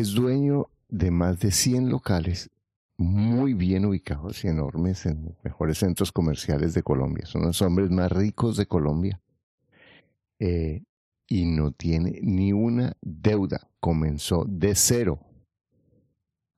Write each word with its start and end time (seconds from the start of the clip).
es 0.00 0.14
dueño 0.14 0.70
de 0.88 1.12
más 1.12 1.38
de 1.38 1.52
100 1.52 1.88
locales 1.88 2.50
muy 2.96 3.54
bien 3.54 3.84
ubicados 3.84 4.44
y 4.44 4.48
enormes 4.48 5.06
en 5.06 5.24
los 5.24 5.44
mejores 5.44 5.78
centros 5.78 6.10
comerciales 6.10 6.74
de 6.74 6.82
Colombia. 6.82 7.26
Son 7.26 7.42
los 7.42 7.62
hombres 7.62 7.90
más 7.90 8.10
ricos 8.10 8.56
de 8.56 8.66
Colombia. 8.66 9.20
Eh, 10.40 10.82
y 11.28 11.44
no 11.46 11.70
tiene 11.70 12.18
ni 12.22 12.52
una 12.52 12.96
deuda. 13.00 13.68
Comenzó 13.78 14.44
de 14.48 14.74
cero. 14.74 15.20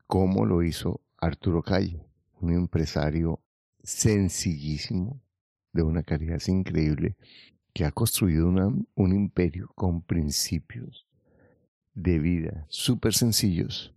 ¿Cómo 0.06 0.46
lo 0.46 0.62
hizo 0.62 1.02
Arturo 1.18 1.62
Calle? 1.62 2.06
Un 2.40 2.52
empresario 2.52 3.40
sencillísimo, 3.82 5.20
de 5.72 5.82
una 5.82 6.02
calidad 6.02 6.40
increíble, 6.46 7.16
que 7.74 7.84
ha 7.84 7.92
construido 7.92 8.48
un 8.48 9.12
imperio 9.12 9.70
con 9.74 10.00
principios 10.00 11.05
de 11.96 12.20
vida 12.20 12.66
súper 12.68 13.14
sencillos 13.14 13.94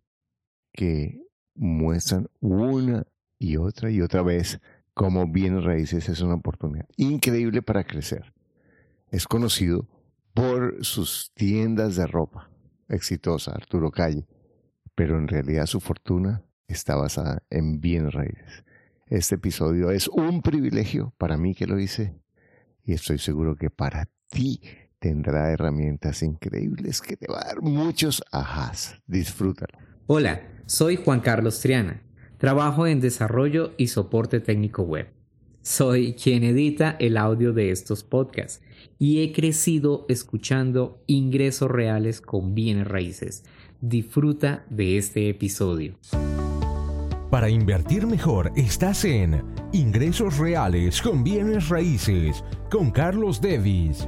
que 0.73 1.21
muestran 1.53 2.30
una 2.39 3.05
y 3.38 3.58
otra 3.58 3.91
y 3.91 4.02
otra 4.02 4.23
vez 4.23 4.59
cómo 4.94 5.27
bienes 5.27 5.63
raíces 5.63 6.09
es 6.09 6.22
una 6.22 6.35
oportunidad 6.35 6.88
increíble 6.98 7.62
para 7.62 7.84
crecer. 7.84 8.34
Es 9.12 9.27
conocido 9.27 9.88
por 10.34 10.84
sus 10.84 11.31
tiendas 11.34 11.95
de 11.95 12.08
ropa 12.08 12.49
exitosa, 12.88 13.52
Arturo 13.52 13.91
Calle, 13.91 14.25
pero 14.95 15.17
en 15.17 15.27
realidad 15.27 15.66
su 15.66 15.80
fortuna 15.80 16.44
está 16.67 16.95
basada 16.95 17.44
en 17.50 17.81
bienes 17.81 18.13
raíces. 18.13 18.63
Este 19.08 19.36
episodio 19.36 19.91
es 19.91 20.08
un 20.08 20.41
privilegio 20.41 21.13
para 21.17 21.38
mí 21.38 21.53
que 21.53 21.67
lo 21.67 21.80
hice 21.80 22.16
y 22.84 22.94
estoy 22.94 23.17
seguro 23.17 23.55
que 23.55 23.70
para 23.70 24.08
ti 24.30 24.61
tendrá 24.99 25.52
herramientas 25.52 26.21
increíbles 26.23 27.02
que 27.02 27.17
te 27.17 27.27
va 27.31 27.39
a 27.41 27.48
dar 27.48 27.62
muchos 27.62 28.21
ajás. 28.31 29.02
Disfrútalo. 29.08 29.77
Hola, 30.08 30.41
soy 30.66 30.98
Juan 30.98 31.22
Carlos 31.22 31.59
Triana. 31.62 32.03
Trabajo 32.38 32.88
en 32.88 33.00
desarrollo 33.00 33.73
y 33.77 33.88
soporte 33.88 34.39
técnico 34.39 34.83
web. 34.83 35.08
Soy 35.61 36.14
quien 36.14 36.44
edita 36.44 36.95
el 37.00 37.17
audio 37.17 37.52
de 37.53 37.72
estos 37.72 38.03
podcasts 38.03 38.61
y 38.97 39.22
he 39.23 39.33
crecido 39.33 40.05
escuchando 40.09 41.03
ingresos 41.05 41.70
reales 41.70 42.22
con 42.22 42.55
bienes 42.55 42.88
raíces. 42.88 43.44
Disfruta 43.81 44.66
de 44.70 44.97
este 44.97 45.30
episodio. 45.30 45.97
Para 47.30 47.50
invertir 47.50 48.08
mejor 48.08 48.52
estás 48.55 49.05
en 49.05 49.44
Ingresos 49.72 50.39
Reales 50.39 51.00
con 51.00 51.23
Bienes 51.23 51.70
Raíces 51.70 52.44
con 52.72 52.89
Carlos 52.89 53.39
Davis. 53.39 54.08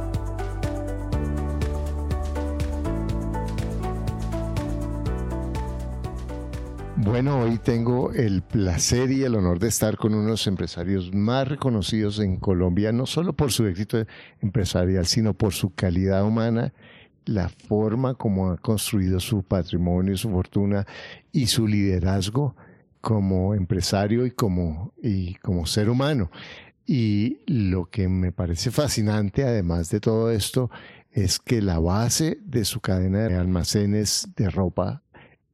Bueno, 7.03 7.39
hoy 7.39 7.57
tengo 7.57 8.11
el 8.13 8.43
placer 8.43 9.11
y 9.11 9.23
el 9.23 9.33
honor 9.33 9.57
de 9.57 9.69
estar 9.69 9.97
con 9.97 10.13
uno 10.13 10.25
de 10.25 10.29
los 10.29 10.45
empresarios 10.45 11.11
más 11.11 11.47
reconocidos 11.47 12.19
en 12.19 12.37
Colombia, 12.37 12.91
no 12.91 13.07
solo 13.07 13.33
por 13.33 13.51
su 13.51 13.65
éxito 13.65 14.05
empresarial, 14.39 15.07
sino 15.07 15.33
por 15.33 15.51
su 15.51 15.73
calidad 15.73 16.23
humana, 16.23 16.73
la 17.25 17.49
forma 17.49 18.13
como 18.13 18.51
ha 18.51 18.57
construido 18.57 19.19
su 19.19 19.41
patrimonio, 19.41 20.15
su 20.15 20.29
fortuna 20.29 20.85
y 21.31 21.47
su 21.47 21.65
liderazgo 21.65 22.55
como 23.01 23.55
empresario 23.55 24.27
y 24.27 24.31
como, 24.31 24.93
y 25.01 25.33
como 25.35 25.65
ser 25.65 25.89
humano. 25.89 26.29
Y 26.85 27.39
lo 27.47 27.89
que 27.89 28.07
me 28.09 28.31
parece 28.31 28.69
fascinante, 28.69 29.43
además 29.43 29.89
de 29.89 30.01
todo 30.01 30.29
esto, 30.29 30.69
es 31.11 31.39
que 31.39 31.63
la 31.63 31.79
base 31.79 32.37
de 32.45 32.63
su 32.63 32.79
cadena 32.79 33.27
de 33.27 33.37
almacenes 33.37 34.29
de 34.35 34.51
ropa 34.51 35.01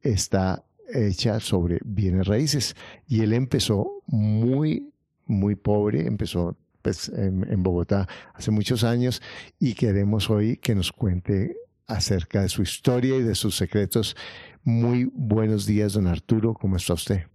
está 0.02 0.62
hecha 0.92 1.40
sobre 1.40 1.78
bienes 1.84 2.26
raíces. 2.26 2.76
Y 3.06 3.20
él 3.20 3.32
empezó 3.32 4.02
muy, 4.06 4.92
muy 5.26 5.54
pobre, 5.54 6.06
empezó 6.06 6.56
pues, 6.82 7.08
en, 7.08 7.62
Bogotá 7.62 8.08
hace 8.34 8.50
muchos 8.50 8.84
años 8.84 9.22
y 9.58 9.74
queremos 9.74 10.30
hoy 10.30 10.56
que 10.56 10.74
nos 10.74 10.92
cuente 10.92 11.56
acerca 11.86 12.42
de 12.42 12.48
su 12.48 12.62
historia 12.62 13.16
y 13.16 13.22
de 13.22 13.34
sus 13.34 13.56
secretos. 13.56 14.16
Muy 14.62 15.10
buenos 15.12 15.66
días, 15.66 15.94
don 15.94 16.06
Arturo, 16.06 16.54
¿cómo 16.54 16.76
está 16.76 16.94
usted? 16.94 17.26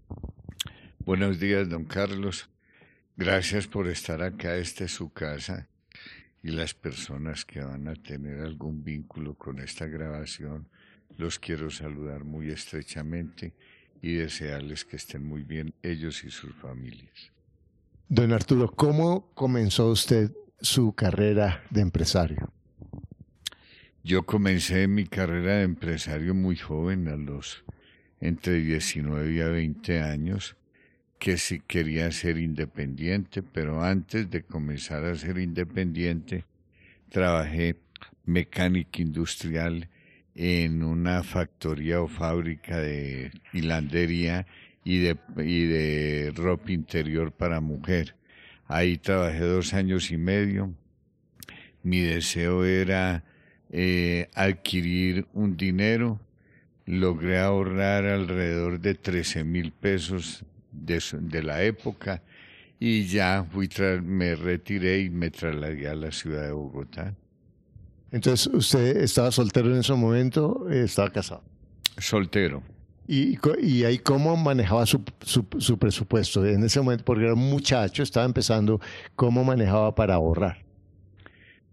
Buenos 0.99 1.39
días, 1.39 1.69
don 1.69 1.85
Carlos. 1.85 2.49
Gracias 3.15 3.67
por 3.67 3.87
estar 3.87 4.21
acá. 4.21 4.55
Esta 4.55 4.85
es 4.85 4.91
su 4.91 5.11
casa 5.11 5.67
y 6.41 6.51
las 6.51 6.73
personas 6.73 7.45
que 7.45 7.61
van 7.61 7.87
a 7.87 7.95
tener 7.95 8.41
algún 8.41 8.83
vínculo 8.83 9.35
con 9.35 9.59
esta 9.59 9.87
grabación 9.87 10.67
los 11.17 11.39
quiero 11.39 11.69
saludar 11.69 12.23
muy 12.23 12.49
estrechamente 12.49 13.53
y 14.01 14.13
desearles 14.13 14.85
que 14.85 14.97
estén 14.97 15.25
muy 15.25 15.43
bien 15.43 15.73
ellos 15.81 16.23
y 16.23 16.31
sus 16.31 16.53
familias. 16.55 17.31
Don 18.09 18.31
Arturo, 18.31 18.69
¿cómo 18.71 19.31
comenzó 19.33 19.89
usted 19.89 20.31
su 20.59 20.93
carrera 20.93 21.63
de 21.69 21.81
empresario? 21.81 22.51
Yo 24.03 24.23
comencé 24.23 24.87
mi 24.87 25.05
carrera 25.05 25.57
de 25.57 25.63
empresario 25.63 26.33
muy 26.33 26.57
joven, 26.57 27.07
a 27.07 27.15
los 27.15 27.63
entre 28.19 28.61
19 28.61 29.31
y 29.31 29.37
20 29.37 30.01
años, 30.01 30.55
que 31.19 31.37
sí 31.37 31.61
quería 31.65 32.11
ser 32.11 32.37
independiente, 32.37 33.41
pero 33.41 33.83
antes 33.83 34.29
de 34.29 34.43
comenzar 34.43 35.05
a 35.05 35.15
ser 35.15 35.37
independiente, 35.37 36.45
trabajé 37.09 37.77
mecánica 38.25 39.01
industrial 39.01 39.89
en 40.35 40.83
una 40.83 41.23
factoría 41.23 42.01
o 42.01 42.07
fábrica 42.07 42.79
de 42.79 43.31
hilandería 43.53 44.47
y 44.83 44.99
de, 44.99 45.17
y 45.37 45.65
de 45.65 46.33
ropa 46.35 46.71
interior 46.71 47.31
para 47.31 47.61
mujer. 47.61 48.15
Ahí 48.67 48.97
trabajé 48.97 49.39
dos 49.39 49.73
años 49.73 50.11
y 50.11 50.17
medio. 50.17 50.73
Mi 51.83 51.99
deseo 51.99 52.65
era 52.65 53.23
eh, 53.71 54.29
adquirir 54.33 55.27
un 55.33 55.57
dinero. 55.57 56.19
Logré 56.85 57.39
ahorrar 57.39 58.05
alrededor 58.05 58.79
de 58.79 58.95
13 58.95 59.43
mil 59.43 59.71
pesos 59.71 60.43
de, 60.71 61.01
de, 61.21 61.43
la 61.43 61.63
época 61.63 62.21
y 62.77 63.05
ya 63.05 63.45
fui 63.49 63.69
me 64.01 64.35
retiré 64.35 64.99
y 64.99 65.09
me 65.09 65.31
trasladé 65.31 65.87
a 65.87 65.95
la 65.95 66.11
ciudad 66.11 66.43
de 66.43 66.51
Bogotá. 66.51 67.15
Entonces, 68.13 68.47
¿usted 68.53 68.97
estaba 68.97 69.31
soltero 69.31 69.73
en 69.73 69.79
ese 69.79 69.91
momento? 69.93 70.69
¿Estaba 70.69 71.09
casado? 71.09 71.43
Soltero. 71.97 72.61
¿Y, 73.07 73.39
y 73.59 73.83
ahí 73.85 73.97
cómo 73.97 74.37
manejaba 74.37 74.85
su, 74.85 75.03
su, 75.19 75.79
presupuesto 75.79 76.45
en 76.45 76.63
ese 76.63 76.79
momento? 76.79 77.03
Porque 77.05 77.23
era 77.23 77.33
un 77.33 77.49
muchacho, 77.49 78.03
estaba 78.03 78.27
empezando, 78.27 78.79
¿cómo 79.15 79.43
manejaba 79.43 79.95
para 79.95 80.13
ahorrar? 80.13 80.63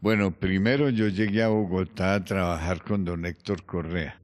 Bueno, 0.01 0.33
primero 0.33 0.89
yo 0.89 1.09
llegué 1.09 1.43
a 1.43 1.49
Bogotá 1.49 2.15
a 2.15 2.25
trabajar 2.25 2.83
con 2.83 3.05
don 3.05 3.27
Héctor 3.27 3.67
Correa, 3.67 4.19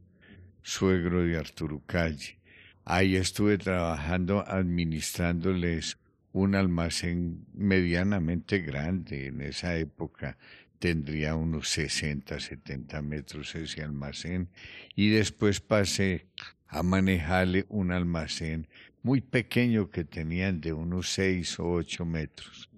suegro 0.62 1.22
de 1.22 1.36
Arturo 1.36 1.82
Calle. 1.84 2.38
Ahí 2.86 3.16
estuve 3.16 3.58
trabajando 3.58 4.42
administrándoles 4.48 5.98
un 6.32 6.54
almacén 6.54 7.44
medianamente 7.52 8.60
grande 8.60 9.26
en 9.26 9.42
esa 9.42 9.76
época 9.76 10.38
tendría 10.78 11.34
unos 11.34 11.68
60, 11.70 12.38
70 12.38 13.02
metros 13.02 13.54
ese 13.54 13.82
almacén 13.82 14.48
y 14.94 15.10
después 15.10 15.60
pasé 15.60 16.26
a 16.68 16.82
manejarle 16.82 17.66
un 17.68 17.92
almacén 17.92 18.68
muy 19.02 19.20
pequeño 19.20 19.90
que 19.90 20.04
tenían 20.04 20.60
de 20.60 20.72
unos 20.72 21.10
6 21.10 21.60
o 21.60 21.70
8 21.70 22.04
metros. 22.04 22.70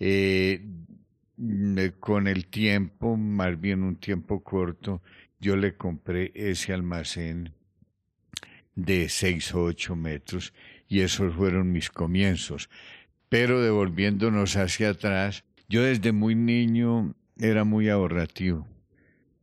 Eh, 0.00 0.64
con 2.00 2.26
el 2.26 2.46
tiempo, 2.46 3.16
más 3.16 3.60
bien 3.60 3.82
un 3.82 3.96
tiempo 3.96 4.42
corto, 4.42 5.02
yo 5.40 5.56
le 5.56 5.76
compré 5.76 6.32
ese 6.34 6.72
almacén 6.72 7.52
de 8.74 9.08
6 9.08 9.54
o 9.54 9.64
8 9.64 9.94
metros 9.94 10.52
y 10.88 11.00
esos 11.00 11.34
fueron 11.34 11.70
mis 11.70 11.90
comienzos. 11.90 12.70
Pero 13.28 13.60
devolviéndonos 13.60 14.56
hacia 14.56 14.90
atrás, 14.90 15.44
yo 15.68 15.82
desde 15.82 16.12
muy 16.12 16.34
niño 16.34 17.14
era 17.38 17.64
muy 17.64 17.88
ahorrativo. 17.88 18.66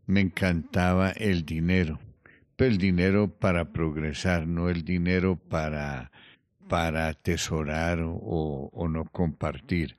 Me 0.06 0.22
encantaba 0.22 1.12
el 1.12 1.46
dinero, 1.46 2.00
pero 2.56 2.72
el 2.72 2.78
dinero 2.78 3.28
para 3.30 3.72
progresar, 3.72 4.48
no 4.48 4.70
el 4.70 4.84
dinero 4.84 5.38
para, 5.38 6.12
para 6.68 7.08
atesorar 7.08 8.00
o, 8.02 8.70
o 8.72 8.88
no 8.88 9.06
compartir. 9.06 9.98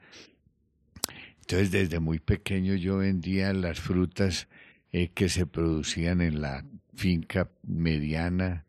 Entonces 1.40 1.70
desde 1.70 2.00
muy 2.00 2.18
pequeño 2.18 2.74
yo 2.74 2.98
vendía 2.98 3.52
las 3.52 3.80
frutas 3.80 4.48
eh, 4.92 5.10
que 5.14 5.28
se 5.28 5.46
producían 5.46 6.20
en 6.20 6.40
la 6.40 6.64
finca 6.94 7.50
mediana 7.62 8.64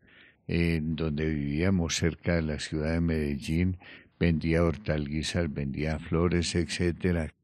en 0.46 0.96
donde 0.96 1.26
vivíamos 1.26 1.96
cerca 1.96 2.36
de 2.36 2.42
la 2.42 2.58
ciudad 2.58 2.92
de 2.92 3.00
Medellín, 3.00 3.78
vendía 4.18 4.64
hortalizas, 4.64 5.52
vendía 5.52 5.98
flores, 5.98 6.54
etcétera, 6.54 7.34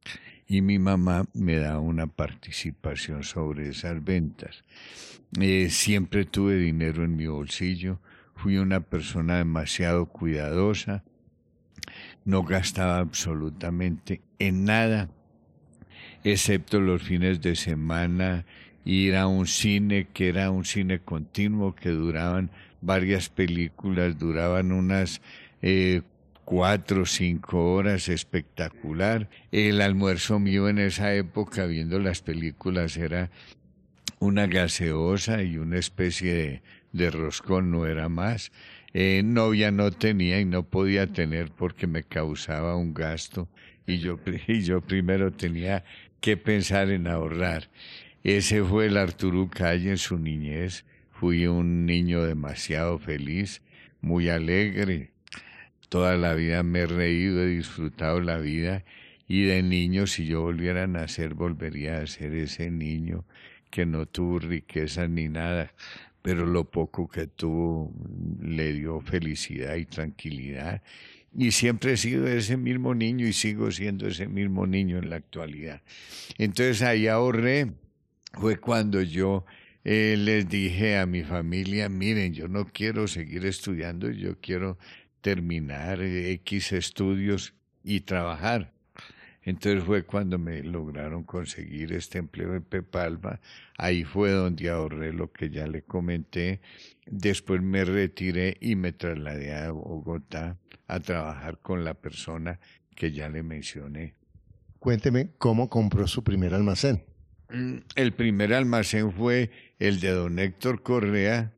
y 0.46 0.60
mi 0.60 0.78
mamá 0.78 1.26
me 1.32 1.56
da 1.56 1.78
una 1.78 2.06
participación 2.06 3.22
sobre 3.24 3.68
esas 3.68 4.02
ventas. 4.04 4.62
Eh, 5.40 5.68
siempre 5.70 6.24
tuve 6.24 6.56
dinero 6.56 7.04
en 7.04 7.16
mi 7.16 7.26
bolsillo, 7.26 7.98
fui 8.36 8.58
una 8.58 8.80
persona 8.80 9.38
demasiado 9.38 10.06
cuidadosa, 10.06 11.02
no 12.24 12.42
gastaba 12.42 12.98
absolutamente 12.98 14.20
en 14.38 14.64
nada, 14.64 15.10
excepto 16.22 16.80
los 16.80 17.02
fines 17.02 17.40
de 17.40 17.56
semana, 17.56 18.44
ir 18.84 19.16
a 19.16 19.26
un 19.26 19.46
cine 19.46 20.08
que 20.12 20.28
era 20.28 20.50
un 20.50 20.64
cine 20.64 21.00
continuo 21.00 21.74
que 21.74 21.90
duraban 21.90 22.50
varias 22.80 23.28
películas, 23.28 24.18
duraban 24.18 24.72
unas 24.72 25.20
eh, 25.62 26.02
cuatro 26.44 27.06
cinco 27.06 27.74
horas, 27.74 28.08
espectacular. 28.08 29.28
El 29.52 29.80
almuerzo 29.80 30.38
mío 30.38 30.68
en 30.68 30.78
esa 30.78 31.14
época 31.14 31.66
viendo 31.66 31.98
las 31.98 32.22
películas 32.22 32.96
era 32.96 33.30
una 34.18 34.46
gaseosa 34.46 35.42
y 35.42 35.58
una 35.58 35.78
especie 35.78 36.34
de, 36.34 36.62
de 36.92 37.10
roscón, 37.10 37.70
no 37.70 37.86
era 37.86 38.08
más. 38.08 38.52
Eh, 38.92 39.22
novia 39.24 39.70
no 39.70 39.90
tenía 39.90 40.40
y 40.40 40.44
no 40.44 40.62
podía 40.62 41.06
tener 41.06 41.50
porque 41.50 41.86
me 41.86 42.04
causaba 42.04 42.76
un 42.76 42.94
gasto 42.94 43.48
y 43.86 43.98
yo, 43.98 44.18
y 44.46 44.62
yo 44.62 44.80
primero 44.80 45.32
tenía 45.32 45.84
que 46.20 46.36
pensar 46.36 46.90
en 46.90 47.06
ahorrar. 47.06 47.70
Ese 48.22 48.62
fue 48.62 48.86
el 48.86 48.96
Arturo 48.96 49.50
Calle 49.50 49.90
en 49.90 49.98
su 49.98 50.18
niñez 50.18 50.84
Fui 51.14 51.46
un 51.46 51.86
niño 51.86 52.24
demasiado 52.24 52.98
feliz, 52.98 53.62
muy 54.00 54.28
alegre. 54.28 55.13
Toda 55.88 56.16
la 56.16 56.34
vida 56.34 56.62
me 56.62 56.80
he 56.80 56.86
reído, 56.86 57.42
he 57.42 57.46
disfrutado 57.46 58.20
la 58.20 58.38
vida 58.38 58.84
y 59.26 59.44
de 59.44 59.62
niño, 59.62 60.06
si 60.06 60.26
yo 60.26 60.42
volviera 60.42 60.84
a 60.84 60.86
nacer, 60.86 61.34
volvería 61.34 61.98
a 61.98 62.06
ser 62.06 62.34
ese 62.34 62.70
niño 62.70 63.24
que 63.70 63.86
no 63.86 64.06
tuvo 64.06 64.38
riqueza 64.38 65.08
ni 65.08 65.28
nada, 65.28 65.72
pero 66.22 66.46
lo 66.46 66.70
poco 66.70 67.08
que 67.08 67.26
tuvo 67.26 67.92
le 68.40 68.72
dio 68.72 69.00
felicidad 69.00 69.76
y 69.76 69.86
tranquilidad. 69.86 70.82
Y 71.36 71.50
siempre 71.50 71.94
he 71.94 71.96
sido 71.96 72.28
ese 72.28 72.56
mismo 72.56 72.94
niño 72.94 73.26
y 73.26 73.32
sigo 73.32 73.70
siendo 73.72 74.06
ese 74.06 74.28
mismo 74.28 74.66
niño 74.66 74.98
en 74.98 75.10
la 75.10 75.16
actualidad. 75.16 75.82
Entonces 76.38 76.82
ahí 76.82 77.08
ahorré. 77.08 77.72
Fue 78.34 78.56
cuando 78.58 79.00
yo 79.00 79.44
eh, 79.84 80.16
les 80.18 80.48
dije 80.48 80.98
a 80.98 81.06
mi 81.06 81.22
familia, 81.22 81.88
miren, 81.88 82.34
yo 82.34 82.48
no 82.48 82.66
quiero 82.66 83.06
seguir 83.06 83.46
estudiando, 83.46 84.10
yo 84.10 84.40
quiero 84.40 84.78
terminar 85.24 86.02
X 86.02 86.72
estudios 86.74 87.54
y 87.82 88.00
trabajar. 88.00 88.74
Entonces 89.42 89.82
fue 89.82 90.02
cuando 90.02 90.38
me 90.38 90.62
lograron 90.62 91.24
conseguir 91.24 91.94
este 91.94 92.18
empleo 92.18 92.54
en 92.54 92.62
Pepalma. 92.62 93.40
Ahí 93.78 94.04
fue 94.04 94.32
donde 94.32 94.68
ahorré 94.68 95.14
lo 95.14 95.32
que 95.32 95.48
ya 95.48 95.66
le 95.66 95.80
comenté. 95.80 96.60
Después 97.06 97.62
me 97.62 97.86
retiré 97.86 98.58
y 98.60 98.76
me 98.76 98.92
trasladé 98.92 99.54
a 99.54 99.70
Bogotá 99.70 100.58
a 100.88 101.00
trabajar 101.00 101.58
con 101.58 101.84
la 101.84 101.94
persona 101.94 102.60
que 102.94 103.10
ya 103.10 103.30
le 103.30 103.42
mencioné. 103.42 104.14
Cuénteme 104.78 105.30
cómo 105.38 105.70
compró 105.70 106.06
su 106.06 106.22
primer 106.22 106.52
almacén. 106.52 107.02
Mm, 107.48 107.76
el 107.96 108.12
primer 108.12 108.52
almacén 108.52 109.10
fue 109.10 109.50
el 109.78 110.00
de 110.00 110.10
don 110.10 110.38
Héctor 110.38 110.82
Correa, 110.82 111.54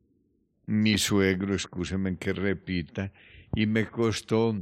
mi 0.65 0.97
suegro, 0.97 1.53
escúcheme 1.53 2.17
que 2.17 2.31
repita, 2.31 3.11
y 3.55 3.65
me 3.65 3.87
costó 3.87 4.55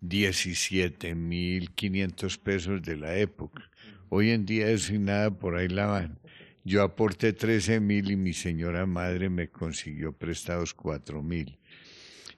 17 0.00 1.14
mil 1.14 1.70
500 1.70 2.38
pesos 2.38 2.82
de 2.82 2.96
la 2.96 3.16
época. 3.16 3.70
Hoy 4.08 4.30
en 4.30 4.46
día 4.46 4.70
es 4.70 4.84
sin 4.84 5.06
nada, 5.06 5.30
por 5.30 5.56
ahí 5.56 5.68
la 5.68 5.86
van. 5.86 6.18
Yo 6.64 6.82
aporté 6.82 7.32
13 7.32 7.80
mil 7.80 8.10
y 8.10 8.16
mi 8.16 8.32
señora 8.32 8.86
madre 8.86 9.28
me 9.30 9.48
consiguió 9.48 10.12
prestados 10.12 10.74
4 10.74 11.22
mil. 11.22 11.58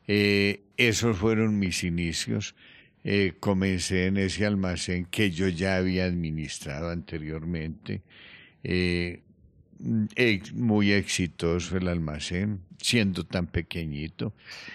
Eh, 0.06 0.62
esos 0.76 1.16
fueron 1.16 1.58
mis 1.58 1.84
inicios. 1.84 2.54
Eh, 3.02 3.34
comencé 3.40 4.06
en 4.06 4.18
ese 4.18 4.44
almacén 4.46 5.06
que 5.06 5.30
yo 5.30 5.48
ya 5.48 5.76
había 5.76 6.04
administrado 6.04 6.90
anteriormente. 6.90 8.02
Eh, 8.62 9.22
muy 10.54 10.92
exitoso 10.92 11.76
el 11.76 11.88
almacén, 11.88 12.60
siendo 12.80 13.24
tan 13.24 13.46
pequeñito. 13.46 14.34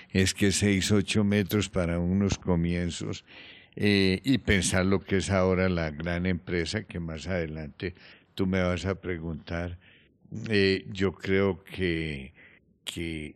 Es 0.09 0.33
que 0.33 0.51
seis, 0.51 0.91
ocho 0.91 1.23
metros 1.23 1.69
para 1.69 1.99
unos 1.99 2.37
comienzos. 2.37 3.25
Eh, 3.75 4.21
y 4.23 4.37
pensar 4.37 4.85
lo 4.85 5.01
que 5.01 5.17
es 5.17 5.29
ahora 5.29 5.67
la 5.67 5.91
gran 5.91 6.25
empresa 6.25 6.83
que 6.83 6.99
más 6.99 7.27
adelante 7.27 7.93
tú 8.33 8.47
me 8.47 8.61
vas 8.61 8.85
a 8.85 8.95
preguntar. 9.01 9.77
yo 10.91 11.13
creo 11.13 11.63
que, 11.63 12.33
que 12.83 13.35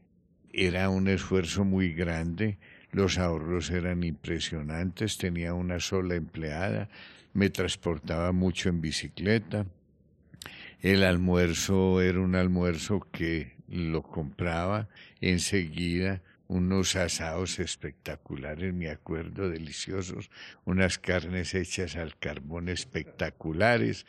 era 0.54 0.89
un 0.89 1.07
esfuerzo 1.07 1.65
muy 1.65 1.94
grande 1.94 2.57
los 2.92 3.19
ahorros 3.19 3.69
eran 3.69 4.04
impresionantes, 4.04 5.18
tenía 5.18 5.54
una 5.54 5.80
sola 5.80 6.15
empleada, 6.15 6.89
me 7.33 7.50
transportaba 7.50 8.31
mucho 8.31 8.69
en 8.69 8.81
bicicleta. 8.81 9.65
El 10.81 11.04
almuerzo 11.04 12.02
era 12.02 12.22
un 12.22 12.36
almuerzo 12.36 13.06
que 13.12 13.58
lo 13.68 14.02
compraba 14.02 14.88
enseguida, 15.20 16.22
unos 16.48 16.96
asados 16.96 17.60
espectaculares, 17.60 18.74
me 18.74 18.90
acuerdo, 18.90 19.50
deliciosos, 19.50 20.31
unas 20.66 20.98
carnes 20.98 21.54
hechas 21.54 21.96
al 21.98 22.18
carbón 22.18 22.70
espectaculares, 22.70 24.06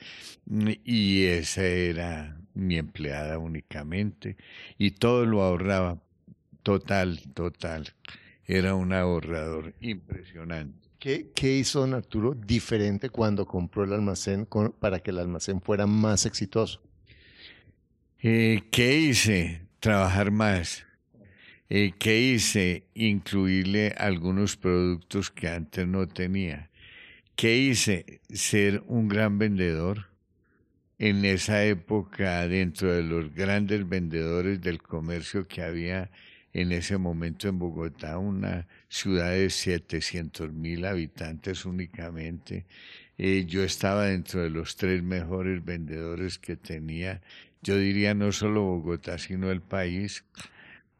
y 0.85 1.25
esa 1.25 1.65
era 1.65 2.41
mi 2.55 2.79
empleada 2.79 3.39
únicamente, 3.39 4.37
y 4.79 4.93
todo 4.93 5.27
lo 5.27 5.43
ahorraba, 5.43 6.01
total, 6.63 7.21
total 7.35 7.93
era 8.47 8.75
un 8.75 8.93
ahorrador 8.93 9.75
impresionante. 9.81 10.90
¿Qué, 11.01 11.31
¿Qué, 11.35 11.57
hizo 11.57 11.81
don 11.81 11.95
Arturo 11.95 12.35
diferente 12.35 13.09
cuando 13.09 13.47
compró 13.47 13.85
el 13.85 13.95
almacén 13.95 14.47
para 14.79 15.01
que 15.01 15.11
el 15.11 15.19
almacén 15.19 15.63
fuera 15.63 15.87
más 15.87 16.27
exitoso? 16.27 16.83
Eh, 18.21 18.65
¿Qué 18.71 18.99
hice? 18.99 19.63
Trabajar 19.81 20.31
más. 20.31 20.85
Eh, 21.71 21.93
¿Qué 21.99 22.21
hice? 22.21 22.85
Incluirle 22.93 23.95
algunos 23.97 24.59
productos 24.59 25.31
que 25.31 25.49
antes 25.49 25.87
no 25.87 26.07
tenía. 26.07 26.69
¿Qué 27.35 27.57
hice? 27.57 28.21
Ser 28.29 28.83
un 28.87 29.09
gran 29.09 29.39
vendedor. 29.39 30.11
En 30.99 31.25
esa 31.25 31.65
época, 31.65 32.47
dentro 32.47 32.93
de 32.93 33.03
los 33.03 33.35
grandes 33.35 33.89
vendedores 33.89 34.61
del 34.61 34.83
comercio 34.83 35.49
que 35.49 35.63
había 35.63 36.11
en 36.53 36.73
ese 36.73 36.99
momento 36.99 37.49
en 37.49 37.59
Bogotá, 37.59 38.19
una 38.19 38.67
ciudad 38.89 39.31
de 39.31 39.51
700 39.51 40.53
mil 40.53 40.85
habitantes 40.85 41.65
únicamente. 41.65 42.67
Eh, 43.19 43.45
yo 43.47 43.63
estaba 43.63 44.07
dentro 44.07 44.43
de 44.43 44.51
los 44.51 44.77
tres 44.77 45.03
mejores 45.03 45.65
vendedores 45.65 46.39
que 46.39 46.57
tenía, 46.57 47.21
yo 47.63 47.77
diría 47.77 48.15
no 48.15 48.33
solo 48.33 48.63
Bogotá, 48.63 49.19
sino 49.19 49.51
el 49.51 49.61
país. 49.61 50.25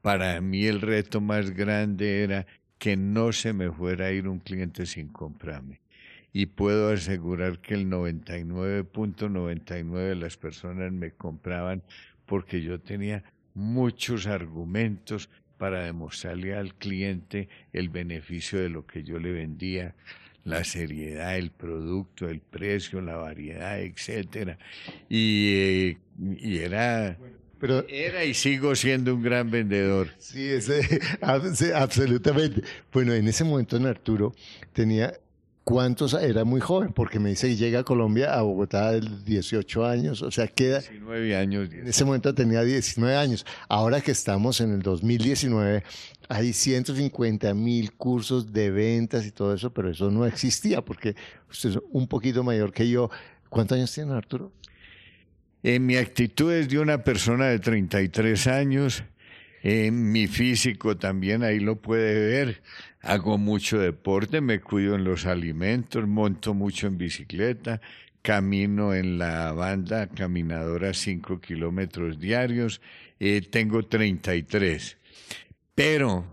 Para 0.03 0.41
mí 0.41 0.67
el 0.67 0.81
reto 0.81 1.21
más 1.21 1.51
grande 1.51 2.23
era 2.23 2.47
que 2.79 2.97
no 2.97 3.33
se 3.33 3.53
me 3.53 3.71
fuera 3.71 4.07
a 4.07 4.13
ir 4.13 4.29
un 4.29 4.39
cliente 4.39 4.87
sin 4.87 5.09
comprarme. 5.09 5.81
Y 6.33 6.47
puedo 6.47 6.93
asegurar 6.93 7.59
que 7.59 7.75
el 7.75 7.91
99.99 7.91 9.95
de 9.95 10.15
las 10.15 10.37
personas 10.37 10.93
me 10.93 11.11
compraban 11.11 11.83
porque 12.27 12.63
yo 12.63 12.81
tenía 12.81 13.25
muchos 13.55 14.27
argumentos 14.27 15.29
para 15.61 15.85
demostrarle 15.85 16.55
al 16.55 16.75
cliente 16.75 17.51
el 17.75 17.91
beneficio 17.91 18.59
de 18.59 18.71
lo 18.71 18.87
que 18.87 19.03
yo 19.03 19.19
le 19.19 19.31
vendía, 19.31 19.95
la 20.43 20.65
seriedad 20.65 21.35
del 21.35 21.51
producto, 21.51 22.31
el 22.31 22.41
precio, 22.41 23.03
la 23.03 23.17
variedad, 23.17 23.79
etcétera. 23.79 24.57
Y, 25.11 25.53
eh, 25.55 25.99
y 26.41 26.59
era 26.61 27.19
pero, 27.59 27.85
era 27.89 28.25
y 28.25 28.33
sigo 28.33 28.75
siendo 28.75 29.15
un 29.15 29.23
gran 29.23 29.51
vendedor. 29.51 30.09
Sí, 30.17 30.49
ese, 30.49 30.81
absolutamente. 31.75 32.63
Bueno, 32.91 33.13
en 33.13 33.29
ese 33.29 33.45
momento 33.45 33.77
en 33.77 33.85
Arturo 33.85 34.35
tenía 34.73 35.13
¿Cuántos? 35.65 36.15
Era 36.15 36.45
muy 36.45 36.61
joven, 36.61 36.93
porque 36.93 37.21
me 37.21 37.31
dice 37.31 37.49
que 37.49 37.57
llega 37.57 37.81
a 37.81 37.85
Colombia, 37.85 38.35
a 38.35 38.43
Bogotá, 38.43 38.93
de 38.93 39.01
18 39.25 39.87
años, 39.87 40.23
o 40.23 40.31
sea, 40.31 40.49
queda... 40.49 40.81
19 40.81 41.37
años. 41.37 41.71
En 41.73 41.87
ese 41.87 42.05
momento 42.05 42.35
tenía 42.35 42.63
19 42.63 43.17
años. 43.17 43.47
Ahora 43.69 44.01
que 44.01 44.11
estamos 44.11 44.61
en 44.61 44.73
el 44.73 44.83
2019, 44.83 45.85
hay 46.29 46.53
150 46.53 47.55
mil 47.55 47.93
cursos 47.93 48.53
de 48.53 48.71
ventas 48.71 49.27
y 49.27 49.31
todo 49.31 49.55
eso, 49.55 49.73
pero 49.73 49.91
eso 49.91 50.11
no 50.11 50.27
existía, 50.27 50.83
porque 50.83 51.15
usted 51.51 51.71
es 51.71 51.79
un 51.91 52.09
poquito 52.09 52.43
mayor 52.43 52.73
que 52.73 52.89
yo. 52.89 53.11
¿Cuántos 53.49 53.77
años 53.77 53.93
tiene 53.93 54.13
Arturo? 54.13 54.53
En 55.63 55.85
mi 55.85 55.97
actitud 55.97 56.53
es 56.53 56.69
de 56.69 56.79
una 56.79 57.05
persona 57.05 57.47
de 57.47 57.59
33 57.59 58.47
años. 58.47 59.05
En 59.63 60.11
mi 60.11 60.27
físico 60.27 60.97
también, 60.97 61.43
ahí 61.43 61.61
lo 61.61 61.77
puede 61.77 62.29
ver. 62.29 62.63
Hago 63.03 63.39
mucho 63.39 63.79
deporte, 63.79 64.41
me 64.41 64.61
cuido 64.61 64.95
en 64.95 65.05
los 65.05 65.27
alimentos, 65.27 66.07
monto 66.07 66.55
mucho 66.55 66.87
en 66.87 66.99
bicicleta, 66.99 67.81
camino 68.23 68.95
en 68.95 69.19
la 69.19 69.53
banda 69.53 70.09
caminadora 70.09 70.95
5 70.95 71.41
kilómetros 71.41 72.19
diarios, 72.19 72.81
eh, 73.19 73.43
tengo 73.43 73.83
33. 73.83 74.99
Pero 75.75 76.25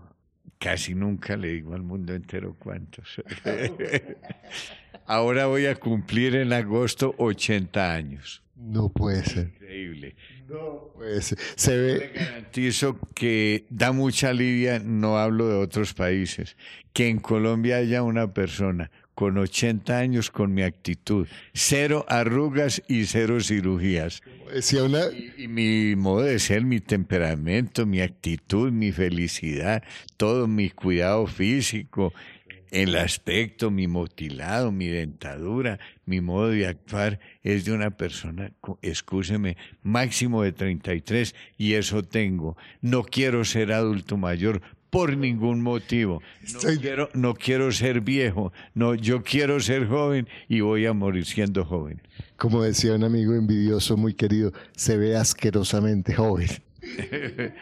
casi 0.58 0.94
nunca 0.94 1.36
le 1.36 1.48
digo 1.48 1.74
al 1.74 1.82
mundo 1.82 2.14
entero 2.14 2.56
cuántos. 2.58 3.22
Ahora 5.06 5.46
voy 5.46 5.66
a 5.66 5.76
cumplir 5.76 6.34
en 6.34 6.52
agosto 6.52 7.14
80 7.18 7.94
años. 7.94 8.42
No 8.56 8.90
puede 8.90 9.24
ser. 9.24 9.57
No 10.48 10.92
puede 10.94 11.20
ser. 11.20 11.38
Se 11.56 11.76
ve. 11.76 11.98
Le 11.98 12.08
garantizo 12.08 12.98
que 13.14 13.66
da 13.68 13.92
mucha 13.92 14.32
lidia, 14.32 14.78
no 14.78 15.18
hablo 15.18 15.48
de 15.48 15.56
otros 15.56 15.92
países, 15.92 16.56
que 16.92 17.08
en 17.08 17.18
Colombia 17.18 17.76
haya 17.76 18.02
una 18.02 18.32
persona 18.32 18.90
con 19.14 19.36
80 19.36 19.98
años 19.98 20.30
con 20.30 20.54
mi 20.54 20.62
actitud, 20.62 21.26
cero 21.52 22.06
arrugas 22.08 22.80
y 22.86 23.04
cero 23.06 23.40
cirugías. 23.40 24.22
Una. 24.80 25.06
Y, 25.12 25.42
y 25.42 25.48
mi 25.48 25.96
modo 25.96 26.22
de 26.22 26.38
ser, 26.38 26.62
mi 26.64 26.78
temperamento, 26.78 27.84
mi 27.84 28.00
actitud, 28.00 28.70
mi 28.70 28.92
felicidad, 28.92 29.82
todo 30.16 30.46
mi 30.46 30.70
cuidado 30.70 31.26
físico, 31.26 32.14
el 32.70 32.96
aspecto, 32.96 33.70
mi 33.70 33.86
motilado, 33.88 34.70
mi 34.72 34.86
dentadura, 34.88 35.78
mi 36.06 36.20
modo 36.20 36.48
de 36.50 36.66
actuar 36.66 37.20
es 37.42 37.64
de 37.64 37.72
una 37.72 37.90
persona, 37.90 38.52
excúseme, 38.82 39.56
máximo 39.82 40.42
de 40.42 40.52
33 40.52 41.34
y 41.56 41.74
eso 41.74 42.02
tengo. 42.02 42.56
No 42.80 43.04
quiero 43.04 43.44
ser 43.44 43.72
adulto 43.72 44.16
mayor 44.16 44.60
por 44.90 45.16
ningún 45.16 45.60
motivo. 45.62 46.22
No 46.52 46.58
Estoy- 46.60 46.78
quiero, 46.78 47.10
no 47.12 47.34
quiero 47.34 47.70
ser 47.72 48.00
viejo. 48.00 48.52
No, 48.74 48.94
yo 48.94 49.22
quiero 49.22 49.60
ser 49.60 49.86
joven 49.86 50.28
y 50.48 50.60
voy 50.60 50.86
a 50.86 50.92
morir 50.94 51.26
siendo 51.26 51.64
joven. 51.64 52.00
Como 52.36 52.62
decía 52.62 52.94
un 52.94 53.04
amigo 53.04 53.34
envidioso 53.34 53.96
muy 53.98 54.14
querido, 54.14 54.52
se 54.76 54.96
ve 54.96 55.14
asquerosamente 55.16 56.14
joven. 56.14 56.48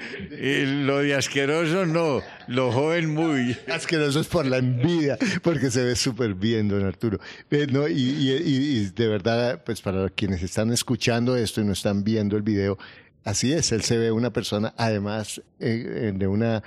Y 0.40 0.64
lo 0.84 0.98
de 0.98 1.14
asqueroso 1.14 1.86
no, 1.86 2.20
lo 2.48 2.72
joven 2.72 3.12
muy. 3.12 3.56
Asqueroso 3.72 4.20
es 4.20 4.26
por 4.26 4.46
la 4.46 4.58
envidia, 4.58 5.18
porque 5.42 5.70
se 5.70 5.82
ve 5.84 5.96
súper 5.96 6.34
bien, 6.34 6.68
don 6.68 6.84
Arturo. 6.84 7.18
Eh, 7.50 7.66
no, 7.70 7.88
y, 7.88 7.92
y- 7.94 8.32
y- 8.44 8.78
y 8.78 8.84
de 8.90 9.08
verdad, 9.08 9.62
pues 9.64 9.80
para 9.80 10.08
quienes 10.10 10.42
están 10.42 10.72
escuchando 10.72 11.36
esto 11.36 11.60
y 11.60 11.64
no 11.64 11.72
están 11.72 12.04
viendo 12.04 12.36
el 12.36 12.42
video, 12.42 12.78
así 13.24 13.52
es, 13.52 13.72
él 13.72 13.82
se 13.82 13.98
ve 13.98 14.10
una 14.12 14.32
persona, 14.32 14.74
además, 14.76 15.38
eh, 15.60 15.84
eh, 16.08 16.12
de 16.14 16.26
una 16.26 16.62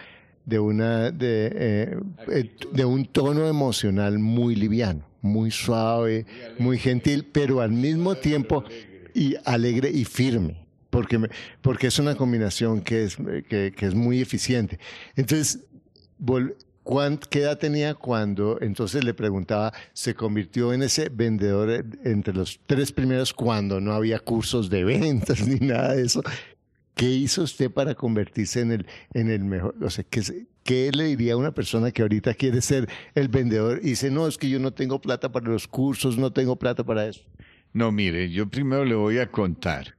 de 0.45 0.57
una 0.57 1.11
de, 1.11 1.51
eh, 1.53 2.49
de 2.71 2.85
un 2.85 3.05
tono 3.05 3.47
emocional 3.47 4.17
muy 4.17 4.55
liviano, 4.55 5.05
muy 5.21 5.51
suave, 5.51 6.25
muy 6.57 6.79
gentil, 6.79 7.27
pero 7.31 7.61
al 7.61 7.71
mismo 7.71 8.15
tiempo 8.15 8.63
y 9.13 9.35
alegre 9.45 9.91
y 9.91 10.05
firme, 10.05 10.65
porque 10.99 11.29
porque 11.61 11.87
es 11.87 11.99
una 11.99 12.15
combinación 12.15 12.81
que 12.81 13.03
es 13.05 13.17
que, 13.47 13.73
es 13.79 13.95
muy 13.95 14.21
eficiente. 14.21 14.79
Entonces 15.15 15.59
vol- 16.21 16.55
¿cuán- 16.83 17.17
¿Qué 17.29 17.41
edad 17.41 17.57
tenía 17.57 17.93
cuando 17.93 18.57
entonces 18.61 19.03
le 19.03 19.13
preguntaba, 19.13 19.71
se 19.93 20.13
convirtió 20.13 20.73
en 20.73 20.81
ese 20.83 21.09
vendedor 21.09 21.69
eh, 21.69 21.83
entre 22.03 22.33
los 22.33 22.59
tres 22.65 22.91
primeros 22.91 23.33
cuando 23.33 23.79
no 23.79 23.93
había 23.93 24.19
cursos 24.19 24.69
de 24.69 24.83
ventas 24.83 25.47
ni 25.47 25.59
nada 25.65 25.95
de 25.95 26.03
eso? 26.03 26.21
¿Qué 26.95 27.05
hizo 27.09 27.43
usted 27.43 27.71
para 27.71 27.95
convertirse 27.95 28.59
en 28.59 28.71
el, 28.73 28.85
en 29.13 29.29
el 29.29 29.45
mejor? 29.45 29.73
O 29.81 29.89
sea, 29.89 30.03
¿qué, 30.03 30.21
¿qué 30.65 30.91
le 30.91 31.05
diría 31.05 31.33
a 31.33 31.37
una 31.37 31.53
persona 31.53 31.91
que 31.91 32.01
ahorita 32.01 32.33
quiere 32.33 32.59
ser 32.59 32.89
el 33.15 33.29
vendedor 33.29 33.79
y 33.81 33.91
dice, 33.91 34.11
no, 34.11 34.27
es 34.27 34.37
que 34.37 34.49
yo 34.49 34.59
no 34.59 34.73
tengo 34.73 34.99
plata 34.99 35.31
para 35.31 35.47
los 35.47 35.65
cursos, 35.65 36.17
no 36.17 36.33
tengo 36.33 36.57
plata 36.57 36.83
para 36.83 37.07
eso? 37.07 37.21
No, 37.71 37.91
mire, 37.93 38.29
yo 38.31 38.49
primero 38.49 38.83
le 38.83 38.95
voy 38.95 39.19
a 39.19 39.31
contar. 39.31 39.95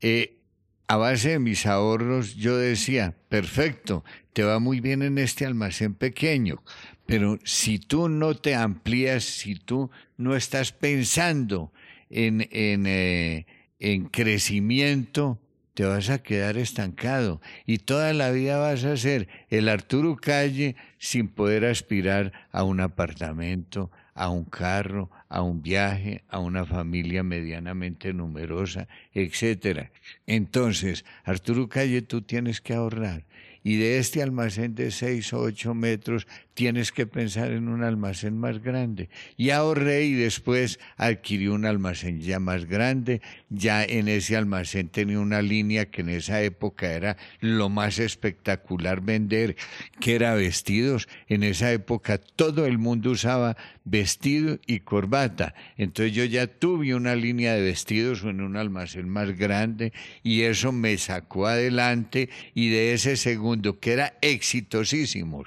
Eh, 0.00 0.36
a 0.86 0.96
base 0.96 1.30
de 1.30 1.38
mis 1.38 1.66
ahorros, 1.66 2.34
yo 2.36 2.56
decía, 2.56 3.14
perfecto, 3.28 4.04
te 4.32 4.42
va 4.42 4.58
muy 4.58 4.80
bien 4.80 5.02
en 5.02 5.18
este 5.18 5.46
almacén 5.46 5.94
pequeño, 5.94 6.62
pero 7.06 7.38
si 7.44 7.78
tú 7.78 8.08
no 8.08 8.34
te 8.34 8.54
amplías, 8.54 9.24
si 9.24 9.54
tú 9.54 9.90
no 10.16 10.36
estás 10.36 10.72
pensando 10.72 11.72
en, 12.10 12.48
en, 12.50 12.86
eh, 12.86 13.46
en 13.78 14.06
crecimiento, 14.06 15.38
te 15.74 15.84
vas 15.84 16.08
a 16.08 16.22
quedar 16.22 16.56
estancado 16.56 17.40
y 17.66 17.78
toda 17.78 18.12
la 18.12 18.30
vida 18.30 18.58
vas 18.58 18.84
a 18.84 18.96
ser 18.96 19.28
el 19.50 19.68
Arturo 19.68 20.16
Calle 20.16 20.76
sin 20.98 21.28
poder 21.28 21.64
aspirar 21.64 22.32
a 22.52 22.62
un 22.62 22.80
apartamento, 22.80 23.90
a 24.14 24.28
un 24.28 24.44
carro, 24.44 25.10
a 25.34 25.42
un 25.42 25.62
viaje, 25.62 26.22
a 26.28 26.38
una 26.38 26.64
familia 26.64 27.24
medianamente 27.24 28.12
numerosa, 28.12 28.86
etcétera. 29.12 29.90
Entonces, 30.28 31.04
Arturo 31.24 31.68
Calle, 31.68 32.02
tú 32.02 32.22
tienes 32.22 32.60
que 32.60 32.72
ahorrar. 32.72 33.24
Y 33.64 33.76
de 33.76 33.98
este 33.98 34.22
almacén 34.22 34.76
de 34.76 34.92
6 34.92 35.32
o 35.32 35.40
8 35.40 35.74
metros 35.74 36.28
tienes 36.54 36.92
que 36.92 37.06
pensar 37.06 37.50
en 37.50 37.68
un 37.68 37.82
almacén 37.82 38.38
más 38.38 38.62
grande. 38.62 39.10
Y 39.36 39.50
ahorré 39.50 40.04
y 40.04 40.14
después 40.14 40.78
adquirí 40.96 41.48
un 41.48 41.66
almacén 41.66 42.20
ya 42.20 42.38
más 42.38 42.64
grande. 42.66 43.20
Ya 43.50 43.84
en 43.84 44.08
ese 44.08 44.36
almacén 44.36 44.88
tenía 44.88 45.18
una 45.18 45.42
línea 45.42 45.90
que 45.90 46.02
en 46.02 46.08
esa 46.08 46.42
época 46.42 46.92
era 46.92 47.16
lo 47.40 47.68
más 47.68 47.98
espectacular 47.98 49.00
vender, 49.00 49.56
que 50.00 50.14
era 50.14 50.34
vestidos. 50.34 51.08
En 51.28 51.42
esa 51.42 51.72
época 51.72 52.18
todo 52.18 52.66
el 52.66 52.78
mundo 52.78 53.10
usaba 53.10 53.56
vestido 53.84 54.58
y 54.66 54.80
corbata. 54.80 55.54
Entonces 55.76 56.14
yo 56.14 56.24
ya 56.24 56.46
tuve 56.46 56.94
una 56.94 57.16
línea 57.16 57.54
de 57.54 57.62
vestidos 57.62 58.22
en 58.22 58.40
un 58.40 58.56
almacén 58.56 59.08
más 59.08 59.36
grande 59.36 59.92
y 60.22 60.42
eso 60.42 60.72
me 60.72 60.96
sacó 60.98 61.46
adelante 61.46 62.30
y 62.54 62.70
de 62.70 62.94
ese 62.94 63.16
segundo 63.16 63.80
que 63.80 63.92
era 63.92 64.14
exitosísimo. 64.20 65.44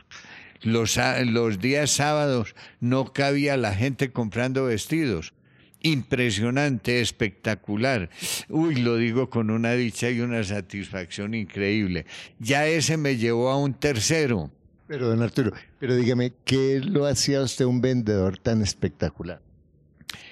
Los, 0.61 0.99
los 1.25 1.59
días 1.59 1.91
sábados 1.91 2.55
no 2.79 3.13
cabía 3.13 3.57
la 3.57 3.73
gente 3.73 4.11
comprando 4.11 4.65
vestidos. 4.65 5.33
Impresionante, 5.81 7.01
espectacular. 7.01 8.09
Uy, 8.49 8.75
lo 8.75 8.97
digo 8.97 9.29
con 9.29 9.49
una 9.51 9.73
dicha 9.73 10.09
y 10.09 10.21
una 10.21 10.43
satisfacción 10.43 11.33
increíble. 11.33 12.05
Ya 12.39 12.65
ese 12.65 12.97
me 12.97 13.17
llevó 13.17 13.49
a 13.51 13.57
un 13.57 13.73
tercero. 13.73 14.51
Pero, 14.87 15.09
don 15.09 15.21
Arturo, 15.21 15.51
pero 15.79 15.95
dígame, 15.95 16.33
¿qué 16.45 16.79
lo 16.79 17.05
hacía 17.05 17.41
usted 17.41 17.65
un 17.65 17.81
vendedor 17.81 18.37
tan 18.37 18.61
espectacular? 18.61 19.41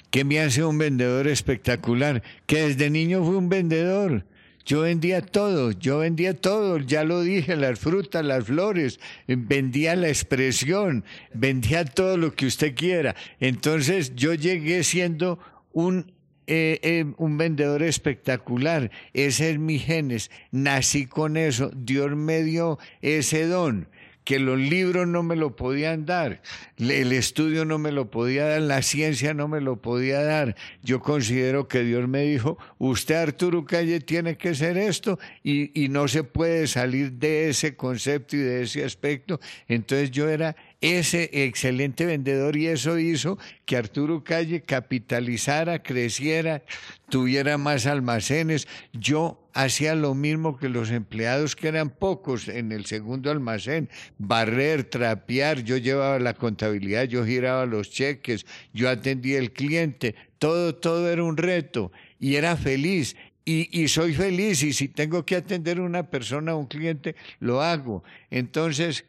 ¿Qué 0.10 0.24
me 0.24 0.40
hace 0.40 0.64
un 0.64 0.78
vendedor 0.78 1.28
espectacular? 1.28 2.24
Que 2.46 2.70
desde 2.70 2.90
niño 2.90 3.24
fui 3.24 3.36
un 3.36 3.50
vendedor. 3.50 4.26
Yo 4.66 4.82
vendía 4.82 5.22
todo, 5.22 5.72
yo 5.72 6.00
vendía 6.00 6.34
todo, 6.34 6.80
ya 6.80 7.04
lo 7.04 7.22
dije, 7.22 7.56
las 7.56 7.78
frutas, 7.78 8.26
las 8.26 8.46
flores, 8.46 9.00
vendía 9.28 9.96
la 9.96 10.08
expresión, 10.08 11.06
vendía 11.36 11.86
todo 11.86 12.18
lo 12.18 12.34
que 12.34 12.48
usted 12.48 12.74
quiera. 12.74 13.16
Entonces 13.40 14.16
yo 14.16 14.34
llegué 14.34 14.84
siendo 14.84 15.38
un, 15.72 16.12
eh, 16.48 16.80
eh, 16.82 17.06
un 17.18 17.38
vendedor 17.38 17.84
espectacular. 17.84 18.90
Ese 19.14 19.52
es 19.52 19.60
mi 19.60 19.78
genes. 19.78 20.32
Nací 20.50 21.06
con 21.06 21.38
eso. 21.38 21.70
Dios 21.76 22.16
me 22.16 22.42
dio 22.42 22.80
ese 23.02 23.46
don 23.46 23.88
que 24.26 24.40
los 24.40 24.60
libros 24.60 25.08
no 25.08 25.24
me 25.24 25.36
lo 25.36 25.56
podían 25.56 26.06
dar, 26.06 26.42
el 26.78 27.14
estudio 27.14 27.64
no 27.64 27.78
me 27.78 27.92
lo 27.92 28.12
podía 28.12 28.46
dar, 28.46 28.62
la 28.62 28.82
ciencia 28.82 29.34
no 29.34 29.48
me 29.48 29.62
lo 29.62 29.82
podía 29.82 30.22
dar. 30.24 30.56
Yo 30.84 31.00
considero 31.00 31.68
que 31.68 31.84
Dios 31.84 32.10
me 32.10 32.24
dijo, 32.24 32.58
usted 32.80 33.16
Arturo 33.16 33.64
Calle 33.66 34.02
tiene 34.02 34.38
que 34.38 34.56
ser 34.56 34.78
esto 34.78 35.20
y, 35.44 35.72
y 35.80 35.90
no 35.90 36.08
se 36.08 36.24
puede 36.24 36.68
salir 36.68 37.14
de 37.14 37.50
ese 37.50 37.76
concepto 37.76 38.36
y 38.36 38.40
de 38.40 38.64
ese 38.64 38.84
aspecto. 38.84 39.40
Entonces 39.68 40.12
yo 40.12 40.28
era 40.28 40.56
ese 40.86 41.30
excelente 41.46 42.06
vendedor 42.06 42.56
y 42.56 42.68
eso 42.68 43.00
hizo 43.00 43.38
que 43.66 43.76
Arturo 43.76 44.24
Calle 44.24 44.62
capitalizara, 44.62 45.82
creciera, 45.82 46.64
tuviera 47.10 47.58
más 47.58 47.86
almacenes. 47.88 48.68
Yo 48.94 49.50
hacía 49.54 49.96
lo 49.96 50.14
mismo 50.14 50.58
que 50.58 50.70
los 50.70 50.92
empleados 50.92 51.56
que 51.56 51.70
eran 51.70 51.90
pocos 51.90 52.48
en 52.48 52.72
el 52.72 52.86
segundo 52.86 53.32
almacén, 53.32 53.90
barrer, 54.18 54.84
trapear, 54.84 55.64
yo 55.64 55.78
llevaba 55.78 56.20
la 56.20 56.34
contabilidad, 56.34 57.06
yo 57.06 57.26
giraba 57.26 57.66
los 57.66 57.90
cheques, 57.90 58.46
yo 58.74 58.90
atendía 58.90 59.40
al 59.40 59.52
cliente, 59.52 60.14
todo, 60.38 60.76
todo 60.76 61.10
era 61.10 61.24
un 61.24 61.38
reto 61.38 61.92
y 62.20 62.36
era 62.36 62.56
feliz. 62.58 63.16
Y, 63.48 63.70
y, 63.80 63.90
soy 63.90 64.16
feliz 64.16 64.64
y 64.64 64.74
si 64.74 64.88
tengo 64.88 65.24
que 65.24 65.36
atender 65.36 65.78
a 65.78 65.84
una 65.84 66.10
persona, 66.10 66.54
a 66.54 66.56
un 66.56 66.66
cliente, 66.66 67.16
lo 67.40 67.62
hago. 67.62 68.04
Entonces, 68.32 69.06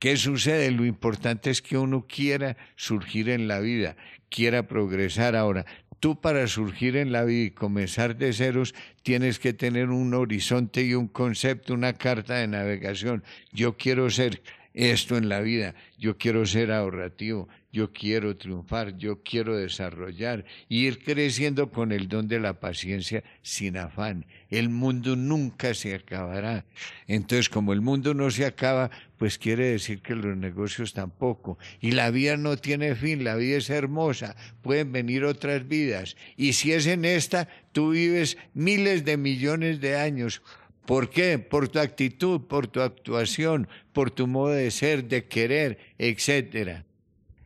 ¿qué 0.00 0.16
sucede? 0.16 0.72
Lo 0.72 0.84
importante 0.84 1.50
es 1.50 1.62
que 1.62 1.78
uno 1.78 2.06
quiera 2.08 2.56
surgir 2.74 3.28
en 3.28 3.46
la 3.46 3.60
vida, 3.60 3.94
quiera 4.28 4.66
progresar. 4.66 5.36
Ahora, 5.36 5.64
tú 6.00 6.20
para 6.20 6.48
surgir 6.48 6.96
en 6.96 7.12
la 7.12 7.22
vida 7.22 7.44
y 7.44 7.50
comenzar 7.52 8.16
de 8.16 8.32
ceros, 8.32 8.74
tienes 9.04 9.38
que 9.38 9.52
tener 9.52 9.90
un 9.90 10.12
horizonte 10.14 10.82
y 10.82 10.94
un 10.94 11.06
concepto, 11.06 11.74
una 11.74 11.92
carta 11.92 12.34
de 12.34 12.48
navegación. 12.48 13.22
Yo 13.52 13.76
quiero 13.76 14.10
ser 14.10 14.42
esto 14.74 15.16
en 15.16 15.28
la 15.28 15.40
vida, 15.40 15.74
yo 15.98 16.16
quiero 16.16 16.46
ser 16.46 16.72
ahorrativo, 16.72 17.48
yo 17.72 17.92
quiero 17.92 18.36
triunfar, 18.36 18.96
yo 18.96 19.22
quiero 19.22 19.56
desarrollar, 19.56 20.44
ir 20.68 21.02
creciendo 21.04 21.70
con 21.70 21.92
el 21.92 22.08
don 22.08 22.26
de 22.26 22.40
la 22.40 22.58
paciencia 22.58 23.22
sin 23.42 23.76
afán. 23.76 24.26
El 24.48 24.68
mundo 24.68 25.14
nunca 25.14 25.74
se 25.74 25.94
acabará. 25.94 26.64
Entonces, 27.06 27.48
como 27.48 27.72
el 27.72 27.80
mundo 27.80 28.12
no 28.12 28.30
se 28.30 28.44
acaba, 28.44 28.90
pues 29.18 29.38
quiere 29.38 29.66
decir 29.66 30.02
que 30.02 30.14
los 30.16 30.36
negocios 30.36 30.92
tampoco. 30.94 31.58
Y 31.80 31.92
la 31.92 32.10
vida 32.10 32.36
no 32.36 32.56
tiene 32.56 32.96
fin, 32.96 33.22
la 33.22 33.36
vida 33.36 33.58
es 33.58 33.70
hermosa, 33.70 34.34
pueden 34.62 34.90
venir 34.90 35.24
otras 35.24 35.68
vidas. 35.68 36.16
Y 36.36 36.54
si 36.54 36.72
es 36.72 36.86
en 36.86 37.04
esta, 37.04 37.48
tú 37.72 37.90
vives 37.90 38.36
miles 38.52 39.04
de 39.04 39.16
millones 39.16 39.80
de 39.80 39.96
años. 39.96 40.42
¿Por 40.86 41.10
qué? 41.10 41.38
Por 41.38 41.68
tu 41.68 41.78
actitud, 41.78 42.40
por 42.48 42.66
tu 42.66 42.80
actuación, 42.80 43.68
por 43.92 44.10
tu 44.10 44.26
modo 44.26 44.54
de 44.54 44.72
ser, 44.72 45.04
de 45.04 45.26
querer, 45.26 45.78
etcétera. 45.98 46.84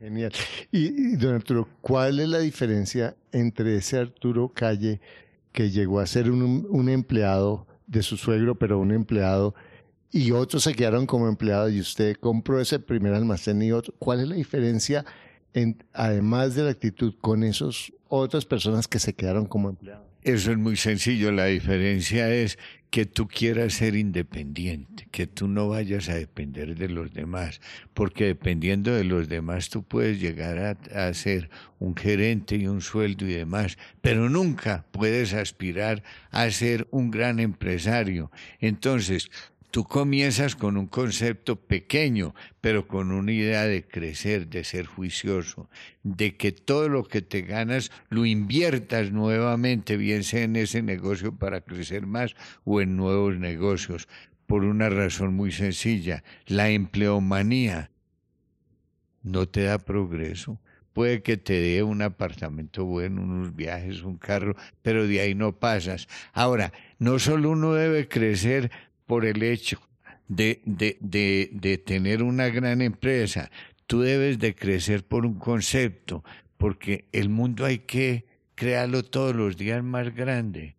Genial. 0.04 0.32
Y, 0.70 1.16
don 1.16 1.34
Arturo, 1.34 1.66
¿cuál 1.80 2.20
es 2.20 2.28
la 2.28 2.38
diferencia 2.38 3.16
entre 3.32 3.76
ese 3.76 3.96
Arturo 3.96 4.52
Calle 4.54 5.00
que 5.50 5.70
llegó 5.70 5.98
a 5.98 6.06
ser 6.06 6.30
un, 6.30 6.88
empleado 6.90 7.66
de 7.86 8.02
su 8.02 8.18
suegro, 8.18 8.58
pero 8.58 8.78
un 8.78 8.92
empleado, 8.92 9.54
y 10.10 10.32
otros 10.32 10.64
se 10.64 10.74
quedaron 10.74 11.06
como 11.06 11.26
empleados 11.26 11.72
y 11.72 11.80
usted 11.80 12.16
compró 12.16 12.60
ese 12.60 12.80
primer 12.80 13.14
almacén 13.14 13.62
y 13.62 13.72
otro? 13.72 13.94
¿Cuál 13.98 14.20
es 14.20 14.28
la 14.28 14.34
diferencia, 14.34 15.06
en, 15.54 15.82
además 15.94 16.54
de 16.54 16.64
la 16.64 16.70
actitud, 16.70 17.14
con 17.22 17.42
esas 17.42 17.90
otras 18.08 18.44
personas 18.44 18.86
que 18.86 18.98
se 18.98 19.14
quedaron 19.14 19.46
como 19.46 19.70
empleados? 19.70 20.06
Eso 20.22 20.50
es 20.50 20.58
muy 20.58 20.76
sencillo. 20.76 21.32
La 21.32 21.46
diferencia 21.46 22.30
es 22.30 22.58
que 22.94 23.06
tú 23.06 23.26
quieras 23.26 23.74
ser 23.74 23.96
independiente, 23.96 25.08
que 25.10 25.26
tú 25.26 25.48
no 25.48 25.68
vayas 25.68 26.08
a 26.08 26.14
depender 26.14 26.76
de 26.76 26.88
los 26.88 27.12
demás, 27.12 27.60
porque 27.92 28.26
dependiendo 28.26 28.94
de 28.94 29.02
los 29.02 29.28
demás 29.28 29.68
tú 29.68 29.82
puedes 29.82 30.20
llegar 30.20 30.60
a, 30.60 31.08
a, 31.08 31.12
ser 31.12 31.50
un 31.80 31.96
gerente 31.96 32.54
y 32.54 32.68
un 32.68 32.80
sueldo 32.80 33.26
y 33.26 33.32
demás, 33.32 33.78
pero 34.00 34.30
nunca 34.30 34.86
puedes 34.92 35.34
aspirar 35.34 36.04
a 36.30 36.48
ser 36.52 36.86
un 36.92 37.10
gran 37.10 37.40
empresario. 37.40 38.30
Entonces, 38.60 39.28
Tú 39.74 39.82
comienzas 39.82 40.54
con 40.54 40.76
un 40.76 40.86
concepto 40.86 41.56
pequeño, 41.56 42.32
pero 42.60 42.86
con 42.86 43.10
una 43.10 43.32
idea 43.32 43.64
de 43.64 43.82
crecer, 43.82 44.46
de 44.46 44.62
ser 44.62 44.86
juicioso, 44.86 45.68
de 46.04 46.36
que 46.36 46.52
todo 46.52 46.88
lo 46.88 47.02
que 47.02 47.22
te 47.22 47.42
ganas 47.42 47.90
lo 48.08 48.24
inviertas 48.24 49.10
nuevamente, 49.10 49.96
bien 49.96 50.22
sea 50.22 50.44
en 50.44 50.54
ese 50.54 50.80
negocio 50.80 51.34
para 51.34 51.60
crecer 51.60 52.06
más 52.06 52.36
o 52.62 52.80
en 52.80 52.96
nuevos 52.96 53.36
negocios, 53.36 54.06
por 54.46 54.62
una 54.62 54.90
razón 54.90 55.34
muy 55.34 55.50
sencilla. 55.50 56.22
La 56.46 56.70
empleomanía 56.70 57.90
no 59.24 59.48
te 59.48 59.64
da 59.64 59.78
progreso. 59.80 60.60
Puede 60.92 61.22
que 61.22 61.36
te 61.36 61.54
dé 61.54 61.82
un 61.82 62.00
apartamento 62.02 62.84
bueno, 62.84 63.22
unos 63.22 63.56
viajes, 63.56 64.02
un 64.02 64.16
carro, 64.16 64.54
pero 64.82 65.08
de 65.08 65.20
ahí 65.20 65.34
no 65.34 65.58
pasas. 65.58 66.06
Ahora, 66.32 66.72
no 67.00 67.18
solo 67.18 67.50
uno 67.50 67.74
debe 67.74 68.06
crecer 68.06 68.70
por 69.06 69.24
el 69.24 69.42
hecho 69.42 69.80
de, 70.28 70.62
de, 70.64 70.96
de, 71.00 71.50
de, 71.52 71.78
tener 71.78 72.22
una 72.22 72.48
gran 72.48 72.80
empresa, 72.80 73.50
tú 73.86 74.00
debes 74.00 74.38
de 74.38 74.54
crecer 74.54 75.04
por 75.04 75.26
un 75.26 75.38
concepto, 75.38 76.24
porque 76.56 77.06
el 77.12 77.28
mundo 77.28 77.64
hay 77.64 77.80
que 77.80 78.26
crearlo 78.54 79.04
todos 79.04 79.34
los 79.34 79.56
días 79.56 79.82
más 79.82 80.14
grande 80.14 80.76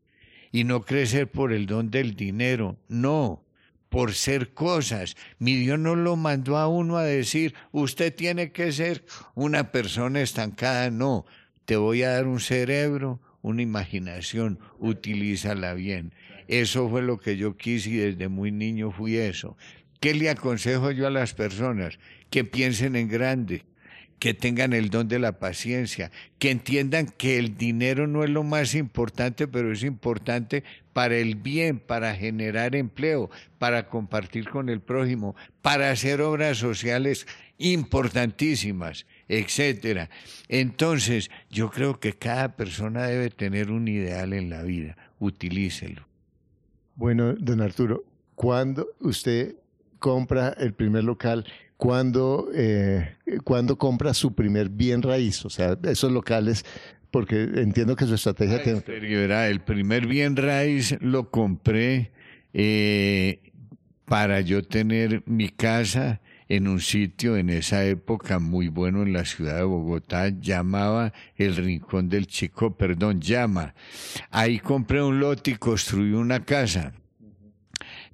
y 0.52 0.64
no 0.64 0.84
crecer 0.84 1.30
por 1.30 1.52
el 1.52 1.66
don 1.66 1.92
del 1.92 2.16
dinero, 2.16 2.78
no, 2.88 3.44
por 3.90 4.14
ser 4.14 4.54
cosas. 4.54 5.16
Mi 5.38 5.56
Dios 5.56 5.78
no 5.78 5.96
lo 5.96 6.16
mandó 6.16 6.58
a 6.58 6.68
uno 6.68 6.98
a 6.98 7.04
decir, 7.04 7.54
usted 7.72 8.16
tiene 8.16 8.52
que 8.52 8.72
ser 8.72 9.06
una 9.36 9.72
persona 9.72 10.22
estancada, 10.22 10.90
no, 10.92 11.26
te 11.66 11.76
voy 11.76 12.04
a 12.04 12.12
dar 12.12 12.28
un 12.28 12.40
cerebro, 12.40 13.20
una 13.42 13.62
imaginación, 13.62 14.60
utilízala 14.80 15.74
bien. 15.74 16.14
Eso 16.48 16.90
fue 16.90 17.02
lo 17.02 17.18
que 17.18 17.38
yo 17.38 17.58
quise 17.58 17.90
y 17.90 17.96
desde 17.96 18.28
muy 18.28 18.52
niño 18.52 18.92
fui 18.92 19.18
eso. 19.18 19.58
¿Qué 20.00 20.14
le 20.14 20.30
aconsejo 20.30 20.92
yo 20.92 21.08
a 21.08 21.12
las 21.12 21.34
personas? 21.34 21.98
Que 22.30 22.44
piensen 22.44 22.96
en 22.96 23.08
grande, 23.08 23.64
que 24.20 24.34
tengan 24.34 24.74
el 24.74 24.90
don 24.90 25.08
de 25.08 25.20
la 25.20 25.40
paciencia, 25.40 26.12
que 26.40 26.52
entiendan 26.52 27.08
que 27.08 27.38
el 27.38 27.58
dinero 27.58 28.08
no 28.08 28.24
es 28.24 28.30
lo 28.30 28.44
más 28.44 28.76
importante, 28.76 29.48
pero 29.48 29.72
es 29.72 29.84
importante 29.84 30.64
para 30.94 31.16
el 31.18 31.36
bien, 31.36 31.80
para 31.80 32.16
generar 32.16 32.76
empleo, 32.76 33.30
para 33.58 33.88
compartir 33.88 34.50
con 34.50 34.70
el 34.70 34.82
prójimo, 34.82 35.36
para 35.62 35.92
hacer 35.92 36.22
obras 36.22 36.58
sociales 36.58 37.28
importantísimas, 37.58 39.06
etcétera. 39.28 40.10
Entonces, 40.50 41.32
yo 41.50 41.70
creo 41.70 42.00
que 42.00 42.14
cada 42.14 42.56
persona 42.56 43.08
debe 43.08 43.30
tener 43.30 43.72
un 43.72 43.88
ideal 43.88 44.34
en 44.34 44.50
la 44.50 44.64
vida, 44.64 44.98
utilícelo. 45.20 46.08
Bueno, 46.96 47.34
don 47.34 47.60
Arturo, 47.60 48.06
¿cuándo 48.36 48.88
usted 49.02 49.56
compra 50.00 50.56
el 50.58 50.74
primer 50.74 51.04
local? 51.04 51.46
¿Cuándo, 51.76 52.50
eh, 52.54 53.16
¿Cuándo 53.44 53.78
compra 53.78 54.14
su 54.14 54.34
primer 54.34 54.70
bien 54.70 55.02
raíz? 55.02 55.44
O 55.44 55.50
sea, 55.50 55.78
esos 55.84 56.12
locales, 56.12 56.64
porque 57.12 57.44
entiendo 57.56 57.98
que 57.98 58.06
su 58.06 58.16
estrategia 58.16 58.64
tiene... 58.64 58.82
El 59.50 59.60
primer 59.60 60.08
bien 60.08 60.38
raíz 60.38 60.96
lo 61.02 61.30
compré 61.32 62.12
eh, 62.54 63.42
para 64.06 64.40
yo 64.40 64.64
tener 64.64 65.22
mi 65.26 65.50
casa 65.50 66.22
en 66.48 66.68
un 66.68 66.80
sitio 66.80 67.38
en 67.38 67.50
esa 67.50 67.86
época 67.86 68.40
muy 68.40 68.68
bueno 68.68 69.04
en 69.04 69.14
la 69.14 69.26
ciudad 69.26 69.58
de 69.58 69.64
Bogotá, 69.64 70.30
llamaba 70.30 71.14
el 71.36 71.56
Rincón 71.56 72.10
del 72.10 72.28
Chico, 72.28 72.76
perdón, 72.76 73.22
llama. 73.22 73.74
Ahí 74.30 74.60
compré 74.60 75.02
un 75.02 75.20
lote 75.20 75.52
y 75.52 75.56
construí 75.56 76.14
una 76.14 76.46
casa. 76.46 76.94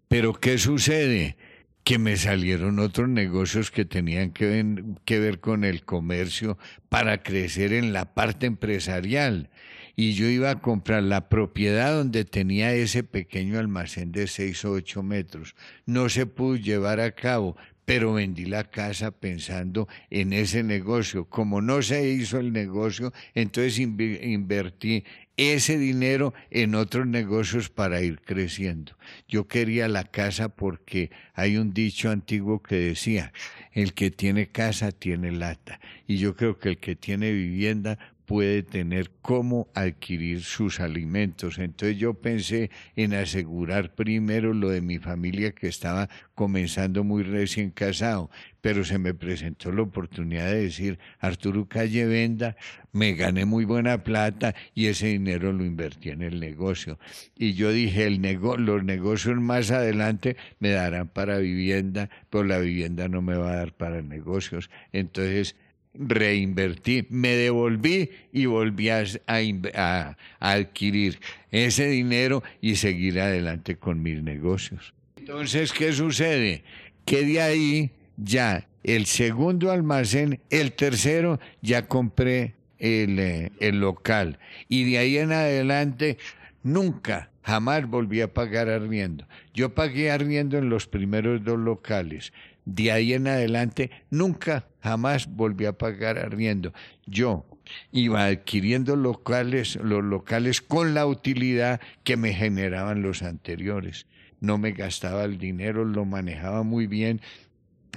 Pero 0.08 0.34
¿qué 0.34 0.58
sucede? 0.58 1.38
Que 1.84 1.98
me 1.98 2.16
salieron 2.16 2.80
otros 2.80 3.10
negocios 3.10 3.72
que 3.72 3.86
tenían 3.86 4.32
que 4.32 4.46
ver, 4.46 4.84
que 5.04 5.20
ver 5.20 5.40
con 5.40 5.64
el 5.64 5.84
comercio 5.84 6.58
para 6.90 7.24
crecer 7.24 7.74
en 7.74 7.92
la 7.92 8.14
parte 8.14 8.46
empresarial 8.46 9.50
y 9.96 10.14
yo 10.14 10.28
iba 10.28 10.50
a 10.50 10.60
comprar 10.60 11.04
la 11.04 11.30
propiedad 11.30 11.96
donde 11.96 12.26
tenía 12.26 12.74
ese 12.74 13.04
pequeño 13.04 13.60
almacén 13.60 14.12
de 14.12 14.28
6 14.28 14.66
o 14.66 14.72
8 14.72 15.04
metros. 15.04 15.56
No 15.86 16.10
se 16.10 16.26
pudo 16.26 16.56
llevar 16.56 17.00
a 17.00 17.12
cabo 17.12 17.58
pero 17.92 18.14
vendí 18.14 18.46
la 18.46 18.64
casa 18.64 19.12
pensando 19.12 19.90
en 20.10 20.32
ese 20.32 20.64
negocio. 20.64 21.26
Como 21.26 21.62
no 21.62 21.82
se 21.82 22.08
hizo 22.08 22.40
el 22.40 22.54
negocio, 22.54 23.12
entonces 23.34 23.80
invertí 23.80 25.04
ese 25.36 25.78
dinero 25.78 26.34
en 26.52 26.76
otros 26.76 27.06
negocios 27.06 27.70
para 27.70 28.02
ir 28.02 28.22
creciendo. 28.22 28.98
Yo 29.28 29.50
quería 29.50 29.90
la 29.90 30.06
casa 30.06 30.48
porque 30.48 31.12
hay 31.34 31.58
un 31.58 31.74
dicho 31.74 32.10
antiguo 32.10 32.64
que 32.64 32.76
decía, 32.76 33.34
el 33.74 33.94
que 33.94 34.10
tiene 34.10 34.48
casa 34.48 34.94
tiene 34.94 35.34
lata. 35.34 35.82
Y 36.08 36.18
yo 36.18 36.38
creo 36.38 36.60
que 36.60 36.70
el 36.70 36.78
que 36.78 36.96
tiene 36.96 37.34
vivienda 37.34 38.00
puede 38.32 38.64
tener 38.64 39.12
cómo 39.22 39.68
adquirir 39.74 40.42
sus 40.42 40.80
alimentos. 40.80 41.58
Entonces 41.60 41.98
yo 41.98 42.14
pensé 42.14 42.72
en 42.96 43.14
asegurar 43.14 43.94
primero 43.94 44.54
lo 44.54 44.70
de 44.70 44.80
mi 44.80 45.00
familia 45.00 45.52
que 45.52 45.68
estaba 45.68 46.08
comenzando 46.34 47.04
muy 47.04 47.24
recién 47.24 47.72
casado, 47.72 48.30
pero 48.62 48.86
se 48.86 49.00
me 49.00 49.14
presentó 49.14 49.74
la 49.74 49.82
oportunidad 49.82 50.46
de 50.46 50.62
decir, 50.62 50.98
Arturo 51.20 51.68
Calle 51.68 52.06
venda, 52.06 52.56
me 52.94 53.16
gané 53.16 53.44
muy 53.44 53.66
buena 53.66 54.02
plata 54.02 54.56
y 54.74 54.86
ese 54.86 55.08
dinero 55.08 55.52
lo 55.52 55.66
invertí 55.66 56.12
en 56.12 56.22
el 56.22 56.40
negocio. 56.40 57.00
Y 57.36 57.56
yo 57.56 57.74
dije, 57.74 58.08
el 58.08 58.22
nego 58.22 58.56
los 58.56 58.82
negocios 58.86 59.42
más 59.42 59.72
adelante 59.72 60.38
me 60.60 60.70
darán 60.70 61.10
para 61.10 61.38
vivienda, 61.40 62.10
pero 62.30 62.46
la 62.46 62.60
vivienda 62.60 63.10
no 63.10 63.22
me 63.22 63.36
va 63.36 63.52
a 63.52 63.56
dar 63.58 63.74
para 63.74 64.02
negocios. 64.02 64.70
Entonces, 64.94 65.58
reinvertí, 65.94 67.06
me 67.10 67.30
devolví 67.30 68.10
y 68.32 68.46
volví 68.46 68.90
a, 68.90 70.18
adquirir 70.40 71.20
ese 71.52 71.88
dinero 71.88 72.44
y 72.62 72.76
seguir 72.76 73.20
adelante 73.20 73.76
con 73.76 74.02
mis 74.02 74.22
negocios. 74.24 74.94
Entonces, 75.18 75.74
¿qué 75.74 75.94
sucede? 75.94 76.64
Que 77.06 77.26
de 77.26 77.42
ahí 77.42 77.92
ya 78.18 78.68
el 78.84 79.06
segundo 79.06 79.72
almacén, 79.72 80.40
el 80.50 80.74
tercero, 80.74 81.40
ya 81.62 81.88
compré 81.88 82.56
el, 82.80 83.20
eh, 83.20 83.52
el 83.60 83.80
local. 83.80 84.40
Y 84.68 84.90
de 84.90 84.98
ahí 84.98 85.18
en 85.18 85.32
adelante, 85.32 86.18
nunca, 86.64 87.30
jamás 87.44 87.88
volví 87.88 88.22
a 88.22 88.34
pagar 88.34 88.70
arriendo. 88.70 89.28
Yo 89.54 89.74
pagué 89.76 90.12
arriendo 90.12 90.58
en 90.58 90.70
los 90.70 90.88
primeros 90.88 91.44
dos 91.44 91.60
locales. 91.60 92.34
De 92.66 92.92
ahí 92.92 93.14
en 93.14 93.28
adelante, 93.28 93.92
nunca, 94.10 94.68
jamás 94.82 95.28
volví 95.28 95.66
a 95.66 95.78
pagar 95.78 96.18
arriendo. 96.20 96.74
Yo 97.06 97.46
iba 97.92 98.26
adquiriendo 98.26 98.96
locales, 98.96 99.78
los 99.78 100.04
locales 100.04 100.62
con 100.62 100.94
la 100.94 101.06
utilidad 101.06 101.82
que 102.04 102.18
me 102.18 102.34
generaban 102.34 103.02
los 103.02 103.24
anteriores. 103.24 104.06
No 104.40 104.58
me 104.58 104.72
gastaba 104.72 105.24
el 105.24 105.38
dinero, 105.38 105.86
lo 105.86 106.06
manejaba 106.06 106.64
muy 106.64 106.88
bien 106.88 107.22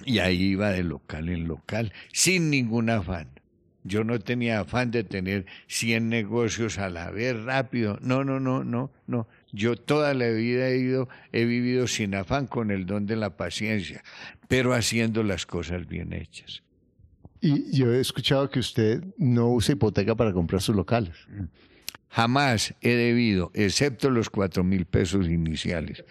y 0.04 0.18
ahí 0.18 0.42
iba 0.42 0.70
de 0.70 0.82
local 0.82 1.28
en 1.28 1.46
local, 1.46 1.92
sin 2.12 2.50
ningún 2.50 2.90
afán. 2.90 3.28
Yo 3.84 4.02
no 4.02 4.18
tenía 4.18 4.60
afán 4.60 4.90
de 4.90 5.04
tener 5.04 5.44
100 5.66 6.08
negocios 6.08 6.78
a 6.78 6.88
la 6.88 7.10
vez 7.10 7.40
rápido. 7.42 7.98
No, 8.00 8.24
no, 8.24 8.40
no, 8.40 8.64
no, 8.64 8.90
no. 9.06 9.28
Yo 9.54 9.76
toda 9.76 10.14
la 10.14 10.28
vida 10.30 10.68
he, 10.68 10.78
ido, 10.78 11.08
he 11.30 11.44
vivido 11.44 11.86
sin 11.86 12.16
afán 12.16 12.48
con 12.48 12.72
el 12.72 12.86
don 12.86 13.06
de 13.06 13.14
la 13.14 13.36
paciencia, 13.36 14.02
pero 14.48 14.74
haciendo 14.74 15.22
las 15.22 15.46
cosas 15.46 15.86
bien 15.86 16.12
hechas. 16.12 16.64
Y 17.40 17.70
yo 17.70 17.94
he 17.94 18.00
escuchado 18.00 18.50
que 18.50 18.58
usted 18.58 19.04
no 19.16 19.48
usa 19.50 19.74
hipoteca 19.74 20.16
para 20.16 20.32
comprar 20.32 20.60
sus 20.60 20.74
locales. 20.74 21.14
Jamás 22.08 22.74
he 22.80 22.94
debido, 22.94 23.52
excepto 23.54 24.10
los 24.10 24.28
cuatro 24.28 24.64
mil 24.64 24.86
pesos 24.86 25.28
iniciales. 25.28 26.04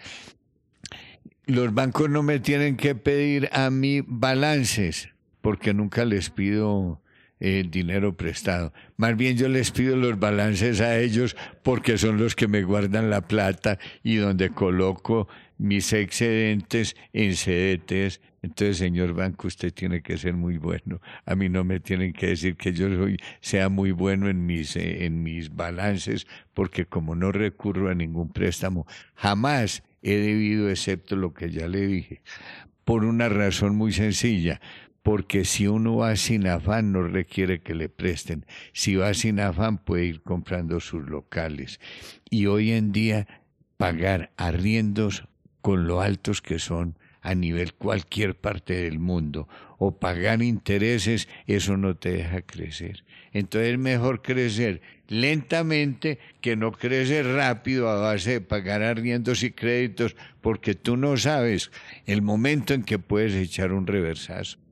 Los 1.44 1.74
bancos 1.74 2.08
no 2.08 2.22
me 2.22 2.40
tienen 2.40 2.78
que 2.78 2.94
pedir 2.94 3.50
a 3.52 3.68
mí 3.68 4.00
balances, 4.06 5.10
porque 5.42 5.74
nunca 5.74 6.06
les 6.06 6.30
pido 6.30 7.02
el 7.40 7.70
dinero 7.70 8.16
prestado. 8.16 8.72
Más 8.96 9.16
bien 9.16 9.36
yo 9.36 9.48
les 9.48 9.70
pido 9.70 9.96
los 9.96 10.18
balances 10.18 10.80
a 10.80 10.98
ellos 10.98 11.36
porque 11.62 11.98
son 11.98 12.18
los 12.18 12.34
que 12.34 12.48
me 12.48 12.62
guardan 12.62 13.10
la 13.10 13.26
plata 13.26 13.78
y 14.02 14.16
donde 14.16 14.50
coloco 14.50 15.28
mis 15.58 15.92
excedentes 15.92 16.96
en 17.12 17.32
CDTs. 17.34 18.20
Entonces, 18.42 18.76
señor 18.76 19.14
banco, 19.14 19.46
usted 19.46 19.72
tiene 19.72 20.02
que 20.02 20.18
ser 20.18 20.34
muy 20.34 20.58
bueno. 20.58 21.00
A 21.24 21.34
mí 21.34 21.48
no 21.48 21.64
me 21.64 21.80
tienen 21.80 22.12
que 22.12 22.28
decir 22.28 22.56
que 22.56 22.72
yo 22.72 22.94
soy, 22.94 23.18
sea 23.40 23.68
muy 23.68 23.90
bueno 23.92 24.28
en 24.28 24.44
mis, 24.44 24.76
eh, 24.76 25.06
en 25.06 25.22
mis 25.22 25.54
balances, 25.54 26.26
porque 26.52 26.84
como 26.84 27.14
no 27.14 27.32
recurro 27.32 27.88
a 27.88 27.94
ningún 27.94 28.30
préstamo, 28.30 28.86
jamás 29.14 29.82
he 30.02 30.16
debido, 30.16 30.68
excepto 30.68 31.16
lo 31.16 31.32
que 31.32 31.50
ya 31.50 31.66
le 31.68 31.86
dije, 31.86 32.20
por 32.84 33.04
una 33.06 33.30
razón 33.30 33.76
muy 33.76 33.92
sencilla 33.92 34.60
porque 35.04 35.44
si 35.44 35.66
uno 35.66 35.96
va 35.96 36.16
sin 36.16 36.46
afán 36.46 36.90
no 36.90 37.02
requiere 37.02 37.60
que 37.60 37.74
le 37.74 37.90
presten. 37.90 38.46
Si 38.72 38.96
va 38.96 39.12
sin 39.12 39.38
afán 39.38 39.76
puede 39.76 40.06
ir 40.06 40.22
comprando 40.22 40.80
sus 40.80 41.06
locales. 41.06 41.78
Y 42.30 42.46
hoy 42.46 42.72
en 42.72 42.90
día 42.90 43.28
pagar 43.76 44.32
arriendos 44.38 45.24
con 45.60 45.86
lo 45.86 46.00
altos 46.00 46.40
que 46.40 46.58
son 46.58 46.96
a 47.20 47.34
nivel 47.34 47.74
cualquier 47.74 48.34
parte 48.34 48.82
del 48.82 48.98
mundo 48.98 49.46
o 49.76 49.98
pagar 49.98 50.42
intereses, 50.42 51.28
eso 51.46 51.76
no 51.76 51.96
te 51.96 52.12
deja 52.12 52.40
crecer. 52.40 53.04
Entonces 53.34 53.72
es 53.74 53.78
mejor 53.78 54.22
crecer 54.22 54.80
lentamente 55.08 56.18
que 56.40 56.56
no 56.56 56.72
crecer 56.72 57.26
rápido 57.26 57.90
a 57.90 58.00
base 58.00 58.32
de 58.32 58.40
pagar 58.40 58.82
arriendos 58.82 59.42
y 59.42 59.50
créditos 59.50 60.16
porque 60.40 60.74
tú 60.74 60.96
no 60.96 61.18
sabes 61.18 61.70
el 62.06 62.22
momento 62.22 62.72
en 62.72 62.84
que 62.84 62.98
puedes 62.98 63.34
echar 63.34 63.70
un 63.72 63.86
reversazo. 63.86 64.63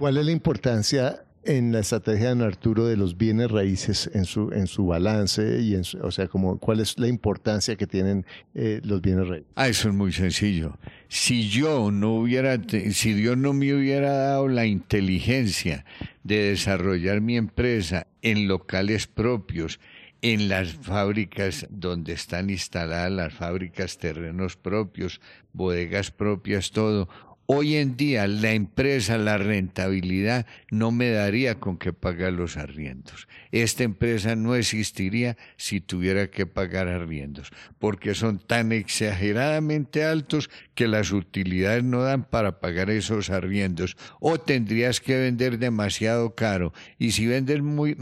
¿Cuál 0.00 0.16
es 0.16 0.24
la 0.24 0.32
importancia 0.32 1.24
en 1.44 1.72
la 1.72 1.80
estrategia 1.80 2.34
de 2.34 2.42
Arturo 2.42 2.86
de 2.86 2.96
los 2.96 3.18
bienes 3.18 3.50
raíces 3.50 4.10
en 4.14 4.24
su 4.24 4.50
en 4.50 4.66
su 4.66 4.86
balance 4.86 5.60
y 5.60 5.74
en 5.74 5.82
o 6.02 6.10
sea 6.10 6.26
como 6.26 6.58
cuál 6.58 6.80
es 6.80 6.98
la 6.98 7.06
importancia 7.06 7.76
que 7.76 7.86
tienen 7.86 8.24
eh, 8.54 8.80
los 8.82 9.02
bienes 9.02 9.28
raíces 9.28 9.48
ah 9.56 9.68
eso 9.68 9.90
es 9.90 9.94
muy 9.94 10.10
sencillo. 10.10 10.78
Si 11.08 11.50
yo 11.50 11.90
no 11.90 12.14
hubiera 12.14 12.58
si 12.92 13.12
Dios 13.12 13.36
no 13.36 13.52
me 13.52 13.74
hubiera 13.74 14.10
dado 14.10 14.48
la 14.48 14.64
inteligencia 14.64 15.84
de 16.24 16.44
desarrollar 16.44 17.20
mi 17.20 17.36
empresa 17.36 18.06
en 18.22 18.48
locales 18.48 19.06
propios 19.06 19.80
en 20.22 20.48
las 20.48 20.72
fábricas 20.72 21.66
donde 21.68 22.14
están 22.14 22.48
instaladas 22.48 23.12
las 23.12 23.34
fábricas 23.34 23.98
terrenos 23.98 24.56
propios 24.56 25.20
bodegas 25.52 26.10
propias 26.10 26.70
todo 26.70 27.10
Hoy 27.52 27.74
en 27.74 27.96
día 27.96 28.28
la 28.28 28.52
empresa, 28.52 29.18
la 29.18 29.36
rentabilidad, 29.36 30.46
no 30.70 30.92
me 30.92 31.10
daría 31.10 31.56
con 31.56 31.78
que 31.78 31.92
pagar 31.92 32.32
los 32.32 32.56
arriendos. 32.56 33.26
Esta 33.50 33.82
empresa 33.82 34.36
no 34.36 34.54
existiría 34.54 35.36
si 35.56 35.80
tuviera 35.80 36.30
que 36.30 36.46
pagar 36.46 36.86
arriendos, 36.86 37.50
porque 37.80 38.14
son 38.14 38.38
tan 38.38 38.70
exageradamente 38.70 40.04
altos 40.04 40.48
que 40.76 40.86
las 40.86 41.10
utilidades 41.10 41.82
no 41.82 42.02
dan 42.02 42.22
para 42.22 42.60
pagar 42.60 42.88
esos 42.88 43.30
arriendos. 43.30 43.96
O 44.20 44.38
tendrías 44.38 45.00
que 45.00 45.18
vender 45.18 45.58
demasiado 45.58 46.36
caro. 46.36 46.72
Y 47.00 47.10
si 47.10 47.26
vendes 47.26 47.62
muy 47.62 47.96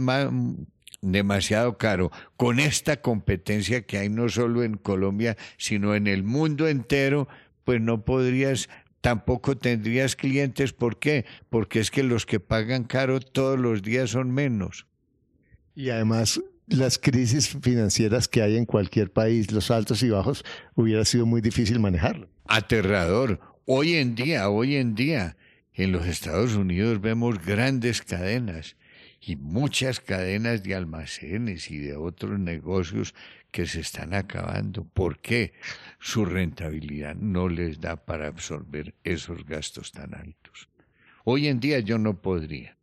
demasiado 1.00 1.78
caro 1.78 2.12
con 2.36 2.60
esta 2.60 3.00
competencia 3.00 3.86
que 3.86 3.96
hay 3.96 4.10
no 4.10 4.28
solo 4.28 4.62
en 4.62 4.76
Colombia, 4.76 5.38
sino 5.56 5.94
en 5.94 6.06
el 6.06 6.22
mundo 6.22 6.68
entero, 6.68 7.28
pues 7.64 7.80
no 7.80 8.04
podrías 8.04 8.68
tampoco 9.00 9.56
tendrías 9.56 10.16
clientes. 10.16 10.72
¿Por 10.72 10.98
qué? 10.98 11.24
Porque 11.48 11.80
es 11.80 11.90
que 11.90 12.02
los 12.02 12.26
que 12.26 12.40
pagan 12.40 12.84
caro 12.84 13.20
todos 13.20 13.58
los 13.58 13.82
días 13.82 14.10
son 14.10 14.30
menos. 14.30 14.86
Y 15.74 15.90
además 15.90 16.40
las 16.66 16.98
crisis 16.98 17.56
financieras 17.62 18.28
que 18.28 18.42
hay 18.42 18.56
en 18.56 18.66
cualquier 18.66 19.10
país, 19.10 19.52
los 19.52 19.70
altos 19.70 20.02
y 20.02 20.10
bajos, 20.10 20.44
hubiera 20.74 21.04
sido 21.04 21.26
muy 21.26 21.40
difícil 21.40 21.80
manejarlo. 21.80 22.28
Aterrador. 22.46 23.40
Hoy 23.64 23.94
en 23.94 24.14
día, 24.14 24.48
hoy 24.48 24.76
en 24.76 24.94
día, 24.94 25.36
en 25.72 25.92
los 25.92 26.06
Estados 26.06 26.54
Unidos 26.54 27.00
vemos 27.00 27.44
grandes 27.44 28.02
cadenas 28.02 28.76
y 29.20 29.36
muchas 29.36 30.00
cadenas 30.00 30.62
de 30.62 30.74
almacenes 30.74 31.70
y 31.70 31.78
de 31.78 31.96
otros 31.96 32.38
negocios 32.38 33.14
que 33.50 33.66
se 33.66 33.80
están 33.80 34.14
acabando. 34.14 34.84
¿Por 34.84 35.18
qué? 35.18 35.52
Su 35.98 36.24
rentabilidad 36.24 37.14
no 37.14 37.48
les 37.48 37.80
da 37.80 37.96
para 37.96 38.26
absorber 38.26 38.94
esos 39.04 39.44
gastos 39.44 39.92
tan 39.92 40.14
altos. 40.14 40.68
Hoy 41.24 41.48
en 41.48 41.60
día 41.60 41.80
yo 41.80 41.98
no 41.98 42.20
podría. 42.20 42.76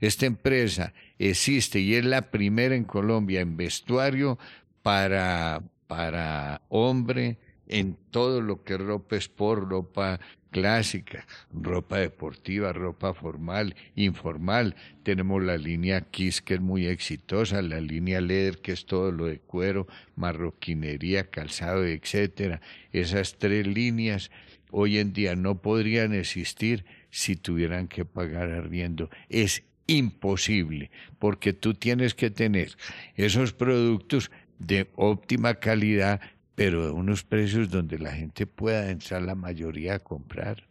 Esta 0.00 0.26
empresa 0.26 0.92
existe 1.18 1.78
y 1.78 1.94
es 1.94 2.04
la 2.04 2.30
primera 2.30 2.74
en 2.74 2.84
Colombia 2.84 3.40
en 3.40 3.56
vestuario 3.56 4.38
para, 4.82 5.62
para 5.86 6.62
hombre, 6.68 7.38
en 7.68 7.96
todo 8.10 8.40
lo 8.40 8.64
que 8.64 8.76
ropa 8.76 9.16
es 9.16 9.28
por 9.28 9.68
ropa 9.68 10.18
clásica, 10.52 11.26
ropa 11.52 11.98
deportiva, 11.98 12.72
ropa 12.72 13.12
formal, 13.14 13.74
informal. 13.96 14.76
Tenemos 15.02 15.42
la 15.42 15.56
línea 15.56 16.02
Kiss 16.02 16.40
que 16.40 16.54
es 16.54 16.60
muy 16.60 16.86
exitosa, 16.86 17.60
la 17.62 17.80
línea 17.80 18.20
Leather 18.20 18.58
que 18.58 18.70
es 18.70 18.86
todo 18.86 19.10
lo 19.10 19.24
de 19.24 19.40
cuero, 19.40 19.88
marroquinería, 20.14 21.28
calzado, 21.30 21.84
etcétera. 21.84 22.60
Esas 22.92 23.38
tres 23.38 23.66
líneas 23.66 24.30
hoy 24.70 24.98
en 24.98 25.12
día 25.12 25.34
no 25.34 25.60
podrían 25.60 26.14
existir 26.14 26.84
si 27.10 27.34
tuvieran 27.34 27.88
que 27.88 28.04
pagar 28.04 28.50
arriendo. 28.52 29.10
Es 29.28 29.64
imposible, 29.86 30.90
porque 31.18 31.52
tú 31.52 31.74
tienes 31.74 32.14
que 32.14 32.30
tener 32.30 32.76
esos 33.16 33.52
productos 33.52 34.30
de 34.58 34.88
óptima 34.94 35.54
calidad 35.54 36.20
pero 36.54 36.94
unos 36.94 37.24
precios 37.24 37.70
donde 37.70 37.98
la 37.98 38.12
gente 38.12 38.46
pueda 38.46 38.90
entrar 38.90 39.22
la 39.22 39.34
mayoría 39.34 39.94
a 39.94 39.98
comprar. 39.98 40.64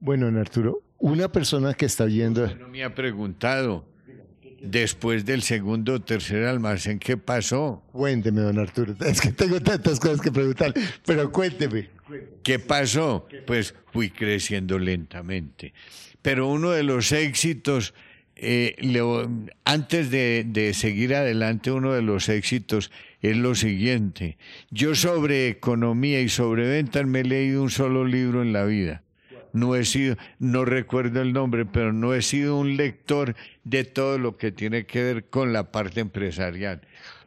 Bueno, 0.00 0.26
Arturo, 0.38 0.82
una 0.98 1.30
persona 1.30 1.74
que 1.74 1.86
está 1.86 2.04
viendo... 2.04 2.46
no 2.56 2.68
me 2.68 2.84
ha 2.84 2.94
preguntado 2.94 3.84
Después 4.60 5.24
del 5.24 5.42
segundo 5.42 5.94
o 5.94 6.00
tercer 6.00 6.44
almacén, 6.44 6.98
¿qué 6.98 7.16
pasó? 7.16 7.82
Cuénteme, 7.92 8.40
don 8.40 8.58
Arturo. 8.58 8.94
Es 9.00 9.20
que 9.20 9.32
tengo 9.32 9.60
tantas 9.60 10.00
cosas 10.00 10.20
que 10.20 10.32
preguntar, 10.32 10.74
pero 11.04 11.30
cuénteme. 11.30 11.90
¿Qué 12.42 12.58
pasó? 12.58 13.28
Pues 13.46 13.74
fui 13.92 14.10
creciendo 14.10 14.78
lentamente. 14.78 15.74
Pero 16.22 16.48
uno 16.48 16.70
de 16.70 16.82
los 16.82 17.12
éxitos, 17.12 17.94
eh, 18.36 18.76
antes 19.64 20.10
de, 20.10 20.44
de 20.46 20.74
seguir 20.74 21.14
adelante, 21.14 21.70
uno 21.70 21.92
de 21.92 22.02
los 22.02 22.28
éxitos 22.28 22.90
es 23.22 23.36
lo 23.36 23.54
siguiente. 23.54 24.36
Yo 24.70 24.94
sobre 24.94 25.48
economía 25.48 26.20
y 26.20 26.28
sobre 26.28 26.68
ventas 26.68 27.06
me 27.06 27.20
he 27.20 27.24
leído 27.24 27.62
un 27.62 27.70
solo 27.70 28.04
libro 28.04 28.42
en 28.42 28.52
la 28.52 28.64
vida. 28.64 29.02
No 29.52 29.74
he 29.74 29.86
sido, 29.86 30.16
no 30.38 30.66
recuerdo 30.66 31.22
el 31.22 31.32
nombre, 31.32 31.64
pero 31.64 31.92
no 31.92 32.12
he 32.12 32.20
sido 32.20 32.58
un 32.58 32.76
lector 32.76 33.34
de 33.64 33.84
todo 33.84 34.18
lo 34.18 34.36
que 34.36 34.52
tiene 34.52 34.84
que 34.84 35.02
ver 35.02 35.24
con 35.30 35.54
la 35.54 35.72
parte 35.72 36.00
empresarial. 36.00 36.82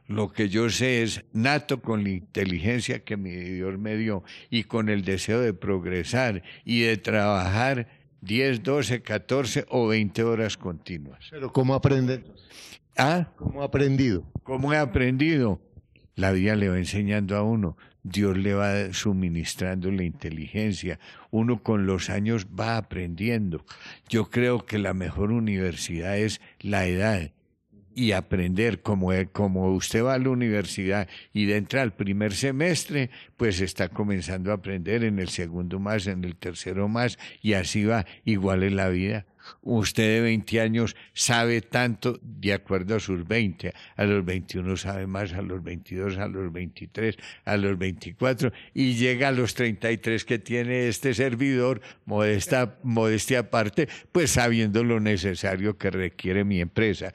Lo 0.07 0.31
que 0.31 0.49
yo 0.49 0.69
sé 0.69 1.03
es 1.03 1.23
nato 1.33 1.81
con 1.81 2.03
la 2.03 2.09
inteligencia 2.09 3.03
que 3.03 3.17
mi 3.17 3.31
Dios 3.31 3.77
me 3.77 3.95
dio 3.95 4.23
y 4.49 4.63
con 4.63 4.89
el 4.89 5.03
deseo 5.03 5.39
de 5.39 5.53
progresar 5.53 6.43
y 6.65 6.81
de 6.81 6.97
trabajar 6.97 7.87
10, 8.21 8.63
12, 8.63 9.01
14 9.01 9.65
o 9.69 9.87
20 9.87 10.23
horas 10.23 10.57
continuas. 10.57 11.27
Pero 11.29 11.51
¿cómo 11.51 11.73
aprende? 11.73 12.23
¿Ah? 12.97 13.31
¿Cómo 13.35 13.61
ha 13.61 13.65
aprendido? 13.65 14.25
¿Cómo 14.43 14.73
he 14.73 14.77
aprendido? 14.77 15.61
La 16.15 16.31
vida 16.31 16.55
le 16.55 16.67
va 16.67 16.77
enseñando 16.77 17.37
a 17.37 17.43
uno, 17.43 17.77
Dios 18.03 18.37
le 18.37 18.53
va 18.53 18.91
suministrando 18.93 19.89
la 19.89 20.03
inteligencia, 20.03 20.99
uno 21.31 21.63
con 21.63 21.85
los 21.85 22.09
años 22.09 22.47
va 22.47 22.75
aprendiendo. 22.75 23.63
Yo 24.09 24.29
creo 24.29 24.65
que 24.65 24.79
la 24.79 24.93
mejor 24.93 25.31
universidad 25.31 26.17
es 26.17 26.41
la 26.59 26.87
edad 26.87 27.31
y 27.95 28.11
aprender 28.11 28.81
como, 28.81 29.11
como 29.31 29.73
usted 29.73 30.03
va 30.03 30.13
a 30.13 30.19
la 30.19 30.29
universidad 30.29 31.07
y 31.33 31.51
entra 31.51 31.81
al 31.81 31.93
primer 31.93 32.33
semestre, 32.33 33.09
pues 33.37 33.61
está 33.61 33.89
comenzando 33.89 34.51
a 34.51 34.55
aprender 34.55 35.03
en 35.03 35.19
el 35.19 35.29
segundo 35.29 35.79
más, 35.79 36.07
en 36.07 36.23
el 36.23 36.35
tercero 36.35 36.87
más, 36.87 37.17
y 37.41 37.53
así 37.53 37.85
va, 37.85 38.05
igual 38.25 38.63
en 38.63 38.75
la 38.75 38.89
vida 38.89 39.25
usted 39.61 40.15
de 40.15 40.21
20 40.21 40.61
años 40.61 40.95
sabe 41.13 41.61
tanto 41.61 42.19
de 42.21 42.53
acuerdo 42.53 42.95
a 42.95 42.99
sus 42.99 43.27
20, 43.27 43.73
a 43.95 44.05
los 44.05 44.25
21 44.25 44.77
sabe 44.77 45.07
más, 45.07 45.33
a 45.33 45.41
los 45.41 45.63
22, 45.63 46.17
a 46.17 46.27
los 46.27 46.51
23, 46.51 47.17
a 47.45 47.57
los 47.57 47.77
24 47.77 48.51
y 48.73 48.95
llega 48.95 49.29
a 49.29 49.31
los 49.31 49.53
33 49.53 50.25
que 50.25 50.39
tiene 50.39 50.87
este 50.87 51.13
servidor, 51.13 51.81
modesta, 52.05 52.77
modestia 52.83 53.39
aparte, 53.39 53.87
pues 54.11 54.31
sabiendo 54.31 54.83
lo 54.83 54.99
necesario 54.99 55.77
que 55.77 55.91
requiere 55.91 56.43
mi 56.43 56.61
empresa. 56.61 57.13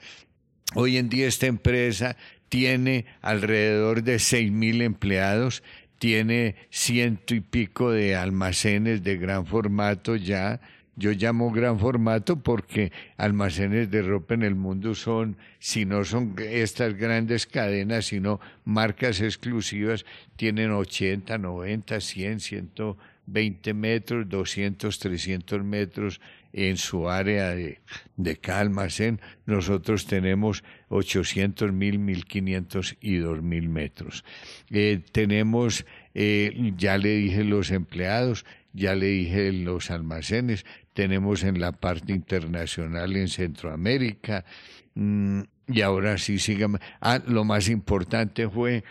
Hoy 0.77 0.97
en 0.97 1.07
día 1.07 1.25
esta 1.27 1.47
empresa 1.47 2.17
tiene 2.49 3.05
alrededor 3.21 4.03
de 4.03 4.19
6 4.19 4.51
mil 4.51 4.81
empleados, 4.81 5.63
tiene 5.99 6.55
ciento 6.69 7.33
y 7.33 7.39
pico 7.39 7.91
de 7.91 8.17
almacenes 8.17 9.01
de 9.01 9.15
gran 9.15 9.45
formato 9.45 10.17
ya, 10.17 10.59
yo 10.97 11.11
llamo 11.11 11.49
gran 11.51 11.79
formato 11.79 12.43
porque 12.43 12.91
almacenes 13.15 13.89
de 13.89 14.01
ropa 14.01 14.33
en 14.33 14.43
el 14.43 14.55
mundo 14.55 14.95
son, 14.95 15.37
si 15.59 15.85
no 15.85 16.03
son 16.03 16.35
estas 16.39 16.95
grandes 16.95 17.47
cadenas, 17.47 18.07
sino 18.07 18.41
marcas 18.65 19.21
exclusivas, 19.21 20.05
tienen 20.35 20.71
80, 20.71 21.37
90, 21.37 22.01
100, 22.01 22.39
120 22.41 23.73
metros, 23.73 24.27
200, 24.27 24.99
300 24.99 25.63
metros 25.63 26.19
en 26.57 26.77
su 26.77 27.09
área 27.09 27.49
de, 27.49 27.81
de 28.15 28.39
almacén. 28.47 29.19
Nosotros 29.45 30.07
tenemos 30.07 30.63
800, 30.87 31.73
1000, 31.73 31.99
1500 31.99 32.95
y 33.01 33.17
2000 33.17 33.67
metros. 33.67 34.23
Eh, 34.71 35.01
tenemos, 35.11 35.85
eh, 36.13 36.71
ya 36.77 36.97
le 36.97 37.17
dije, 37.17 37.43
los 37.43 37.71
empleados, 37.71 38.45
ya 38.71 38.95
le 38.95 39.07
dije 39.07 39.51
los 39.51 39.91
almacenes, 39.91 40.65
tenemos 40.93 41.43
en 41.43 41.59
la 41.59 41.73
parte 41.73 42.13
internacional 42.13 43.17
en 43.17 43.27
Centroamérica, 43.27 44.45
mm, 44.93 45.41
y 45.67 45.81
ahora 45.81 46.17
sí 46.17 46.39
sigamos. 46.39 46.79
Ah, 47.01 47.21
lo 47.27 47.43
más 47.43 47.67
importante 47.67 48.47
fue, 48.47 48.85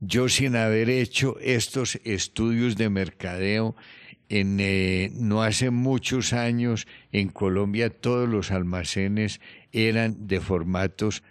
yo 0.00 0.28
sin 0.28 0.56
haber 0.56 0.90
hecho 0.90 1.38
estos 1.40 1.98
estudios 2.04 2.76
de 2.76 2.90
mercadeo, 2.90 3.74
en, 4.32 4.60
eh, 4.60 5.10
no 5.14 5.42
hace 5.42 5.70
muchos 5.70 6.32
años 6.32 6.86
en 7.12 7.28
Colombia 7.28 7.90
todos 7.90 8.26
los 8.26 8.50
almacenes 8.50 9.42
eran 9.72 10.26
de 10.26 10.40
formatos 10.40 11.22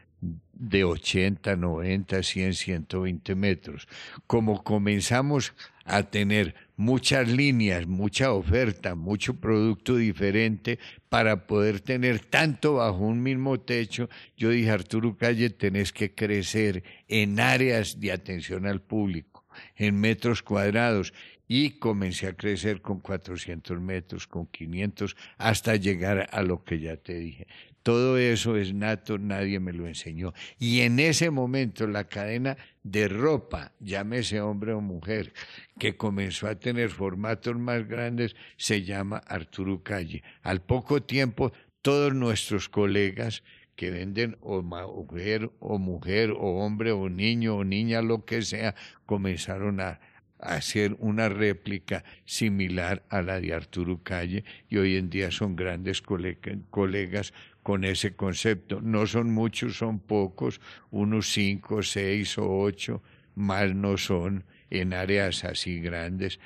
de 0.54 0.84
80, 0.84 1.56
90, 1.56 2.22
100, 2.22 2.54
120 2.54 3.34
metros. 3.34 3.88
Como 4.28 4.64
comenzamos 4.64 5.54
a 5.84 6.04
tener 6.04 6.54
muchas 6.78 7.28
líneas, 7.28 7.88
mucha 7.88 8.34
oferta, 8.34 8.94
mucho 8.94 9.34
producto 9.34 9.96
diferente 9.96 10.78
para 11.10 11.48
poder 11.48 11.80
tener 11.80 12.20
tanto 12.20 12.76
bajo 12.76 13.00
un 13.00 13.24
mismo 13.24 13.60
techo. 13.60 14.10
Yo 14.38 14.52
dije, 14.52 14.70
Arturo 14.70 15.18
Calle, 15.18 15.50
tenés 15.50 15.92
que 15.92 16.14
crecer 16.14 16.84
en 17.08 17.40
áreas 17.40 18.00
de 18.00 18.12
atención 18.12 18.68
al 18.68 18.80
público, 18.80 19.44
en 19.76 20.00
metros 20.00 20.44
cuadrados. 20.44 21.14
Y 21.54 21.72
comencé 21.72 22.28
a 22.28 22.34
crecer 22.34 22.82
con 22.82 23.02
400 23.02 23.78
metros, 23.82 24.26
con 24.26 24.48
500, 24.48 25.18
hasta 25.38 25.76
llegar 25.76 26.30
a 26.32 26.44
lo 26.44 26.64
que 26.64 26.80
ya 26.80 26.96
te 26.96 27.16
dije. 27.16 27.46
Todo 27.84 28.18
eso 28.18 28.56
es 28.56 28.74
nato, 28.74 29.18
nadie 29.18 29.60
me 29.60 29.74
lo 29.74 29.86
enseñó. 29.86 30.34
Y 30.60 30.80
en 30.80 30.98
ese 30.98 31.30
momento 31.30 31.88
la 31.88 32.06
cadena 32.06 32.56
de 32.84 33.10
ropa, 33.10 33.74
llámese 33.82 34.40
hombre 34.40 34.72
o 34.72 34.80
mujer, 34.80 35.34
que 35.78 35.98
comenzó 35.98 36.48
a 36.48 36.56
tener 36.56 36.90
formatos 36.90 37.58
más 37.58 37.86
grandes, 37.86 38.34
se 38.56 38.84
llama 38.84 39.18
Arturo 39.18 39.84
Calle. 39.84 40.24
Al 40.44 40.62
poco 40.62 41.04
tiempo, 41.04 41.52
todos 41.82 42.14
nuestros 42.14 42.70
colegas 42.70 43.44
que 43.76 43.92
venden 43.92 44.38
o 44.40 44.62
mujer 44.62 45.52
o 45.60 45.78
mujer 45.80 46.32
o 46.32 46.64
hombre 46.64 46.94
o 46.94 47.10
niño 47.10 47.58
o 47.58 47.66
niña, 47.66 48.02
lo 48.02 48.24
que 48.24 48.42
sea, 48.42 48.74
comenzaron 49.06 49.82
a 49.82 50.00
hacer 50.42 50.96
una 51.00 51.30
réplica 51.30 52.04
similar 52.26 53.04
a 53.10 53.22
la 53.22 53.40
de 53.40 53.54
Arturo 53.54 54.02
Calle 54.04 54.44
y 54.70 54.78
hoy 54.78 54.98
en 54.98 55.10
día 55.10 55.32
son 55.32 55.56
grandes 55.56 56.02
colegas 56.02 57.34
con 57.64 57.84
ese 57.84 58.16
concepto. 58.16 58.82
No 58.82 59.08
son 59.08 59.32
muchos, 59.32 59.78
son 59.78 60.00
pocos, 60.00 60.60
unos 60.90 61.32
cinco, 61.32 61.84
seis 61.84 62.38
o 62.38 62.60
ocho, 62.60 63.02
más 63.36 63.74
no 63.76 63.98
son 63.98 64.44
en 64.70 64.94
áreas 64.94 65.44
así 65.44 65.80
grandes, 65.80 66.40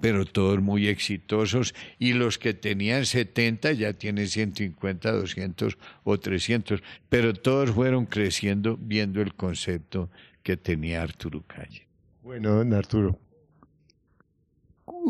pero 0.00 0.24
todos 0.24 0.60
muy 0.60 0.88
exitosos 0.88 1.74
y 1.98 2.12
los 2.14 2.38
que 2.38 2.54
tenían 2.54 3.04
70 3.04 3.72
ya 3.72 3.92
tienen 3.92 4.28
150, 4.28 5.12
200 5.12 5.78
o 6.04 6.18
300, 6.18 6.82
pero 7.08 7.34
todos 7.34 7.70
fueron 7.72 8.06
creciendo 8.06 8.78
viendo 8.80 9.20
el 9.20 9.34
concepto 9.34 10.10
que 10.42 10.56
tenía 10.56 11.02
Arturo 11.02 11.42
Calle. 11.46 11.86
Bueno, 12.22 12.56
don 12.56 12.72
Arturo, 12.72 13.18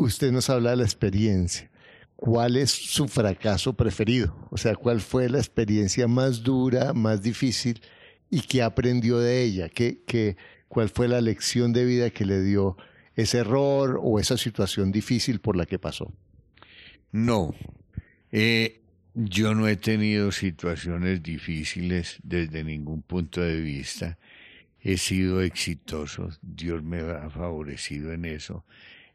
usted 0.03 0.31
nos 0.31 0.49
habla 0.49 0.71
de 0.71 0.77
la 0.77 0.83
experiencia. 0.83 1.69
¿Cuál 2.15 2.55
es 2.57 2.69
su 2.69 3.07
fracaso 3.07 3.73
preferido? 3.73 4.35
O 4.51 4.57
sea, 4.57 4.75
¿cuál 4.75 5.01
fue 5.01 5.27
la 5.27 5.39
experiencia 5.39 6.07
más 6.07 6.43
dura, 6.43 6.93
más 6.93 7.21
difícil 7.21 7.81
y 8.29 8.41
qué 8.41 8.61
aprendió 8.61 9.17
de 9.17 9.43
ella? 9.43 9.69
¿Qué, 9.69 10.03
qué, 10.05 10.37
¿Cuál 10.67 10.89
fue 10.89 11.07
la 11.07 11.19
lección 11.19 11.73
de 11.73 11.83
vida 11.83 12.11
que 12.11 12.25
le 12.25 12.41
dio 12.41 12.77
ese 13.15 13.39
error 13.39 13.99
o 14.01 14.19
esa 14.19 14.37
situación 14.37 14.91
difícil 14.91 15.39
por 15.39 15.55
la 15.57 15.65
que 15.65 15.79
pasó? 15.79 16.13
No, 17.11 17.53
eh, 18.31 18.81
yo 19.13 19.53
no 19.53 19.67
he 19.67 19.75
tenido 19.75 20.31
situaciones 20.31 21.21
difíciles 21.21 22.19
desde 22.23 22.63
ningún 22.63 23.01
punto 23.01 23.41
de 23.41 23.59
vista. 23.59 24.17
He 24.79 24.97
sido 24.97 25.41
exitoso, 25.41 26.29
Dios 26.41 26.83
me 26.83 27.01
ha 27.01 27.29
favorecido 27.29 28.13
en 28.13 28.25
eso. 28.25 28.63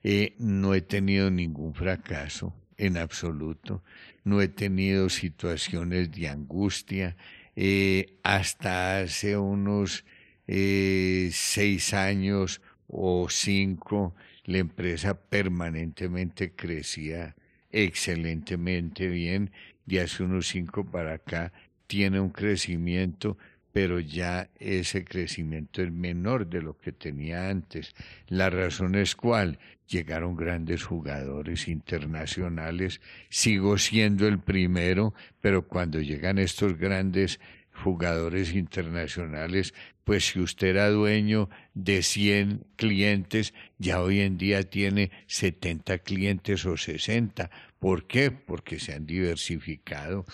Eh, 0.03 0.35
no 0.39 0.75
he 0.75 0.81
tenido 0.83 1.31
ningún 1.31 1.75
fracaso 1.75 2.55
en 2.77 2.97
absoluto, 2.97 3.83
no 4.25 4.41
he 4.41 4.49
tenido 4.49 5.09
situaciones 5.09 6.13
de 6.13 6.29
angustia. 6.29 7.17
Eh, 7.57 8.19
hasta 8.23 8.99
hace 9.01 9.37
unos 9.37 10.05
eh, 10.47 11.31
seis 11.33 11.95
años 11.95 12.61
o 12.89 13.29
cinco, 13.31 14.15
la 14.45 14.59
empresa 14.59 15.19
permanentemente 15.19 16.53
crecía 16.53 17.35
excelentemente 17.73 19.09
bien. 19.09 19.51
De 19.87 20.01
hace 20.01 20.23
unos 20.23 20.49
cinco 20.49 20.85
para 20.85 21.15
acá 21.15 21.53
tiene 21.87 22.21
un 22.21 22.31
crecimiento, 22.31 23.39
pero 23.77 24.01
ya 24.01 24.49
ese 24.59 25.05
crecimiento 25.05 25.83
es 25.83 25.93
menor 25.93 26.47
de 26.47 26.63
lo 26.63 26.79
que 26.79 26.93
tenía 26.93 27.51
antes. 27.51 27.95
La 28.27 28.49
razón 28.49 28.95
es 28.95 29.15
cuál, 29.15 29.59
llegaron 29.87 30.35
grandes 30.35 30.83
jugadores 30.83 31.69
internacionales, 31.69 33.03
sigo 33.29 33.77
siendo 33.77 34.27
el 34.29 34.39
primero, 34.39 35.13
pero 35.43 35.69
cuando 35.69 36.01
llegan 36.01 36.39
estos 36.39 36.79
grandes 36.79 37.39
jugadores 37.83 38.55
internacionales, 38.55 39.75
pues 40.05 40.29
si 40.29 40.41
usted 40.41 40.69
era 40.69 40.89
dueño 40.89 41.51
de 41.75 42.03
100 42.03 42.65
clientes, 42.77 43.55
ya 43.79 44.01
hoy 44.01 44.21
en 44.21 44.39
día 44.39 44.63
tiene 44.63 45.11
70 45.27 45.99
clientes 45.99 46.65
o 46.65 46.77
60. 46.77 47.51
¿Por 47.79 48.07
qué? 48.07 48.31
Porque 48.31 48.79
se 48.79 48.95
han 48.95 49.07
diversificado 49.07 50.25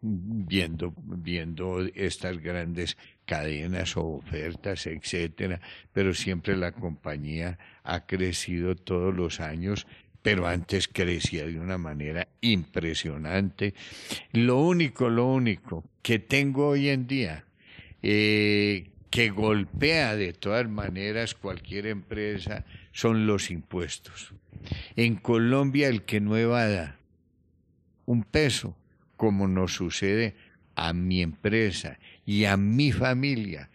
viendo, 0.00 0.94
viendo 0.96 1.80
estas 1.94 2.38
grandes 2.38 2.96
cadenas 3.24 3.96
o 3.96 4.06
ofertas, 4.06 4.86
etcétera, 4.86 5.60
pero 5.92 6.14
siempre 6.14 6.56
la 6.56 6.72
compañía 6.72 7.58
ha 7.82 8.06
crecido 8.06 8.76
todos 8.76 9.14
los 9.14 9.40
años 9.40 9.86
pero 10.26 10.48
antes 10.48 10.88
crecía 10.88 11.46
de 11.46 11.60
una 11.60 11.78
manera 11.78 12.26
impresionante. 12.40 13.74
Lo 14.32 14.58
único, 14.58 15.08
lo 15.08 15.26
único 15.26 15.84
que 16.02 16.18
tengo 16.18 16.70
hoy 16.70 16.88
en 16.88 17.06
día, 17.06 17.44
eh, 18.02 18.90
que 19.08 19.30
golpea 19.30 20.16
de 20.16 20.32
todas 20.32 20.68
maneras 20.68 21.36
cualquier 21.36 21.86
empresa, 21.86 22.64
son 22.90 23.28
los 23.28 23.52
impuestos. 23.52 24.34
En 24.96 25.14
Colombia 25.14 25.86
el 25.86 26.02
que 26.02 26.20
no 26.20 26.36
evada 26.36 26.98
un 28.04 28.24
peso, 28.24 28.76
como 29.16 29.46
nos 29.46 29.74
sucede 29.74 30.34
a 30.74 30.92
mi 30.92 31.22
empresa 31.22 32.00
y 32.24 32.46
a 32.46 32.56
mi 32.56 32.90
familia, 32.90 33.70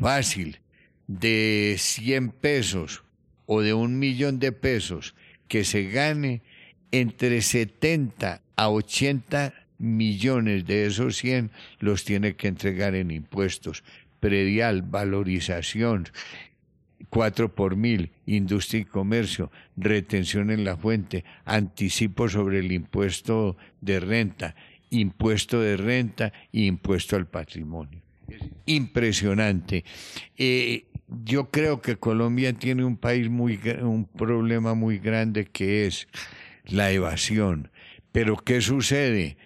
fácil, 0.00 0.58
de 1.06 1.76
100 1.78 2.30
pesos 2.30 3.04
o 3.44 3.60
de 3.60 3.74
un 3.74 3.98
millón 3.98 4.38
de 4.38 4.52
pesos, 4.52 5.14
que 5.48 5.64
se 5.64 5.84
gane 5.84 6.42
entre 6.92 7.42
70 7.42 8.42
a 8.56 8.70
80 8.70 9.54
millones 9.78 10.66
de 10.66 10.86
esos 10.86 11.16
100 11.16 11.50
los 11.78 12.04
tiene 12.04 12.36
que 12.36 12.48
entregar 12.48 12.94
en 12.94 13.10
impuestos, 13.10 13.84
predial, 14.20 14.82
valorización, 14.82 16.08
4 17.10 17.54
por 17.54 17.76
mil, 17.76 18.10
industria 18.26 18.80
y 18.80 18.84
comercio, 18.84 19.50
retención 19.76 20.50
en 20.50 20.64
la 20.64 20.76
fuente, 20.76 21.24
anticipo 21.44 22.28
sobre 22.28 22.60
el 22.60 22.72
impuesto 22.72 23.56
de 23.80 24.00
renta, 24.00 24.56
impuesto 24.90 25.60
de 25.60 25.76
renta 25.76 26.32
e 26.52 26.62
impuesto 26.62 27.16
al 27.16 27.26
patrimonio. 27.26 28.02
Impresionante. 28.64 29.84
Eh, 30.36 30.86
yo 31.08 31.50
creo 31.50 31.80
que 31.80 31.96
Colombia 31.96 32.52
tiene 32.52 32.84
un 32.84 32.96
país 32.96 33.28
muy 33.30 33.60
un 33.80 34.06
problema 34.06 34.74
muy 34.74 34.98
grande 34.98 35.46
que 35.46 35.86
es 35.86 36.08
la 36.64 36.90
evasión. 36.90 37.70
Pero 38.12 38.36
¿qué 38.36 38.60
sucede? 38.60 39.36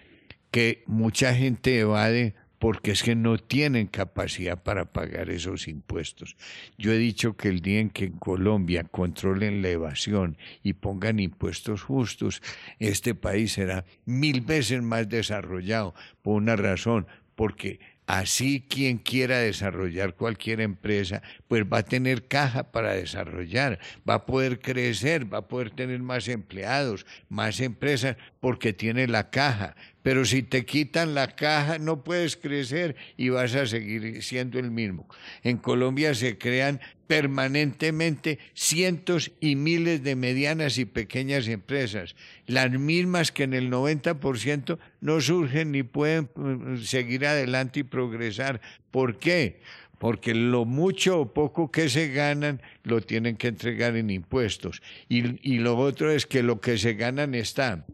Que 0.49 0.83
mucha 0.87 1.33
gente 1.35 1.79
evade 1.79 2.35
porque 2.61 2.91
es 2.91 3.01
que 3.01 3.15
no 3.15 3.39
tienen 3.39 3.87
capacidad 3.87 4.61
para 4.61 4.93
pagar 4.93 5.31
esos 5.31 5.67
impuestos. 5.67 6.35
Yo 6.77 6.91
he 6.91 6.97
dicho 6.99 7.35
que 7.35 7.49
el 7.49 7.61
día 7.61 7.79
en 7.79 7.89
que 7.89 8.05
en 8.05 8.19
Colombia 8.19 8.83
controlen 8.83 9.63
la 9.63 9.69
evasión 9.69 10.37
y 10.61 10.73
pongan 10.73 11.19
impuestos 11.19 11.81
justos, 11.81 12.43
este 12.77 13.15
país 13.15 13.53
será 13.53 13.83
mil 14.05 14.41
veces 14.41 14.83
más 14.83 15.09
desarrollado 15.09 15.95
por 16.21 16.35
una 16.35 16.55
razón, 16.55 17.07
porque 17.33 17.79
Así 18.11 18.59
quien 18.67 18.97
quiera 18.97 19.39
desarrollar 19.39 20.15
cualquier 20.15 20.59
empresa, 20.59 21.21
pues 21.47 21.63
va 21.63 21.77
a 21.77 21.83
tener 21.83 22.27
caja 22.27 22.69
para 22.69 22.91
desarrollar, 22.91 23.79
va 24.07 24.15
a 24.15 24.25
poder 24.25 24.59
crecer, 24.59 25.33
va 25.33 25.37
a 25.37 25.47
poder 25.47 25.71
tener 25.71 26.01
más 26.01 26.27
empleados, 26.27 27.05
más 27.29 27.61
empresas, 27.61 28.17
porque 28.41 28.73
tiene 28.73 29.07
la 29.07 29.29
caja. 29.29 29.77
Pero 30.03 30.25
si 30.25 30.41
te 30.41 30.65
quitan 30.65 31.13
la 31.13 31.35
caja, 31.35 31.77
no 31.77 32.03
puedes 32.03 32.35
crecer 32.35 32.95
y 33.17 33.29
vas 33.29 33.53
a 33.53 33.67
seguir 33.67 34.23
siendo 34.23 34.57
el 34.57 34.71
mismo. 34.71 35.07
En 35.43 35.57
Colombia 35.57 36.15
se 36.15 36.37
crean 36.37 36.81
permanentemente 37.05 38.39
cientos 38.53 39.31
y 39.39 39.55
miles 39.55 40.01
de 40.01 40.15
medianas 40.15 40.77
y 40.77 40.85
pequeñas 40.85 41.47
empresas, 41.47 42.15
las 42.47 42.71
mismas 42.71 43.31
que 43.31 43.43
en 43.43 43.53
el 43.53 43.69
90% 43.69 44.79
no 45.01 45.21
surgen 45.21 45.73
ni 45.73 45.83
pueden 45.83 46.29
mm, 46.35 46.77
seguir 46.77 47.27
adelante 47.27 47.81
y 47.81 47.83
progresar. 47.83 48.61
¿Por 48.91 49.19
qué? 49.19 49.59
Porque 49.99 50.33
lo 50.33 50.65
mucho 50.65 51.19
o 51.19 51.33
poco 51.33 51.69
que 51.69 51.89
se 51.89 52.07
ganan 52.07 52.61
lo 52.83 53.01
tienen 53.01 53.35
que 53.35 53.49
entregar 53.49 53.95
en 53.97 54.09
impuestos. 54.09 54.81
Y, 55.09 55.47
y 55.47 55.59
lo 55.59 55.77
otro 55.77 56.11
es 56.11 56.25
que 56.25 56.41
lo 56.41 56.59
que 56.59 56.79
se 56.79 56.93
ganan 56.93 57.35
está 57.35 57.85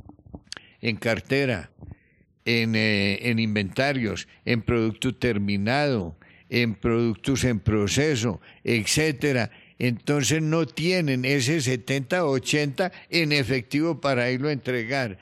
en 0.82 0.96
cartera, 0.96 1.72
en, 2.48 2.76
eh, 2.78 3.30
en 3.30 3.40
inventarios, 3.40 4.30
en 4.46 4.62
producto 4.62 5.14
terminado, 5.14 6.16
en 6.50 6.76
productos 6.76 7.44
en 7.44 7.60
proceso, 7.60 8.40
etcétera. 8.64 9.52
Entonces 9.80 10.42
no 10.42 10.66
tienen 10.66 11.26
ese 11.26 11.58
70-80 11.58 12.92
en 13.10 13.34
efectivo 13.34 14.00
para 14.00 14.32
irlo 14.32 14.48
a 14.48 14.54
entregar. 14.54 15.20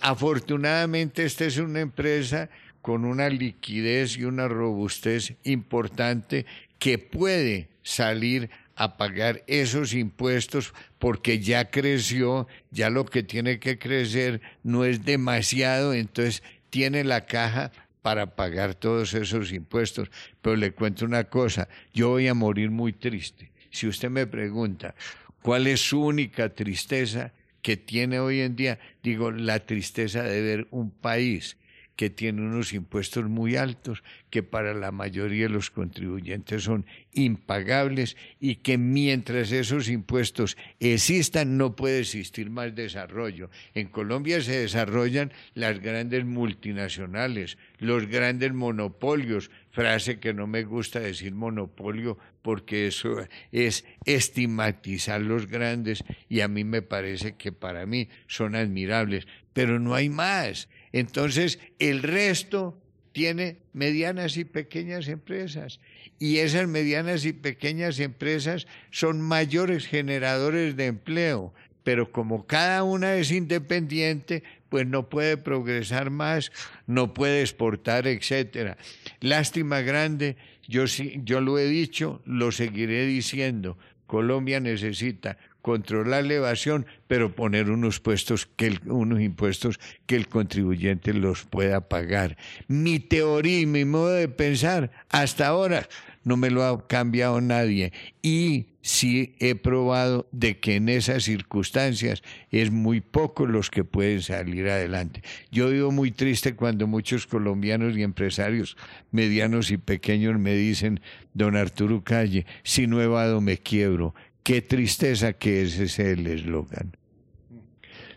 afortunadamente 0.00 1.24
esta 1.24 1.46
es 1.46 1.56
una 1.56 1.80
empresa 1.80 2.48
con 2.80 3.04
una 3.04 3.28
liquidez 3.28 4.16
y 4.16 4.24
una 4.24 4.46
robustez 4.46 5.34
importante 5.42 6.46
que 6.78 6.98
puede 6.98 7.68
salir 7.82 8.50
a 8.76 8.96
pagar 8.96 9.42
esos 9.46 9.94
impuestos 9.94 10.72
porque 10.98 11.40
ya 11.40 11.70
creció, 11.70 12.46
ya 12.70 12.90
lo 12.90 13.04
que 13.04 13.22
tiene 13.22 13.58
que 13.58 13.78
crecer 13.78 14.40
no 14.62 14.84
es 14.84 15.04
demasiado, 15.04 15.94
entonces 15.94 16.42
tiene 16.70 17.04
la 17.04 17.26
caja 17.26 17.72
para 18.02 18.34
pagar 18.34 18.74
todos 18.74 19.14
esos 19.14 19.52
impuestos. 19.52 20.10
Pero 20.40 20.56
le 20.56 20.72
cuento 20.72 21.04
una 21.04 21.24
cosa, 21.24 21.68
yo 21.92 22.10
voy 22.10 22.28
a 22.28 22.34
morir 22.34 22.70
muy 22.70 22.92
triste. 22.92 23.52
Si 23.70 23.86
usted 23.86 24.10
me 24.10 24.26
pregunta, 24.26 24.94
¿cuál 25.42 25.66
es 25.66 25.80
su 25.80 26.02
única 26.04 26.48
tristeza 26.50 27.32
que 27.62 27.76
tiene 27.76 28.20
hoy 28.20 28.40
en 28.40 28.56
día? 28.56 28.78
Digo, 29.02 29.30
la 29.30 29.60
tristeza 29.60 30.22
de 30.22 30.42
ver 30.42 30.66
un 30.70 30.90
país 30.90 31.56
que 31.96 32.10
tiene 32.10 32.42
unos 32.42 32.72
impuestos 32.72 33.28
muy 33.28 33.56
altos, 33.56 34.02
que 34.30 34.42
para 34.42 34.74
la 34.74 34.92
mayoría 34.92 35.44
de 35.44 35.52
los 35.52 35.70
contribuyentes 35.70 36.64
son 36.64 36.86
impagables 37.12 38.16
y 38.40 38.56
que 38.56 38.78
mientras 38.78 39.52
esos 39.52 39.88
impuestos 39.88 40.56
existan 40.80 41.58
no 41.58 41.76
puede 41.76 42.00
existir 42.00 42.50
más 42.50 42.74
desarrollo. 42.74 43.50
En 43.74 43.88
Colombia 43.88 44.40
se 44.40 44.58
desarrollan 44.58 45.32
las 45.54 45.80
grandes 45.80 46.24
multinacionales, 46.24 47.58
los 47.78 48.06
grandes 48.06 48.52
monopolios, 48.52 49.50
frase 49.70 50.20
que 50.20 50.34
no 50.34 50.46
me 50.46 50.64
gusta 50.64 51.00
decir 51.00 51.34
monopolio 51.34 52.18
porque 52.42 52.86
eso 52.86 53.26
es 53.52 53.84
estigmatizar 54.04 55.20
los 55.20 55.46
grandes 55.46 56.04
y 56.28 56.40
a 56.40 56.48
mí 56.48 56.64
me 56.64 56.82
parece 56.82 57.36
que 57.36 57.52
para 57.52 57.86
mí 57.86 58.08
son 58.26 58.54
admirables, 58.54 59.26
pero 59.52 59.78
no 59.78 59.94
hay 59.94 60.08
más. 60.08 60.68
Entonces, 60.92 61.58
el 61.78 62.02
resto 62.02 62.78
tiene 63.12 63.58
medianas 63.72 64.36
y 64.36 64.44
pequeñas 64.44 65.08
empresas. 65.08 65.80
Y 66.18 66.38
esas 66.38 66.66
medianas 66.66 67.24
y 67.24 67.32
pequeñas 67.32 68.00
empresas 68.00 68.66
son 68.90 69.20
mayores 69.20 69.86
generadores 69.86 70.76
de 70.76 70.86
empleo. 70.86 71.52
Pero 71.84 72.12
como 72.12 72.46
cada 72.46 72.84
una 72.84 73.16
es 73.16 73.30
independiente, 73.30 74.42
pues 74.68 74.86
no 74.86 75.08
puede 75.08 75.36
progresar 75.36 76.10
más, 76.10 76.52
no 76.86 77.12
puede 77.12 77.40
exportar, 77.42 78.06
etcétera. 78.06 78.78
Lástima 79.20 79.80
grande, 79.80 80.36
yo, 80.68 80.84
yo 80.86 81.40
lo 81.40 81.58
he 81.58 81.66
dicho, 81.66 82.22
lo 82.24 82.52
seguiré 82.52 83.04
diciendo. 83.06 83.76
Colombia 84.06 84.60
necesita 84.60 85.38
controlar 85.62 86.24
la 86.24 86.34
evasión, 86.34 86.86
pero 87.06 87.34
poner 87.34 87.70
unos 87.70 88.00
puestos 88.00 88.46
que 88.46 88.78
impuestos 89.20 89.78
que 90.06 90.16
el 90.16 90.28
contribuyente 90.28 91.14
los 91.14 91.44
pueda 91.44 91.88
pagar. 91.88 92.36
Mi 92.68 92.98
teoría 92.98 93.60
y 93.60 93.66
mi 93.66 93.84
modo 93.84 94.10
de 94.10 94.28
pensar 94.28 94.90
hasta 95.08 95.46
ahora 95.46 95.88
no 96.24 96.36
me 96.36 96.50
lo 96.50 96.64
ha 96.64 96.86
cambiado 96.86 97.40
nadie 97.40 97.92
y 98.22 98.66
sí 98.82 99.34
he 99.38 99.54
probado 99.54 100.28
de 100.32 100.58
que 100.58 100.76
en 100.76 100.88
esas 100.88 101.24
circunstancias 101.24 102.22
es 102.50 102.70
muy 102.70 103.00
poco 103.00 103.46
los 103.46 103.70
que 103.70 103.84
pueden 103.84 104.22
salir 104.22 104.68
adelante. 104.68 105.22
Yo 105.50 105.70
vivo 105.70 105.90
muy 105.90 106.10
triste 106.10 106.54
cuando 106.54 106.86
muchos 106.86 107.26
colombianos 107.26 107.96
y 107.96 108.02
empresarios 108.02 108.76
medianos 109.10 109.70
y 109.70 109.78
pequeños 109.78 110.38
me 110.38 110.54
dicen, 110.54 111.00
don 111.34 111.56
Arturo 111.56 112.02
Calle, 112.02 112.46
si 112.62 112.86
no 112.86 113.00
evado 113.00 113.40
me 113.40 113.58
quiebro. 113.58 114.14
Qué 114.42 114.62
tristeza 114.62 115.32
que 115.34 115.62
ese 115.62 115.84
es 115.84 115.98
el 115.98 116.26
eslogan. 116.26 116.96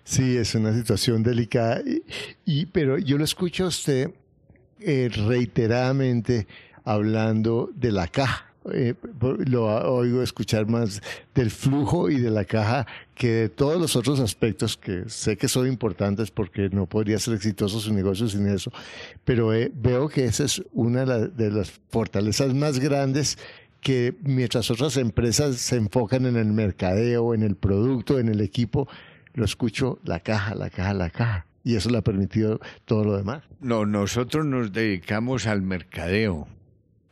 Sí, 0.04 0.38
es 0.38 0.54
una 0.54 0.74
situación 0.74 1.24
delicada, 1.24 1.82
y, 2.46 2.66
pero 2.68 2.98
yo 3.00 3.18
lo 3.18 3.24
escucho 3.24 3.66
a 3.66 3.68
usted 3.68 4.12
eh, 4.80 5.10
reiteradamente 5.12 6.48
hablando 6.84 7.72
de 7.74 7.92
la 7.92 8.08
caja, 8.08 8.46
eh, 8.72 8.96
lo 9.46 9.66
oigo 9.94 10.24
escuchar 10.24 10.68
más 10.68 11.02
del 11.36 11.52
flujo 11.52 12.10
y 12.10 12.20
de 12.20 12.32
la 12.32 12.46
caja 12.46 12.88
que 13.14 13.32
de 13.32 13.50
todos 13.50 13.80
los 13.80 13.96
otros 13.96 14.20
aspectos 14.20 14.76
que 14.76 15.04
sé 15.08 15.38
que 15.38 15.48
son 15.48 15.68
importantes 15.68 16.32
porque 16.32 16.70
no 16.70 16.88
podría 16.88 17.20
ser 17.20 17.36
exitoso 17.36 17.80
su 17.80 17.94
negocio 17.94 18.28
sin 18.28 18.48
eso, 18.48 18.72
pero 19.24 19.54
eh, 19.54 19.72
veo 19.74 20.10
que 20.10 20.26
esa 20.26 20.46
es 20.46 20.64
una 20.74 21.06
de 21.06 21.52
las 21.52 21.72
fortalezas 21.90 22.56
más 22.56 22.80
grandes 22.80 23.38
que 23.86 24.16
mientras 24.24 24.72
otras 24.72 24.98
empresas 24.98 25.58
se 25.58 25.76
enfocan 25.76 26.26
en 26.26 26.38
el 26.38 26.48
mercadeo, 26.48 27.36
en 27.36 27.44
el 27.44 27.56
producto, 27.56 28.18
en 28.18 28.30
el 28.30 28.42
equipo, 28.42 28.90
lo 29.36 29.46
escucho 29.46 30.00
la 30.04 30.22
caja, 30.22 30.56
la 30.56 30.72
caja, 30.72 30.96
la 30.96 31.12
caja. 31.12 31.46
Y 31.64 31.76
eso 31.76 31.92
le 31.92 32.00
ha 32.00 32.02
permitido 32.02 32.60
todo 32.86 33.04
lo 33.04 33.16
demás. 33.16 33.44
No, 33.60 33.86
nosotros 33.86 34.44
nos 34.44 34.74
dedicamos 34.74 35.46
al 35.46 35.62
mercadeo, 35.62 36.48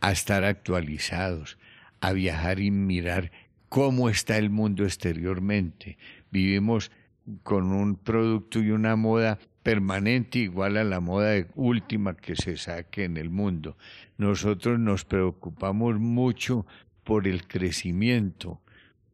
a 0.02 0.12
estar 0.12 0.46
actualizados, 0.46 1.60
a 2.02 2.12
viajar 2.12 2.60
y 2.60 2.72
mirar 2.72 3.32
cómo 3.70 4.10
está 4.10 4.40
el 4.40 4.50
mundo 4.50 4.84
exteriormente. 4.84 6.00
Vivimos 6.32 6.90
con 7.44 7.72
un 7.72 7.98
producto 7.98 8.60
y 8.60 8.72
una 8.72 8.96
moda 8.96 9.38
permanente 9.62 10.40
igual 10.40 10.78
a 10.78 10.84
la 10.84 11.00
moda 11.00 11.46
última 11.54 12.18
que 12.18 12.36
se 12.36 12.58
saque 12.58 13.04
en 13.04 13.18
el 13.18 13.30
mundo. 13.30 13.78
Nosotros 14.18 14.80
nos 14.80 15.06
preocupamos 15.06 16.00
mucho 16.00 16.66
por 17.04 17.28
el 17.28 17.48
crecimiento, 17.48 18.62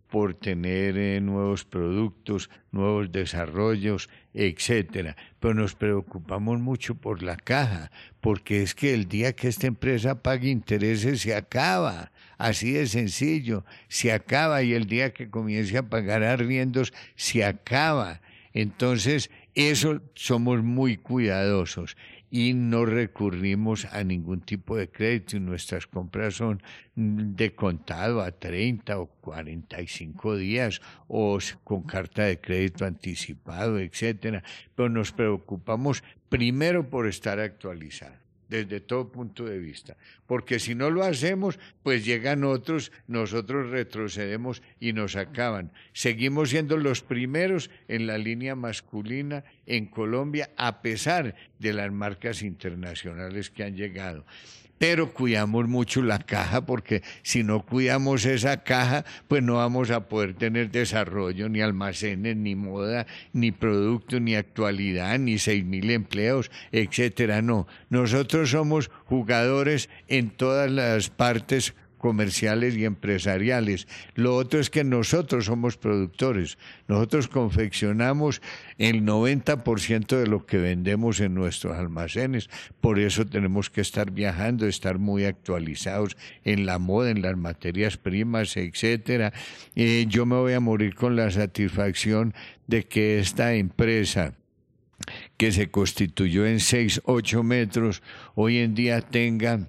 por 0.10 0.34
tener 0.34 0.98
eh, 0.98 1.22
nuevos 1.22 1.66
productos, 1.66 2.50
nuevos 2.72 3.12
desarrollos, 3.12 4.10
etcétera. 4.34 5.16
Pero 5.40 5.54
nos 5.54 5.76
preocupamos 5.76 6.60
mucho 6.60 6.96
por 6.96 7.22
la 7.22 7.38
caja, 7.38 7.92
porque 8.20 8.64
es 8.64 8.74
que 8.74 8.94
el 8.94 9.08
día 9.08 9.34
que 9.34 9.48
esta 9.48 9.68
empresa 9.68 10.22
pague 10.22 10.50
intereses 10.50 11.22
se 11.22 11.36
acaba, 11.36 12.12
así 12.38 12.72
de 12.72 12.88
sencillo, 12.88 13.66
se 13.88 14.12
acaba 14.12 14.64
y 14.64 14.74
el 14.74 14.86
día 14.86 15.14
que 15.14 15.30
comience 15.30 15.78
a 15.78 15.90
pagar 15.90 16.24
arriendos 16.24 16.92
se 17.16 17.46
acaba. 17.46 18.22
Entonces, 18.52 19.30
eso 19.54 20.02
somos 20.16 20.64
muy 20.64 20.98
cuidadosos 20.98 21.96
y 22.32 22.54
no 22.54 22.86
recurrimos 22.86 23.86
a 23.86 24.04
ningún 24.04 24.42
tipo 24.42 24.78
de 24.78 24.90
crédito 24.90 25.38
y 25.38 25.40
nuestras 25.40 25.88
compras 25.88 26.36
son 26.36 26.62
de 26.96 27.56
contado 27.56 28.22
a 28.22 28.32
30 28.32 29.00
o 29.00 29.08
45 29.08 30.38
días 30.38 30.82
o 31.08 31.40
con 31.64 31.84
carta 31.84 32.24
de 32.24 32.40
crédito 32.40 32.86
anticipado, 32.86 33.80
etcétera, 33.80 34.44
pero 34.76 34.90
nos 34.90 35.12
preocupamos 35.12 36.04
primero 36.30 36.90
por 36.90 37.08
estar 37.08 37.40
actualizados 37.40 38.29
desde 38.50 38.82
todo 38.82 39.12
punto 39.12 39.46
de 39.46 39.60
vista. 39.60 39.96
Porque 40.28 40.60
si 40.60 40.76
no 40.76 40.90
lo 40.90 41.04
hacemos, 41.04 41.60
pues 41.84 42.04
llegan 42.04 42.44
otros, 42.44 42.92
nosotros 43.08 43.70
retrocedemos 43.70 44.62
y 44.80 44.94
nos 44.94 45.16
acaban. 45.16 45.72
Seguimos 45.94 46.50
siendo 46.50 46.78
los 46.78 47.02
primeros 47.02 47.70
en 47.88 48.08
la 48.08 48.18
línea 48.18 48.56
masculina 48.56 49.44
en 49.66 49.86
Colombia, 49.86 50.50
a 50.58 50.82
pesar 50.82 51.36
de 51.60 51.74
las 51.74 51.92
marcas 51.92 52.42
internacionales 52.42 53.50
que 53.50 53.64
han 53.64 53.76
llegado 53.76 54.26
pero 54.80 55.14
cuidamos 55.14 55.68
mucho 55.68 56.02
la 56.02 56.18
caja 56.18 56.66
porque 56.66 57.04
si 57.22 57.44
no 57.44 57.64
cuidamos 57.64 58.26
esa 58.26 58.64
caja, 58.64 59.06
pues 59.28 59.44
no 59.44 59.56
vamos 59.56 59.92
a 59.92 60.08
poder 60.08 60.34
tener 60.34 60.72
desarrollo, 60.72 61.50
ni 61.50 61.62
almacenes, 61.62 62.36
ni 62.38 62.56
moda, 62.56 63.06
ni 63.34 63.52
producto, 63.52 64.20
ni 64.20 64.36
actualidad, 64.36 65.20
ni 65.20 65.38
seis 65.38 65.64
mil 65.64 65.92
empleos, 65.92 66.50
etcétera. 66.72 67.42
No, 67.42 67.68
nosotros 67.90 68.50
somos 68.50 68.90
jugadores 69.06 69.90
en 70.08 70.30
todas 70.30 70.72
las 70.72 71.10
partes 71.10 71.76
comerciales 72.00 72.76
y 72.76 72.86
empresariales. 72.86 73.88
Lo 74.16 74.36
otro 74.36 74.60
es 74.60 74.72
que 74.72 74.84
nosotros 74.84 75.46
somos 75.46 75.78
productores. 75.78 76.58
Nosotros 76.88 77.28
confeccionamos 77.28 78.42
el 78.80 79.04
90% 79.04 80.18
de 80.18 80.26
lo 80.26 80.48
que 80.48 80.58
vendemos 80.58 81.20
en 81.20 81.36
nuestros 81.36 81.78
almacenes. 81.78 82.50
Por 82.82 82.98
eso 82.98 83.28
tenemos 83.28 83.70
que 83.70 83.82
estar 83.82 84.10
viajando, 84.10 84.66
estar 84.66 84.98
muy 84.98 85.26
actualizados 85.26 86.18
en 86.44 86.66
la 86.66 86.80
moda, 86.80 87.12
en 87.12 87.22
las 87.22 87.38
materias 87.38 87.98
primas, 87.98 88.58
etcétera. 88.58 89.34
Eh, 89.76 90.06
yo 90.10 90.26
me 90.26 90.38
voy 90.38 90.54
a 90.54 90.60
morir 90.60 90.96
con 90.96 91.16
la 91.16 91.30
satisfacción 91.30 92.34
de 92.66 92.86
que 92.86 93.20
esta 93.20 93.54
empresa 93.54 94.34
que 95.38 95.52
se 95.52 95.70
constituyó 95.70 96.46
en 96.46 96.60
6, 96.60 97.02
8 97.06 97.44
metros, 97.44 98.02
hoy 98.36 98.58
en 98.58 98.76
día 98.76 99.02
tenga 99.02 99.68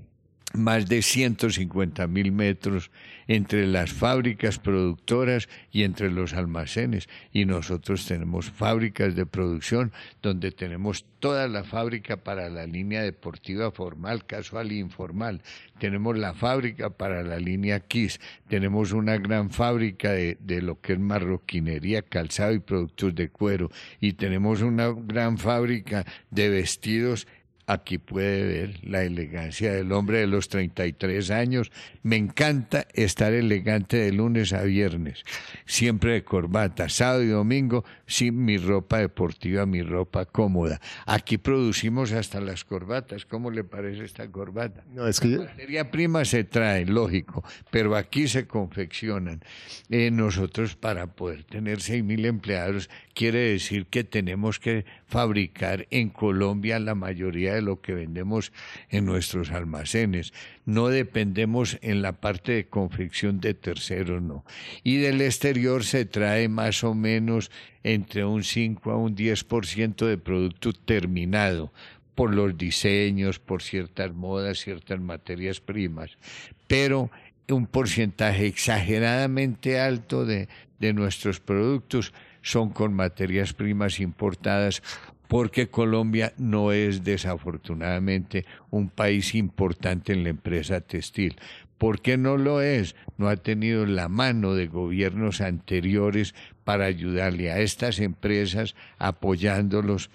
más 0.52 0.88
de 0.88 1.02
150 1.02 2.06
mil 2.06 2.32
metros 2.32 2.90
entre 3.28 3.66
las 3.66 3.92
fábricas 3.92 4.58
productoras 4.58 5.48
y 5.70 5.84
entre 5.84 6.10
los 6.10 6.32
almacenes. 6.34 7.08
Y 7.32 7.44
nosotros 7.44 8.06
tenemos 8.06 8.50
fábricas 8.50 9.14
de 9.14 9.26
producción 9.26 9.92
donde 10.22 10.50
tenemos 10.50 11.04
toda 11.20 11.46
la 11.46 11.62
fábrica 11.62 12.16
para 12.16 12.48
la 12.48 12.66
línea 12.66 13.02
deportiva 13.02 13.70
formal, 13.70 14.26
casual 14.26 14.72
e 14.72 14.76
informal. 14.76 15.42
Tenemos 15.78 16.18
la 16.18 16.34
fábrica 16.34 16.90
para 16.90 17.22
la 17.22 17.38
línea 17.38 17.80
KISS. 17.80 18.20
Tenemos 18.48 18.92
una 18.92 19.16
gran 19.18 19.50
fábrica 19.50 20.12
de, 20.12 20.36
de 20.40 20.60
lo 20.62 20.80
que 20.80 20.94
es 20.94 20.98
marroquinería, 20.98 22.02
calzado 22.02 22.52
y 22.52 22.58
productos 22.58 23.14
de 23.14 23.28
cuero. 23.28 23.70
Y 24.00 24.14
tenemos 24.14 24.62
una 24.62 24.88
gran 24.88 25.38
fábrica 25.38 26.04
de 26.30 26.48
vestidos 26.48 27.28
Aquí 27.72 27.98
puede 27.98 28.42
ver 28.44 28.80
la 28.82 29.04
elegancia 29.04 29.72
del 29.72 29.92
hombre 29.92 30.18
de 30.18 30.26
los 30.26 30.48
33 30.48 31.30
años. 31.30 31.70
Me 32.02 32.16
encanta 32.16 32.88
estar 32.94 33.32
elegante 33.32 33.96
de 33.96 34.10
lunes 34.10 34.52
a 34.52 34.62
viernes, 34.62 35.22
siempre 35.66 36.14
de 36.14 36.24
corbata, 36.24 36.88
sábado 36.88 37.22
y 37.22 37.28
domingo, 37.28 37.84
sin 38.08 38.44
mi 38.44 38.58
ropa 38.58 38.98
deportiva, 38.98 39.66
mi 39.66 39.82
ropa 39.82 40.24
cómoda. 40.24 40.80
Aquí 41.06 41.38
producimos 41.38 42.10
hasta 42.10 42.40
las 42.40 42.64
corbatas. 42.64 43.24
¿Cómo 43.24 43.52
le 43.52 43.62
parece 43.62 44.04
esta 44.04 44.28
corbata? 44.28 44.82
No, 44.92 45.06
es 45.06 45.20
que... 45.20 45.28
La 45.28 45.44
materia 45.44 45.92
prima 45.92 46.24
se 46.24 46.42
trae, 46.42 46.86
lógico, 46.86 47.44
pero 47.70 47.94
aquí 47.94 48.26
se 48.26 48.48
confeccionan. 48.48 49.44
Eh, 49.90 50.10
nosotros 50.10 50.74
para 50.74 51.06
poder 51.06 51.44
tener 51.44 51.78
6.000 51.78 52.26
empleados 52.26 52.90
quiere 53.14 53.50
decir 53.50 53.86
que 53.86 54.02
tenemos 54.02 54.58
que 54.58 54.86
fabricar 55.06 55.86
en 55.90 56.08
Colombia 56.08 56.80
la 56.80 56.94
mayoría 56.94 57.54
de 57.54 57.59
lo 57.60 57.80
que 57.80 57.94
vendemos 57.94 58.52
en 58.88 59.04
nuestros 59.06 59.50
almacenes. 59.50 60.32
No 60.64 60.88
dependemos 60.88 61.78
en 61.82 62.02
la 62.02 62.12
parte 62.12 62.52
de 62.52 62.68
confección 62.68 63.40
de 63.40 63.54
terceros, 63.54 64.22
no. 64.22 64.44
Y 64.82 64.96
del 64.96 65.20
exterior 65.20 65.84
se 65.84 66.04
trae 66.04 66.48
más 66.48 66.84
o 66.84 66.94
menos 66.94 67.50
entre 67.82 68.24
un 68.24 68.44
5 68.44 68.90
a 68.90 68.96
un 68.96 69.16
10% 69.16 70.06
de 70.06 70.18
producto 70.18 70.72
terminado 70.72 71.72
por 72.14 72.34
los 72.34 72.58
diseños, 72.58 73.38
por 73.38 73.62
ciertas 73.62 74.12
modas, 74.12 74.58
ciertas 74.58 75.00
materias 75.00 75.60
primas, 75.60 76.18
pero 76.66 77.10
un 77.48 77.66
porcentaje 77.66 78.46
exageradamente 78.46 79.80
alto 79.80 80.24
de, 80.24 80.48
de 80.78 80.92
nuestros 80.92 81.40
productos 81.40 82.12
son 82.42 82.70
con 82.70 82.94
materias 82.94 83.52
primas 83.52 84.00
importadas 84.00 84.82
porque 85.30 85.68
Colombia 85.68 86.32
no 86.38 86.72
es 86.72 87.04
desafortunadamente 87.04 88.46
un 88.70 88.90
país 88.90 89.36
importante 89.36 90.12
en 90.12 90.24
la 90.24 90.30
empresa 90.30 90.80
textil. 90.80 91.36
¿Por 91.78 92.02
qué 92.02 92.18
no 92.18 92.36
lo 92.36 92.60
es? 92.60 92.96
No 93.16 93.28
ha 93.28 93.36
tenido 93.36 93.86
la 93.86 94.08
mano 94.08 94.54
de 94.54 94.66
gobiernos 94.66 95.40
anteriores 95.40 96.34
para 96.64 96.86
ayudarle 96.86 97.52
a 97.52 97.60
estas 97.60 98.00
empresas 98.00 98.74
apoyándolos 98.98 100.10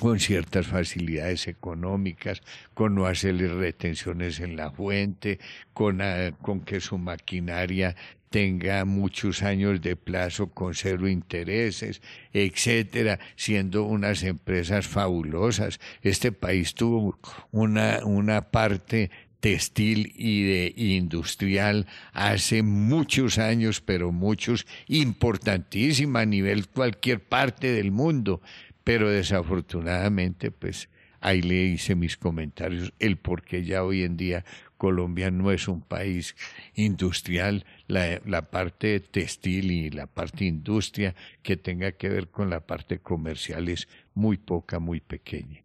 con 0.00 0.18
ciertas 0.18 0.66
facilidades 0.66 1.46
económicas, 1.46 2.42
con 2.74 2.96
no 2.96 3.06
hacerles 3.06 3.52
retenciones 3.52 4.40
en 4.40 4.56
la 4.56 4.72
fuente, 4.72 5.38
con, 5.72 6.02
ah, 6.02 6.32
con 6.42 6.62
que 6.62 6.80
su 6.80 6.98
maquinaria 6.98 7.94
tenga 8.30 8.84
muchos 8.84 9.42
años 9.42 9.82
de 9.82 9.96
plazo 9.96 10.46
con 10.50 10.74
cero 10.74 11.08
intereses, 11.08 12.00
etcétera, 12.32 13.18
siendo 13.36 13.82
unas 13.82 14.22
empresas 14.22 14.86
fabulosas. 14.86 15.80
Este 16.02 16.30
país 16.30 16.74
tuvo 16.74 17.18
una, 17.50 18.00
una 18.04 18.50
parte 18.50 19.10
textil 19.40 20.12
y 20.14 20.44
de 20.44 20.74
industrial 20.76 21.86
hace 22.12 22.62
muchos 22.62 23.38
años, 23.38 23.80
pero 23.80 24.12
muchos 24.12 24.66
importantísima 24.86 26.20
a 26.20 26.26
nivel 26.26 26.68
cualquier 26.68 27.20
parte 27.20 27.72
del 27.72 27.90
mundo, 27.90 28.40
pero 28.84 29.10
desafortunadamente 29.10 30.52
pues 30.52 30.88
ahí 31.20 31.42
le 31.42 31.64
hice 31.64 31.94
mis 31.96 32.16
comentarios 32.16 32.92
el 32.98 33.16
por 33.16 33.42
qué 33.42 33.64
ya 33.64 33.82
hoy 33.82 34.04
en 34.04 34.16
día 34.16 34.44
Colombia 34.80 35.30
no 35.30 35.52
es 35.52 35.68
un 35.68 35.82
país 35.82 36.34
industrial, 36.74 37.66
la, 37.90 38.50
parte 38.50 39.00
textil 39.00 39.70
y 39.70 39.90
la 39.90 40.06
parte 40.06 40.44
industria 40.44 41.14
que 41.42 41.56
tenga 41.56 41.92
que 41.92 42.08
ver 42.08 42.28
con 42.28 42.50
la 42.50 42.60
parte 42.60 43.00
comercial 43.00 43.68
es 43.68 43.88
muy 44.14 44.36
poca, 44.36 44.78
muy 44.78 45.00
pequeña. 45.00 45.62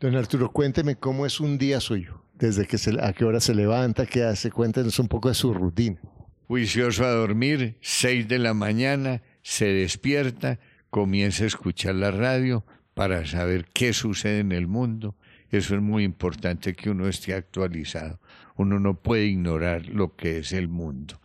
Don 0.00 0.14
Arturo, 0.16 0.52
cuénteme 0.52 0.96
cómo 0.96 1.26
es 1.26 1.40
un 1.40 1.58
día 1.58 1.80
suyo. 1.80 2.20
desde 2.34 2.66
que 2.66 2.78
se, 2.78 3.00
a 3.00 3.12
qué 3.12 3.24
hora 3.24 3.40
se 3.40 3.54
levanta, 3.54 4.06
qué 4.06 4.24
hace, 4.24 4.50
cuéntenos 4.50 4.98
un 4.98 5.08
poco 5.08 5.28
de 5.28 5.34
su 5.34 5.54
rutina. 5.54 6.00
Juicioso 6.46 7.04
a 7.04 7.10
dormir, 7.10 7.78
seis 7.80 8.28
de 8.28 8.38
la 8.38 8.54
mañana, 8.54 9.22
se 9.42 9.66
despierta, 9.66 10.58
comienza 10.90 11.44
a 11.44 11.46
escuchar 11.46 11.94
la 11.94 12.10
radio 12.10 12.64
para 12.92 13.24
saber 13.24 13.66
qué 13.72 13.92
sucede 13.92 14.40
en 14.40 14.52
el 14.52 14.66
mundo. 14.66 15.16
Eso 15.50 15.74
es 15.74 15.80
muy 15.80 16.04
importante 16.04 16.74
que 16.74 16.90
uno 16.90 17.08
esté 17.08 17.34
actualizado. 17.34 18.18
Uno 18.56 18.78
no 18.78 18.94
puede 18.94 19.26
ignorar 19.26 19.86
lo 19.86 20.14
que 20.16 20.38
es 20.38 20.52
el 20.52 20.68
mundo. 20.68 21.20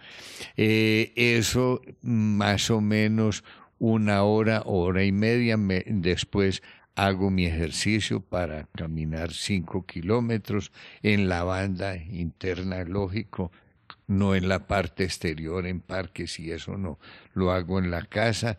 Eh, 0.58 1.14
eso 1.16 1.82
más 2.02 2.70
o 2.70 2.82
menos 2.82 3.44
una 3.80 4.24
hora, 4.24 4.64
hora 4.66 5.04
y 5.04 5.12
media 5.12 5.58
después 5.58 6.62
hago 6.96 7.30
mi 7.30 7.46
ejercicio 7.46 8.20
para 8.20 8.68
caminar 8.76 9.32
cinco 9.32 9.86
kilómetros 9.86 10.72
en 11.02 11.30
la 11.30 11.44
banda 11.44 11.96
interna, 11.96 12.84
lógico, 12.84 13.52
no 14.08 14.36
en 14.36 14.50
la 14.50 14.68
parte 14.68 15.06
exterior, 15.06 15.66
en 15.66 15.80
parques 15.80 16.40
y 16.40 16.52
eso 16.52 16.78
no, 16.78 17.00
lo 17.34 17.52
hago 17.52 17.80
en 17.80 17.90
la 17.90 18.02
casa. 18.02 18.58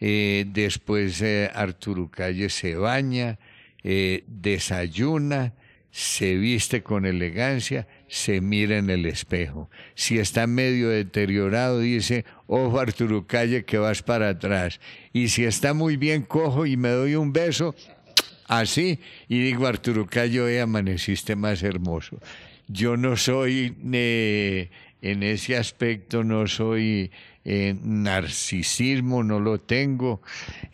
Eh, 0.00 0.46
después 0.48 1.20
eh, 1.20 1.50
Arturo 1.52 2.10
Calle 2.10 2.48
se 2.48 2.74
baña, 2.76 3.38
eh, 3.84 4.24
desayuna, 4.26 5.54
se 5.90 6.34
viste 6.34 6.82
con 6.82 7.06
elegancia, 7.06 7.86
se 8.08 8.40
mira 8.40 8.78
en 8.78 8.90
el 8.90 9.06
espejo. 9.06 9.70
Si 9.94 10.18
está 10.18 10.48
medio 10.48 10.88
deteriorado, 10.88 11.78
dice, 11.78 12.24
ojo 12.48 12.80
Arturo 12.80 13.28
Calle 13.28 13.64
que 13.64 13.78
vas 13.78 14.02
para 14.02 14.30
atrás. 14.30 14.80
Y 15.12 15.28
si 15.28 15.44
está 15.44 15.72
muy 15.72 15.96
bien, 15.96 16.22
cojo 16.22 16.66
y 16.66 16.76
me 16.76 16.88
doy 16.88 17.14
un 17.14 17.32
beso, 17.32 17.76
así, 18.48 18.98
y 19.28 19.40
digo, 19.40 19.66
Arturo 19.68 20.06
Calle, 20.06 20.40
hoy 20.40 20.58
amaneciste 20.58 21.36
más 21.36 21.62
hermoso. 21.62 22.18
Yo 22.66 22.96
no 22.96 23.16
soy, 23.16 23.76
eh, 23.92 24.70
en 25.00 25.22
ese 25.22 25.56
aspecto, 25.56 26.24
no 26.24 26.48
soy 26.48 27.12
eh, 27.44 27.76
narcisismo 27.82 29.22
no 29.22 29.38
lo 29.38 29.60
tengo, 29.60 30.22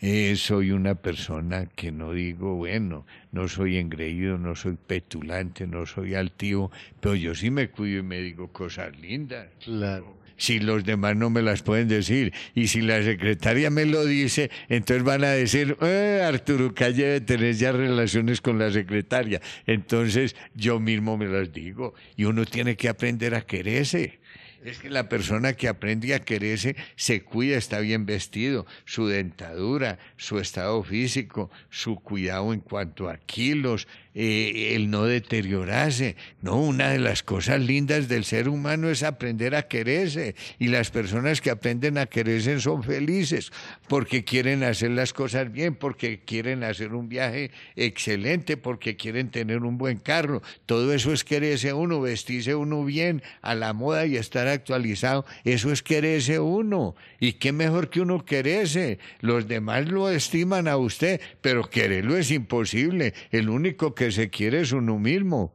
eh, 0.00 0.34
soy 0.36 0.70
una 0.70 0.94
persona 0.94 1.66
que 1.66 1.90
no 1.90 2.12
digo, 2.12 2.54
bueno, 2.54 3.06
no 3.32 3.48
soy 3.48 3.76
engreído, 3.78 4.38
no 4.38 4.54
soy 4.54 4.76
petulante, 4.86 5.66
no 5.66 5.86
soy 5.86 6.14
altivo, 6.14 6.70
pero 7.00 7.14
yo 7.14 7.34
sí 7.34 7.50
me 7.50 7.70
cuido 7.70 8.00
y 8.00 8.02
me 8.02 8.20
digo 8.20 8.48
cosas 8.52 8.96
lindas. 9.00 9.48
Claro. 9.64 10.20
Si 10.36 10.58
los 10.58 10.84
demás 10.84 11.16
no 11.16 11.28
me 11.28 11.42
las 11.42 11.62
pueden 11.62 11.86
decir, 11.86 12.32
y 12.54 12.68
si 12.68 12.80
la 12.80 13.02
secretaria 13.02 13.68
me 13.68 13.84
lo 13.84 14.06
dice, 14.06 14.50
entonces 14.70 15.04
van 15.04 15.22
a 15.22 15.30
decir, 15.30 15.76
eh, 15.82 16.22
Arturo 16.24 16.72
Calle 16.74 17.04
debe 17.04 17.20
tener 17.20 17.54
ya 17.56 17.72
relaciones 17.72 18.40
con 18.40 18.58
la 18.58 18.70
secretaria. 18.70 19.42
Entonces 19.66 20.34
yo 20.54 20.80
mismo 20.80 21.18
me 21.18 21.26
las 21.26 21.52
digo, 21.52 21.92
y 22.16 22.24
uno 22.24 22.46
tiene 22.46 22.76
que 22.76 22.88
aprender 22.88 23.34
a 23.34 23.42
quererse. 23.42 24.19
Es 24.62 24.78
que 24.78 24.90
la 24.90 25.08
persona 25.08 25.54
que 25.54 25.68
aprende 25.68 26.14
a 26.14 26.20
quererse 26.20 26.76
se 26.94 27.22
cuida, 27.22 27.56
está 27.56 27.80
bien 27.80 28.04
vestido, 28.04 28.66
su 28.84 29.06
dentadura, 29.06 29.98
su 30.18 30.38
estado 30.38 30.82
físico, 30.82 31.50
su 31.70 31.96
cuidado 31.96 32.52
en 32.52 32.60
cuanto 32.60 33.08
a 33.08 33.16
kilos, 33.16 33.88
eh, 34.14 34.72
el 34.74 34.90
no 34.90 35.04
deteriorarse. 35.04 36.16
No, 36.42 36.56
una 36.56 36.90
de 36.90 36.98
las 36.98 37.22
cosas 37.22 37.60
lindas 37.60 38.08
del 38.08 38.24
ser 38.24 38.48
humano 38.48 38.90
es 38.90 39.02
aprender 39.02 39.54
a 39.54 39.68
quererse. 39.68 40.34
Y 40.58 40.68
las 40.68 40.90
personas 40.90 41.40
que 41.40 41.50
aprenden 41.50 41.96
a 41.98 42.06
quererse 42.06 42.60
son 42.60 42.82
felices 42.82 43.52
porque 43.88 44.24
quieren 44.24 44.64
hacer 44.64 44.90
las 44.90 45.12
cosas 45.12 45.52
bien, 45.52 45.74
porque 45.74 46.20
quieren 46.24 46.64
hacer 46.64 46.94
un 46.94 47.08
viaje 47.08 47.50
excelente, 47.76 48.56
porque 48.56 48.96
quieren 48.96 49.30
tener 49.30 49.62
un 49.62 49.78
buen 49.78 49.98
carro. 49.98 50.42
Todo 50.66 50.92
eso 50.92 51.12
es 51.12 51.24
quererse 51.24 51.72
uno, 51.72 52.00
vestirse 52.00 52.54
uno 52.54 52.84
bien 52.84 53.22
a 53.42 53.54
la 53.54 53.72
moda 53.72 54.06
y 54.06 54.16
estar 54.16 54.48
actualizado. 54.48 55.24
Eso 55.44 55.70
es 55.70 55.82
quererse 55.82 56.40
uno. 56.40 56.94
Y 57.20 57.34
qué 57.34 57.52
mejor 57.52 57.90
que 57.90 58.00
uno 58.00 58.24
quererse. 58.24 58.98
Los 59.20 59.46
demás 59.46 59.88
lo 59.88 60.10
estiman 60.10 60.68
a 60.68 60.76
usted, 60.76 61.20
pero 61.40 61.68
quererlo 61.70 62.16
es 62.16 62.30
imposible. 62.30 63.14
El 63.30 63.48
único 63.48 63.94
que 63.94 63.99
se 64.10 64.30
quiere 64.30 64.60
es 64.60 64.72
uno 64.72 64.98
mismo. 64.98 65.52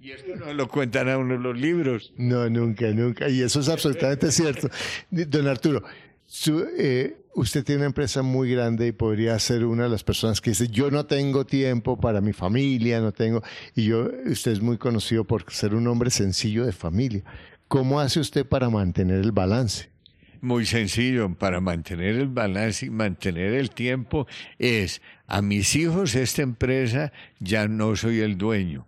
Y 0.00 0.10
esto 0.10 0.36
no 0.36 0.52
lo 0.52 0.68
cuentan 0.68 1.08
a 1.08 1.16
uno 1.16 1.38
los 1.38 1.58
libros. 1.58 2.12
No, 2.18 2.50
nunca, 2.50 2.88
nunca. 2.90 3.28
Y 3.28 3.40
eso 3.40 3.60
es 3.60 3.68
absolutamente 3.68 4.30
cierto. 4.30 4.68
Don 5.10 5.46
Arturo, 5.48 5.82
eh, 6.78 7.16
usted 7.34 7.64
tiene 7.64 7.80
una 7.80 7.86
empresa 7.86 8.22
muy 8.22 8.50
grande 8.50 8.88
y 8.88 8.92
podría 8.92 9.38
ser 9.38 9.64
una 9.64 9.84
de 9.84 9.88
las 9.88 10.04
personas 10.04 10.40
que 10.40 10.50
dice, 10.50 10.68
yo 10.68 10.90
no 10.90 11.06
tengo 11.06 11.46
tiempo 11.46 11.98
para 11.98 12.20
mi 12.20 12.32
familia, 12.32 13.00
no 13.00 13.12
tengo... 13.12 13.42
Y 13.74 13.86
yo, 13.86 14.10
usted 14.26 14.52
es 14.52 14.60
muy 14.60 14.76
conocido 14.76 15.24
por 15.24 15.50
ser 15.50 15.74
un 15.74 15.86
hombre 15.86 16.10
sencillo 16.10 16.66
de 16.66 16.72
familia. 16.72 17.22
¿Cómo 17.68 17.98
hace 18.00 18.20
usted 18.20 18.46
para 18.46 18.68
mantener 18.68 19.20
el 19.20 19.32
balance? 19.32 19.88
Muy 20.40 20.66
sencillo, 20.66 21.34
para 21.34 21.60
mantener 21.60 22.16
el 22.16 22.28
balance 22.28 22.84
y 22.84 22.90
mantener 22.90 23.54
el 23.54 23.70
tiempo 23.70 24.26
es, 24.58 25.00
a 25.34 25.42
mis 25.42 25.74
hijos 25.74 26.14
esta 26.14 26.42
empresa 26.42 27.12
ya 27.40 27.66
no 27.66 27.96
soy 27.96 28.20
el 28.20 28.38
dueño, 28.38 28.86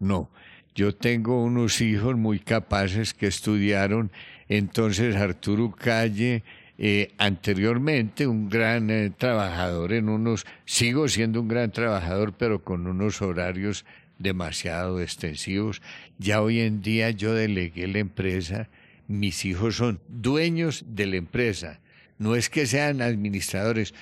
no. 0.00 0.30
Yo 0.74 0.94
tengo 0.94 1.44
unos 1.44 1.82
hijos 1.82 2.16
muy 2.16 2.38
capaces 2.38 3.12
que 3.12 3.26
estudiaron, 3.26 4.10
entonces 4.48 5.16
Arturo 5.16 5.70
Calle, 5.70 6.44
eh, 6.78 7.12
anteriormente 7.18 8.26
un 8.26 8.48
gran 8.48 8.88
eh, 8.88 9.10
trabajador 9.10 9.92
en 9.92 10.08
unos, 10.08 10.46
sigo 10.64 11.08
siendo 11.08 11.42
un 11.42 11.48
gran 11.48 11.70
trabajador, 11.72 12.32
pero 12.32 12.64
con 12.64 12.86
unos 12.86 13.20
horarios 13.20 13.84
demasiado 14.18 14.98
extensivos. 14.98 15.82
Ya 16.18 16.40
hoy 16.40 16.60
en 16.60 16.80
día 16.80 17.10
yo 17.10 17.34
delegué 17.34 17.86
la 17.86 17.98
empresa 17.98 18.70
mis 19.08 19.44
hijos 19.44 19.76
son 19.76 20.00
dueños 20.08 20.86
de 20.88 21.04
la 21.04 21.16
empresa. 21.16 21.80
No 22.18 22.36
es 22.36 22.48
que 22.48 22.66
sean 22.66 23.02
administradores, 23.02 23.94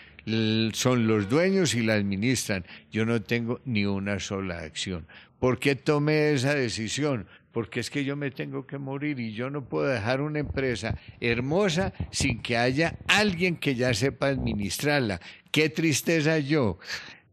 son 0.73 1.07
los 1.07 1.29
dueños 1.29 1.75
y 1.75 1.83
la 1.83 1.95
administran. 1.95 2.65
Yo 2.91 3.05
no 3.05 3.23
tengo 3.23 3.61
ni 3.65 3.87
una 3.87 4.19
sola 4.21 4.59
acción. 4.59 5.07
¿Por 5.39 5.59
qué 5.59 5.75
tomé 5.75 6.33
esa 6.33 6.55
decisión? 6.55 7.27
Porque 7.53 7.81
es 7.81 7.91
que 7.91 8.05
yo 8.05 8.15
me 8.15 8.31
tengo 8.31 8.67
que 8.67 8.79
morir 8.79 9.19
y 9.19 9.33
yo 9.33 9.51
no 9.51 9.65
puedo 9.65 9.89
dejar 9.89 10.21
una 10.21 10.39
empresa 10.39 10.97
hermosa 11.21 11.93
sin 12.11 12.43
que 12.43 12.57
haya 12.57 12.97
alguien 13.09 13.57
que 13.57 13.75
ya 13.75 13.93
sepa 13.95 14.29
administrarla. 14.29 15.21
Qué 15.51 15.69
tristeza 15.69 16.39
yo 16.39 16.79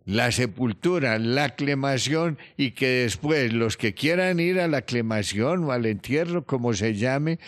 la 0.08 0.32
sepultura, 0.32 1.20
la 1.20 1.50
clemación 1.50 2.40
y 2.56 2.72
que 2.72 2.88
después 2.88 3.52
los 3.52 3.76
que 3.76 3.94
quieran 3.94 4.40
ir 4.40 4.60
a 4.62 4.70
la 4.70 4.82
clemación 4.82 5.66
o 5.66 5.74
al 5.74 5.86
entierro, 5.86 6.46
como 6.46 6.74
se 6.74 6.96
llame, 6.96 7.40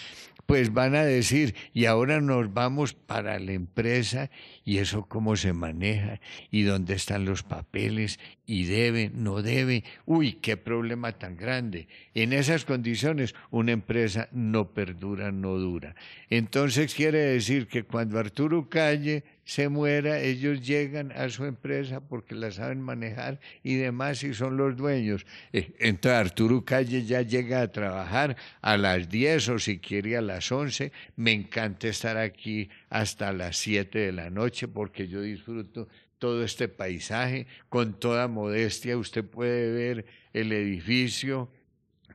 pues 0.49 0.73
van 0.73 0.95
a 0.95 1.05
decir, 1.05 1.53
y 1.75 1.85
ahora 1.85 2.21
nos 2.21 2.51
vamos 2.51 2.95
para 2.95 3.37
la 3.37 3.51
empresa 3.51 4.31
y 4.65 4.79
eso 4.79 5.05
cómo 5.05 5.35
se 5.35 5.53
maneja 5.53 6.19
y 6.49 6.63
dónde 6.63 6.95
están 6.95 7.23
los 7.23 7.43
papeles 7.43 8.19
y 8.47 8.63
debe, 8.63 9.11
no 9.13 9.43
debe. 9.43 9.83
Uy, 10.07 10.33
qué 10.33 10.57
problema 10.57 11.11
tan 11.11 11.37
grande. 11.37 11.87
En 12.15 12.33
esas 12.33 12.65
condiciones 12.65 13.35
una 13.51 13.73
empresa 13.73 14.27
no 14.31 14.73
perdura, 14.73 15.31
no 15.31 15.53
dura. 15.59 15.93
Entonces 16.31 16.95
quiere 16.95 17.19
decir 17.19 17.67
que 17.67 17.83
cuando 17.83 18.17
Arturo 18.17 18.69
Calle 18.69 19.23
se 19.49 19.67
muera, 19.67 20.19
ellos 20.19 20.61
llegan 20.61 21.11
a 21.11 21.27
su 21.29 21.43
empresa 21.43 22.01
porque 22.01 22.35
la 22.35 22.51
saben 22.51 22.81
manejar 22.81 23.39
y 23.63 23.77
demás 23.77 24.23
y 24.23 24.35
son 24.35 24.57
los 24.57 24.77
dueños. 24.77 25.25
Eh, 25.53 25.73
entonces 25.79 26.19
Arturo 26.19 26.63
Calle 26.63 27.03
ya 27.03 27.23
llega 27.23 27.61
a 27.61 27.71
trabajar 27.71 28.37
a 28.61 28.77
las 28.77 29.09
10 29.09 29.49
o 29.49 29.57
si 29.57 29.79
quiere 29.79 30.15
a 30.17 30.21
las 30.21 30.51
11. 30.51 30.91
Me 31.15 31.31
encanta 31.31 31.87
estar 31.87 32.15
aquí 32.15 32.69
hasta 32.91 33.33
las 33.33 33.57
7 33.57 33.97
de 33.97 34.11
la 34.11 34.29
noche 34.29 34.67
porque 34.67 35.07
yo 35.07 35.19
disfruto 35.19 35.87
todo 36.19 36.43
este 36.43 36.67
paisaje 36.67 37.47
con 37.69 37.99
toda 37.99 38.27
modestia. 38.27 38.99
Usted 38.99 39.25
puede 39.25 39.71
ver 39.71 40.05
el 40.31 40.51
edificio, 40.51 41.49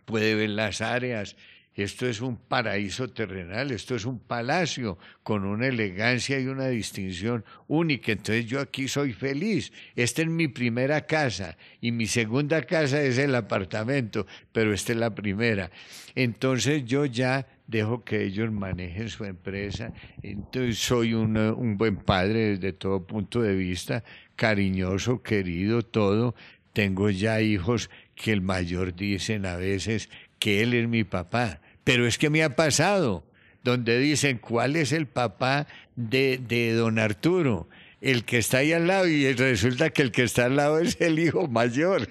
puede 0.04 0.36
ver 0.36 0.50
las 0.50 0.80
áreas 0.80 1.34
esto 1.74 2.06
es 2.06 2.20
un 2.20 2.36
paraíso 2.36 3.08
terrenal, 3.08 3.72
esto 3.72 3.96
es 3.96 4.04
un 4.04 4.20
palacio 4.20 4.96
con 5.24 5.44
una 5.44 5.66
elegancia 5.66 6.38
y 6.38 6.46
una 6.46 6.68
distinción 6.68 7.44
única. 7.66 8.12
Entonces 8.12 8.46
yo 8.46 8.60
aquí 8.60 8.86
soy 8.86 9.12
feliz. 9.12 9.72
Esta 9.96 10.22
es 10.22 10.28
mi 10.28 10.46
primera 10.46 11.04
casa 11.04 11.56
y 11.80 11.90
mi 11.90 12.06
segunda 12.06 12.62
casa 12.62 13.02
es 13.02 13.18
el 13.18 13.34
apartamento, 13.34 14.24
pero 14.52 14.72
esta 14.72 14.92
es 14.92 14.98
la 14.98 15.16
primera. 15.16 15.72
Entonces 16.14 16.84
yo 16.84 17.06
ya 17.06 17.48
dejo 17.66 18.04
que 18.04 18.22
ellos 18.22 18.52
manejen 18.52 19.08
su 19.08 19.24
empresa. 19.24 19.92
Entonces 20.22 20.78
soy 20.78 21.14
un, 21.14 21.36
un 21.36 21.76
buen 21.76 21.96
padre 21.96 22.50
desde 22.50 22.72
todo 22.72 23.04
punto 23.04 23.42
de 23.42 23.56
vista, 23.56 24.04
cariñoso, 24.36 25.22
querido, 25.22 25.82
todo. 25.82 26.36
Tengo 26.72 27.10
ya 27.10 27.40
hijos 27.40 27.90
que 28.14 28.32
el 28.32 28.42
mayor 28.42 28.94
dicen 28.94 29.44
a 29.44 29.56
veces 29.56 30.08
que 30.38 30.62
él 30.62 30.74
es 30.74 30.88
mi 30.88 31.02
papá 31.02 31.60
pero 31.84 32.06
es 32.06 32.18
que 32.18 32.30
me 32.30 32.42
ha 32.42 32.56
pasado, 32.56 33.24
donde 33.62 33.98
dicen, 33.98 34.38
¿cuál 34.38 34.76
es 34.76 34.92
el 34.92 35.06
papá 35.06 35.66
de, 35.96 36.38
de 36.38 36.72
don 36.72 36.98
Arturo? 36.98 37.68
el 38.00 38.24
que 38.24 38.36
está 38.36 38.58
ahí 38.58 38.70
al 38.74 38.86
lado 38.86 39.08
y 39.08 39.32
resulta 39.32 39.88
que 39.88 40.02
el 40.02 40.12
que 40.12 40.24
está 40.24 40.44
al 40.44 40.56
lado 40.56 40.78
es 40.78 41.00
el 41.00 41.18
hijo 41.18 41.48
mayor. 41.48 42.06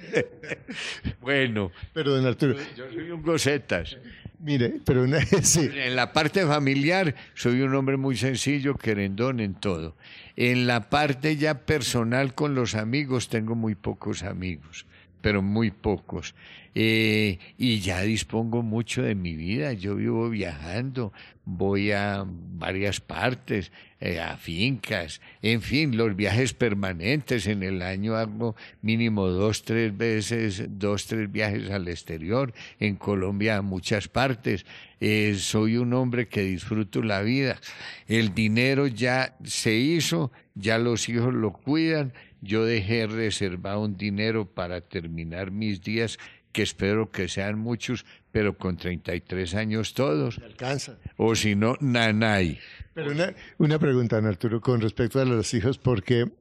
bueno. 1.21 1.71
Pero 1.93 2.15
don 2.15 2.25
Arturo. 2.25 2.55
Yo 2.75 2.91
soy 2.91 3.11
un 3.11 3.21
gocetas. 3.21 3.95
Mire, 4.43 4.81
pero 4.83 5.05
en 5.05 5.95
la 5.95 6.11
parte 6.11 6.45
familiar 6.45 7.15
soy 7.33 7.61
un 7.61 7.73
hombre 7.75 7.95
muy 7.95 8.17
sencillo, 8.17 8.75
querendón 8.75 9.39
en 9.39 9.53
todo. 9.53 9.95
En 10.35 10.67
la 10.67 10.89
parte 10.89 11.37
ya 11.37 11.59
personal 11.59 12.33
con 12.33 12.55
los 12.55 12.75
amigos 12.75 13.29
tengo 13.29 13.55
muy 13.55 13.75
pocos 13.75 14.23
amigos, 14.23 14.85
pero 15.23 15.41
muy 15.41 15.71
pocos. 15.71 16.35
Eh, 16.75 17.39
y 17.57 17.79
ya 17.79 18.01
dispongo 18.01 18.61
mucho 18.61 19.03
de 19.03 19.15
mi 19.15 19.35
vida. 19.35 19.71
Yo 19.71 19.95
vivo 19.95 20.29
viajando, 20.29 21.13
voy 21.45 21.91
a 21.91 22.25
varias 22.27 22.99
partes, 22.99 23.71
eh, 24.01 24.19
a 24.19 24.35
fincas, 24.35 25.21
en 25.41 25.61
fin, 25.61 25.95
los 25.95 26.13
viajes 26.17 26.53
permanentes. 26.53 27.47
En 27.47 27.63
el 27.63 27.81
año 27.81 28.17
hago 28.17 28.57
mínimo 28.81 29.27
dos, 29.27 29.63
tres 29.63 29.95
veces, 29.95 30.65
dos, 30.67 31.07
tres 31.07 31.31
viajes 31.31 31.71
al 31.71 31.87
exterior, 31.87 32.53
en 32.81 32.97
Colombia 32.97 33.57
a 33.57 33.61
muchas 33.61 34.09
partes. 34.09 34.65
Eh, 34.99 35.35
soy 35.37 35.77
un 35.77 35.93
hombre 35.93 36.27
que 36.27 36.41
disfruto 36.41 37.01
la 37.01 37.21
vida. 37.21 37.61
El 38.07 38.33
dinero 38.33 38.87
ya 38.87 39.37
se 39.45 39.73
hizo, 39.73 40.33
ya 40.53 40.77
los 40.79 41.07
hijos 41.07 41.33
lo 41.33 41.53
cuidan. 41.53 42.11
Yo 42.43 42.65
dejé 42.65 43.07
reservado 43.07 43.81
un 43.81 43.95
dinero 43.95 44.45
para 44.45 44.81
terminar 44.81 45.51
mis 45.51 45.81
días 45.81 46.17
que 46.51 46.61
espero 46.61 47.09
que 47.09 47.27
sean 47.29 47.57
muchos, 47.57 48.05
pero 48.31 48.57
con 48.57 48.77
33 48.77 49.55
años 49.55 49.93
todos. 49.93 50.39
alcanza. 50.39 50.97
O 51.17 51.35
si 51.35 51.55
no, 51.55 51.75
nanay. 51.79 52.59
Pero 52.93 53.11
una, 53.11 53.33
una 53.57 53.79
pregunta, 53.79 54.17
Arturo, 54.17 54.61
con 54.61 54.81
respecto 54.81 55.19
a 55.19 55.25
los 55.25 55.53
hijos, 55.53 55.77
porque 55.77 56.31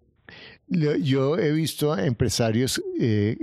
yo 0.68 1.38
he 1.38 1.53
visto 1.53 1.96
empresarios, 1.96 2.82
eh, 3.00 3.36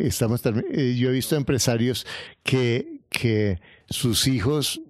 estamos, 0.00 0.42
eh, 0.46 0.94
yo 0.96 1.10
he 1.10 1.12
visto 1.12 1.36
empresarios 1.36 2.06
que, 2.42 3.00
que 3.10 3.60
sus 3.88 4.26
hijos 4.26 4.80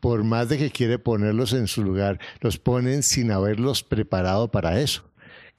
por 0.00 0.24
más 0.24 0.48
de 0.48 0.58
que 0.58 0.70
quiere 0.70 0.98
ponerlos 0.98 1.52
en 1.52 1.68
su 1.68 1.84
lugar, 1.84 2.18
los 2.40 2.58
ponen 2.58 3.04
sin 3.04 3.30
haberlos 3.30 3.84
preparado 3.84 4.50
para 4.50 4.80
eso. 4.80 5.11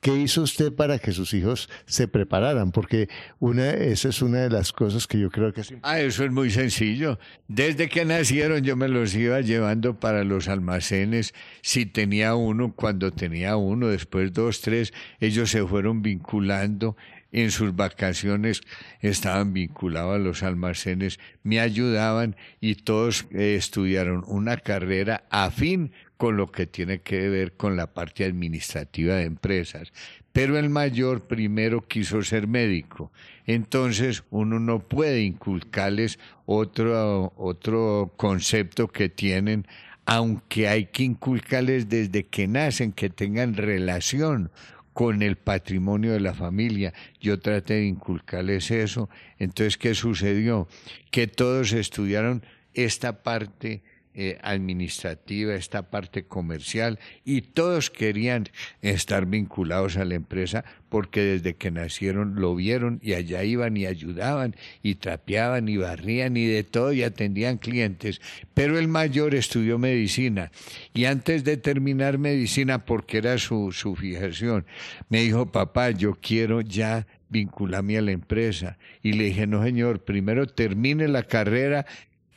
¿Qué 0.03 0.13
hizo 0.17 0.41
usted 0.41 0.73
para 0.73 0.99
que 0.99 1.13
sus 1.13 1.33
hijos 1.33 1.69
se 1.85 2.09
prepararan? 2.09 2.73
Porque 2.73 3.07
una, 3.39 3.69
esa 3.69 4.09
es 4.09 4.21
una 4.21 4.39
de 4.39 4.49
las 4.49 4.73
cosas 4.73 5.07
que 5.07 5.17
yo 5.17 5.31
creo 5.31 5.53
que 5.53 5.61
es 5.61 5.73
Ah, 5.81 6.01
eso 6.01 6.25
es 6.25 6.31
muy 6.31 6.51
sencillo. 6.51 7.19
Desde 7.47 7.87
que 7.87 8.03
nacieron 8.03 8.63
yo 8.63 8.75
me 8.75 8.89
los 8.89 9.15
iba 9.15 9.39
llevando 9.39 10.01
para 10.01 10.25
los 10.25 10.49
almacenes. 10.49 11.33
Si 11.61 11.85
tenía 11.85 12.35
uno, 12.35 12.73
cuando 12.75 13.11
tenía 13.11 13.55
uno, 13.55 13.87
después 13.87 14.33
dos, 14.33 14.59
tres, 14.59 14.93
ellos 15.21 15.49
se 15.49 15.65
fueron 15.65 16.01
vinculando 16.01 16.97
en 17.33 17.51
sus 17.51 17.75
vacaciones 17.75 18.61
estaban 19.01 19.53
vinculados 19.53 20.15
a 20.15 20.19
los 20.19 20.43
almacenes, 20.43 21.19
me 21.41 21.59
ayudaban 21.59 22.37
y 22.61 22.75
todos 22.75 23.25
eh, 23.31 23.55
estudiaron 23.55 24.23
una 24.27 24.57
carrera 24.57 25.23
afín 25.29 25.91
con 26.23 26.37
lo 26.37 26.49
que 26.49 26.67
tiene 26.67 27.01
que 27.01 27.27
ver 27.27 27.51
con 27.51 27.75
la 27.75 27.93
parte 27.93 28.23
administrativa 28.23 29.15
de 29.15 29.25
empresas. 29.25 29.91
Pero 30.31 30.57
el 30.57 30.69
mayor 30.69 31.27
primero 31.27 31.85
quiso 31.85 32.23
ser 32.23 32.47
médico. 32.47 33.11
Entonces 33.45 34.23
uno 34.29 34.57
no 34.57 34.79
puede 34.87 35.23
inculcarles 35.23 36.19
otro, 36.45 37.33
otro 37.35 38.13
concepto 38.15 38.87
que 38.87 39.09
tienen 39.09 39.67
aunque 40.05 40.69
hay 40.69 40.85
que 40.85 41.03
inculcarles 41.03 41.89
desde 41.89 42.23
que 42.23 42.47
nacen, 42.47 42.93
que 42.93 43.09
tengan 43.09 43.55
relación 43.55 44.49
con 44.93 45.23
el 45.23 45.35
patrimonio 45.35 46.13
de 46.13 46.21
la 46.21 46.33
familia. 46.33 46.93
Yo 47.19 47.37
traté 47.41 47.73
de 47.73 47.87
inculcarles 47.87 48.71
eso. 48.71 49.09
Entonces, 49.39 49.77
¿qué 49.77 49.93
sucedió? 49.93 50.69
Que 51.11 51.27
todos 51.27 51.73
estudiaron 51.73 52.45
esta 52.73 53.23
parte 53.23 53.83
eh, 54.15 54.37
administrativa, 54.43 55.55
esta 55.55 55.89
parte 55.89 56.25
comercial, 56.25 56.99
y 57.25 57.41
todos 57.41 57.89
querían 57.89 58.49
estar 58.81 59.25
vinculados 59.25 59.97
a 59.97 60.05
la 60.05 60.15
empresa 60.15 60.63
porque 60.89 61.21
desde 61.21 61.55
que 61.55 61.71
nacieron 61.71 62.35
lo 62.35 62.53
vieron 62.53 62.99
y 63.01 63.13
allá 63.13 63.43
iban 63.43 63.75
y 63.75 63.87
ayudaban 63.87 64.55
y 64.83 64.95
trapeaban 64.95 65.67
y 65.67 65.77
barrían 65.77 66.37
y 66.37 66.45
de 66.45 66.63
todo 66.63 66.93
y 66.93 67.01
atendían 67.01 67.57
clientes. 67.57 68.21
Pero 68.53 68.77
el 68.77 68.87
mayor 68.87 69.33
estudió 69.33 69.79
medicina 69.79 70.51
y 70.93 71.05
antes 71.05 71.43
de 71.43 71.57
terminar 71.57 72.19
medicina, 72.19 72.85
porque 72.85 73.17
era 73.17 73.39
su, 73.39 73.71
su 73.71 73.95
fijación, 73.95 74.67
me 75.09 75.21
dijo, 75.21 75.51
papá, 75.51 75.89
yo 75.89 76.13
quiero 76.21 76.61
ya 76.61 77.07
vincularme 77.29 77.97
a 77.97 78.01
la 78.01 78.11
empresa. 78.11 78.77
Y 79.01 79.13
le 79.13 79.25
dije, 79.25 79.47
no, 79.47 79.63
señor, 79.63 80.03
primero 80.05 80.45
termine 80.45 81.07
la 81.07 81.23
carrera 81.23 81.85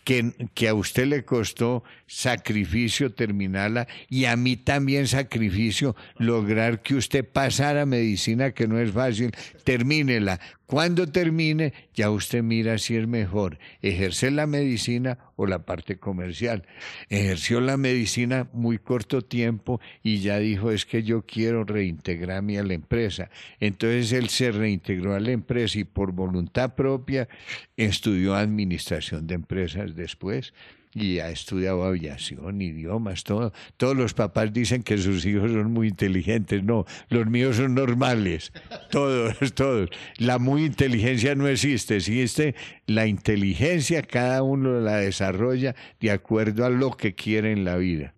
que, 0.06 0.68
a 0.68 0.74
usted 0.74 1.06
le 1.06 1.24
costó 1.24 1.82
sacrificio 2.06 3.12
terminarla 3.12 3.88
y 4.08 4.26
a 4.26 4.36
mí 4.36 4.56
también 4.56 5.08
sacrificio 5.08 5.96
lograr 6.16 6.80
que 6.80 6.94
usted 6.94 7.24
pasara 7.24 7.86
medicina, 7.86 8.52
que 8.52 8.68
no 8.68 8.78
es 8.78 8.92
fácil, 8.92 9.32
termínela. 9.64 10.38
Cuando 10.66 11.06
termine, 11.06 11.72
ya 11.94 12.10
usted 12.10 12.42
mira 12.42 12.78
si 12.78 12.96
es 12.96 13.06
mejor 13.06 13.58
ejercer 13.82 14.32
la 14.32 14.48
medicina 14.48 15.18
o 15.36 15.46
la 15.46 15.60
parte 15.60 15.98
comercial. 15.98 16.66
Ejerció 17.08 17.60
la 17.60 17.76
medicina 17.76 18.48
muy 18.52 18.78
corto 18.78 19.22
tiempo 19.22 19.80
y 20.02 20.18
ya 20.18 20.38
dijo 20.38 20.72
es 20.72 20.84
que 20.84 21.04
yo 21.04 21.22
quiero 21.22 21.62
reintegrarme 21.62 22.58
a 22.58 22.64
la 22.64 22.74
empresa. 22.74 23.30
Entonces 23.60 24.10
él 24.10 24.28
se 24.28 24.50
reintegró 24.50 25.14
a 25.14 25.20
la 25.20 25.30
empresa 25.30 25.78
y 25.78 25.84
por 25.84 26.10
voluntad 26.10 26.74
propia 26.74 27.28
estudió 27.76 28.34
administración 28.34 29.28
de 29.28 29.36
empresas 29.36 29.94
después 29.94 30.52
y 30.96 31.18
ha 31.18 31.28
estudiado 31.28 31.84
aviación, 31.84 32.62
idiomas, 32.62 33.22
todo. 33.22 33.52
Todos 33.76 33.94
los 33.94 34.14
papás 34.14 34.50
dicen 34.50 34.82
que 34.82 34.96
sus 34.96 35.26
hijos 35.26 35.52
son 35.52 35.70
muy 35.70 35.88
inteligentes. 35.88 36.64
No, 36.64 36.86
los 37.10 37.26
míos 37.26 37.56
son 37.56 37.74
normales. 37.74 38.50
Todos, 38.90 39.36
todos. 39.54 39.90
La 40.16 40.38
muy 40.38 40.64
inteligencia 40.64 41.34
no 41.34 41.48
existe. 41.48 41.96
Existe 41.96 42.54
la 42.86 43.06
inteligencia, 43.06 44.00
cada 44.00 44.42
uno 44.42 44.80
la 44.80 44.96
desarrolla 44.96 45.76
de 46.00 46.10
acuerdo 46.12 46.64
a 46.64 46.70
lo 46.70 46.92
que 46.92 47.14
quiere 47.14 47.52
en 47.52 47.66
la 47.66 47.76
vida. 47.76 48.14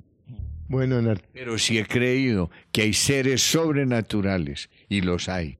Bueno, 0.68 1.02
pero 1.32 1.58
sí 1.58 1.78
he 1.78 1.84
creído 1.84 2.48
que 2.70 2.82
hay 2.82 2.92
seres 2.92 3.42
sobrenaturales 3.42 4.70
y 4.88 5.00
los 5.00 5.28
hay 5.28 5.58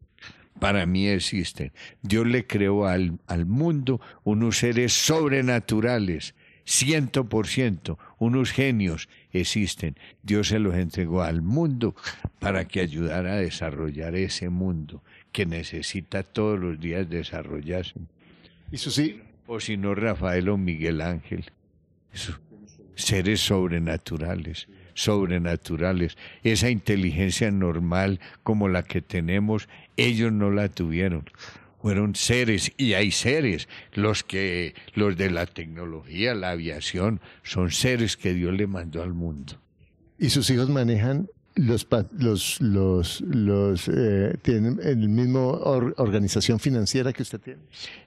para 0.61 0.87
mí 0.87 1.07
existen. 1.07 1.73
Dios 2.03 2.27
le 2.27 2.45
creó 2.45 2.87
al, 2.87 3.21
al, 3.29 3.47
mundo 3.47 4.01
unos 4.25 4.59
seres 4.59 4.93
sobrenaturales 4.93 6.35
ciento 6.69 7.25
por 7.25 7.47
ciento, 7.47 7.99
unos 8.19 8.53
genios 8.53 9.09
existen. 9.33 9.97
Dios 10.23 10.49
se 10.49 10.59
los 10.59 10.75
entregó 10.75 11.23
al 11.23 11.41
mundo 11.41 11.97
para 12.39 12.67
que 12.67 12.81
ayudara 12.81 13.33
a 13.33 13.37
desarrollar 13.37 14.15
ese 14.15 14.51
mundo 14.51 15.03
que 15.33 15.47
necesita 15.47 16.23
todos 16.23 16.61
los 16.61 16.79
días 16.79 17.09
desarrollarse. 17.09 17.95
Eso 18.71 18.91
sí. 18.91 19.23
O 19.47 19.61
si 19.61 19.79
no, 19.79 19.95
Rafael 19.95 20.51
o 20.51 20.59
Miguel 20.59 21.01
Ángel. 21.01 21.47
seres 22.95 23.41
sobrenaturales, 23.41 24.69
sobrenaturales. 24.93 26.19
Esa 26.43 26.69
inteligencia 26.69 27.51
normal 27.51 28.21
como 28.43 28.69
la 28.69 28.83
que 28.83 29.01
tenemos, 29.01 29.71
ellos 29.97 30.33
no 30.33 30.51
la 30.51 30.69
tuvieron 30.69 31.25
fueron 31.81 32.15
seres 32.15 32.73
y 32.77 32.95
hay 32.95 33.11
seres 33.11 33.69
los 33.93 34.25
que 34.25 34.75
los 34.95 35.17
de 35.17 35.31
la 35.31 35.47
tecnología 35.47 36.35
la 36.35 36.51
aviación 36.51 37.21
son 37.43 37.71
seres 37.71 38.17
que 38.17 38.35
Dios 38.35 38.55
le 38.55 38.67
mandó 38.67 39.03
al 39.03 39.15
mundo. 39.15 39.55
Y 40.19 40.31
sus 40.31 40.51
hijos 40.51 40.69
manejan 40.69 41.29
los 41.55 41.87
los 42.13 42.61
los 42.61 43.21
los 43.21 43.89
eh, 43.89 44.37
tienen 44.43 44.79
el 44.83 45.09
mismo 45.09 45.51
organización 45.97 46.61
financiera 46.61 47.13
que 47.13 47.23
usted 47.23 47.41
tiene 47.41 47.61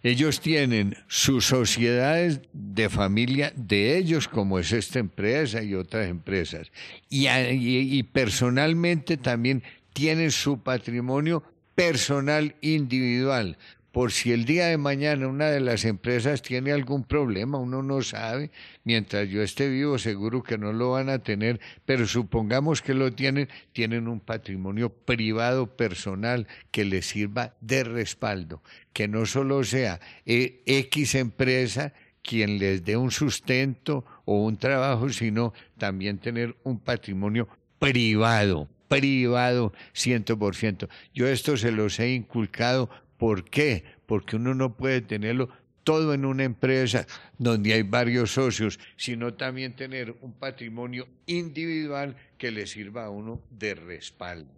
ellos 0.03 0.39
tienen 0.39 0.95
sus 1.07 1.47
sociedades 1.47 2.39
de 2.53 2.89
familia 2.89 3.51
de 3.55 3.97
ellos 3.97 4.29
como 4.29 4.57
es 4.57 4.71
esta 4.71 4.99
empresa 4.99 5.61
y 5.61 5.75
otras 5.75 6.07
empresas. 6.07 6.71
Y, 7.09 7.27
y 7.27 8.03
personalmente 8.03 9.17
también 9.17 9.63
tienen 9.93 10.31
su 10.31 10.59
patrimonio 10.59 11.43
personal 11.81 12.53
individual. 12.61 13.57
Por 13.91 14.11
si 14.11 14.31
el 14.31 14.45
día 14.45 14.67
de 14.67 14.77
mañana 14.77 15.27
una 15.27 15.49
de 15.49 15.59
las 15.59 15.83
empresas 15.83 16.43
tiene 16.43 16.71
algún 16.71 17.03
problema, 17.03 17.57
uno 17.57 17.81
no 17.81 18.03
sabe. 18.03 18.51
Mientras 18.83 19.27
yo 19.27 19.41
esté 19.41 19.67
vivo, 19.67 19.97
seguro 19.97 20.43
que 20.43 20.59
no 20.59 20.73
lo 20.73 20.91
van 20.91 21.09
a 21.09 21.23
tener, 21.23 21.59
pero 21.83 22.05
supongamos 22.05 22.83
que 22.83 22.93
lo 22.93 23.11
tienen, 23.13 23.49
tienen 23.73 24.07
un 24.07 24.19
patrimonio 24.19 24.89
privado 24.89 25.75
personal 25.75 26.47
que 26.69 26.85
les 26.85 27.07
sirva 27.07 27.55
de 27.61 27.83
respaldo, 27.83 28.61
que 28.93 29.07
no 29.07 29.25
solo 29.25 29.63
sea 29.63 29.99
eh, 30.27 30.61
X 30.67 31.15
empresa 31.15 31.93
quien 32.21 32.59
les 32.59 32.85
dé 32.85 32.95
un 32.95 33.09
sustento 33.09 34.05
o 34.25 34.45
un 34.45 34.55
trabajo, 34.55 35.09
sino 35.09 35.51
también 35.79 36.19
tener 36.19 36.55
un 36.63 36.77
patrimonio 36.77 37.47
privado, 37.79 38.69
privado 38.91 39.71
100%. 39.95 40.89
Yo 41.13 41.27
esto 41.27 41.55
se 41.55 41.71
los 41.71 41.99
he 41.99 42.11
inculcado. 42.11 42.89
¿Por 43.17 43.45
qué? 43.45 43.85
Porque 44.05 44.35
uno 44.35 44.53
no 44.53 44.75
puede 44.75 44.99
tenerlo 45.01 45.49
todo 45.83 46.13
en 46.13 46.25
una 46.25 46.43
empresa 46.43 47.07
donde 47.37 47.73
hay 47.73 47.83
varios 47.83 48.33
socios, 48.33 48.79
sino 48.97 49.33
también 49.33 49.75
tener 49.75 50.15
un 50.21 50.33
patrimonio 50.33 51.07
individual 51.25 52.17
que 52.37 52.51
le 52.51 52.67
sirva 52.67 53.05
a 53.05 53.09
uno 53.09 53.41
de 53.49 53.75
respaldo. 53.75 54.51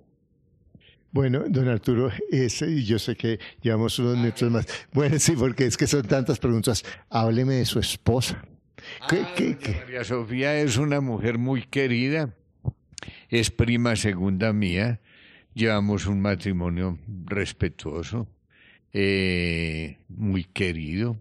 Bueno, 1.12 1.44
don 1.48 1.68
Arturo, 1.68 2.12
ese, 2.32 2.84
yo 2.84 2.98
sé 2.98 3.16
que 3.16 3.40
llevamos 3.62 4.00
unos 4.00 4.18
minutos 4.18 4.50
más. 4.50 4.66
Bueno, 4.92 5.20
sí, 5.20 5.34
porque 5.38 5.68
es 5.68 5.78
que 5.78 5.86
son 5.86 6.02
tantas 6.08 6.40
preguntas. 6.40 6.84
Hábleme 7.12 7.54
de 7.54 7.66
su 7.66 7.78
esposa. 7.80 8.44
¿Qué, 9.08 9.22
ah, 9.22 9.80
María 9.82 10.04
Sofía 10.04 10.60
es 10.60 10.78
una 10.78 11.02
mujer 11.02 11.38
muy 11.38 11.62
querida, 11.62 12.36
es 13.34 13.50
prima 13.50 13.96
segunda 13.96 14.54
mía, 14.54 15.00
llevamos 15.56 16.06
un 16.06 16.22
matrimonio 16.22 17.00
respetuoso, 17.26 18.28
eh, 18.94 19.98
muy 20.08 20.44
querido. 20.44 21.18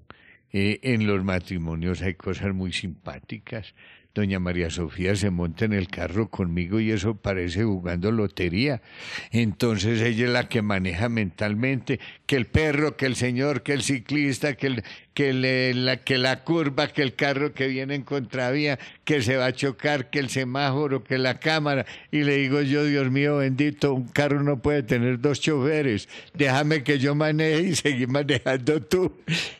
Eh, 0.53 0.81
en 0.83 1.07
los 1.07 1.25
matrimonios 1.25 2.03
hay 2.03 2.13
cosas 2.13 2.53
muy 2.53 2.75
simpáticas 2.75 3.75
doña 4.15 4.39
María 4.39 4.71
Sofía 4.71 5.17
se 5.17 5.31
monta 5.31 5.65
en 5.65 5.73
el 5.73 5.89
carro 5.89 6.29
conmigo 6.29 6.81
y 6.81 6.91
eso 6.91 7.17
parece 7.17 7.65
jugando 7.65 8.13
lotería. 8.13 8.83
Entonces 9.31 10.01
ella 10.03 10.27
es 10.27 10.31
la 10.31 10.49
que 10.49 10.63
maneja 10.63 11.09
mentalmente 11.09 11.99
que 12.27 12.37
el 12.37 12.47
perro, 12.47 12.97
que 12.97 13.07
el 13.07 13.17
señor, 13.17 13.63
que 13.63 13.73
el 13.73 13.83
ciclista, 13.83 14.55
que, 14.55 14.67
el, 14.67 14.85
que, 15.15 15.33
la, 15.75 15.99
que 15.99 16.19
la 16.19 16.43
curva, 16.45 16.89
que 16.89 17.03
el 17.03 17.15
carro 17.15 17.53
que 17.53 17.67
viene 17.69 17.95
en 17.95 18.03
contravía, 18.03 18.79
que 19.05 19.23
se 19.23 19.37
va 19.37 19.47
a 19.47 19.53
chocar, 19.53 20.11
que 20.11 20.19
el 20.19 20.31
semáforo, 20.31 21.05
que 21.05 21.19
la 21.19 21.39
cámara. 21.39 21.87
Y 22.11 22.23
le 22.23 22.37
digo 22.37 22.63
yo, 22.63 22.85
Dios 22.85 23.11
mío 23.11 23.39
bendito, 23.39 23.95
un 23.95 24.09
carro 24.09 24.43
no 24.43 24.61
puede 24.61 24.83
tener 24.83 25.21
dos 25.21 25.41
choferes. 25.41 26.09
Déjame 26.35 26.83
que 26.83 26.99
yo 26.99 27.15
maneje 27.15 27.63
y 27.63 27.75
seguir 27.75 28.09
manejando 28.09 28.83
tú. 28.83 29.13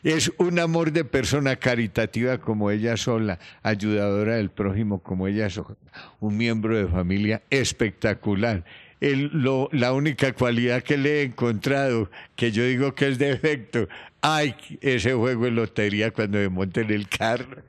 Es 0.03 0.31
un 0.37 0.59
amor 0.59 0.91
de 0.91 1.05
persona 1.05 1.55
caritativa 1.55 2.37
como 2.39 2.71
ella 2.71 2.97
sola, 2.97 3.39
ayudadora 3.61 4.35
del 4.35 4.49
prójimo 4.49 5.01
como 5.01 5.27
ella 5.27 5.49
sola, 5.49 5.75
un 6.19 6.37
miembro 6.37 6.77
de 6.77 6.87
familia 6.87 7.41
espectacular 7.49 8.63
lo, 9.11 9.69
la 9.71 9.93
única 9.93 10.33
cualidad 10.33 10.81
que 10.81 10.97
le 10.97 11.21
he 11.21 11.23
encontrado, 11.23 12.09
que 12.35 12.51
yo 12.51 12.63
digo 12.63 12.95
que 12.95 13.09
es 13.09 13.17
defecto, 13.17 13.89
ay, 14.23 14.55
ese 14.79 15.13
juego 15.13 15.45
de 15.45 15.51
lotería 15.51 16.09
cuando 16.11 16.39
me 16.39 16.49
monte 16.49 16.81
en 16.81 16.91
el 16.91 17.07
carro, 17.07 17.61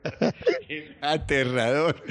aterrador 1.01 2.01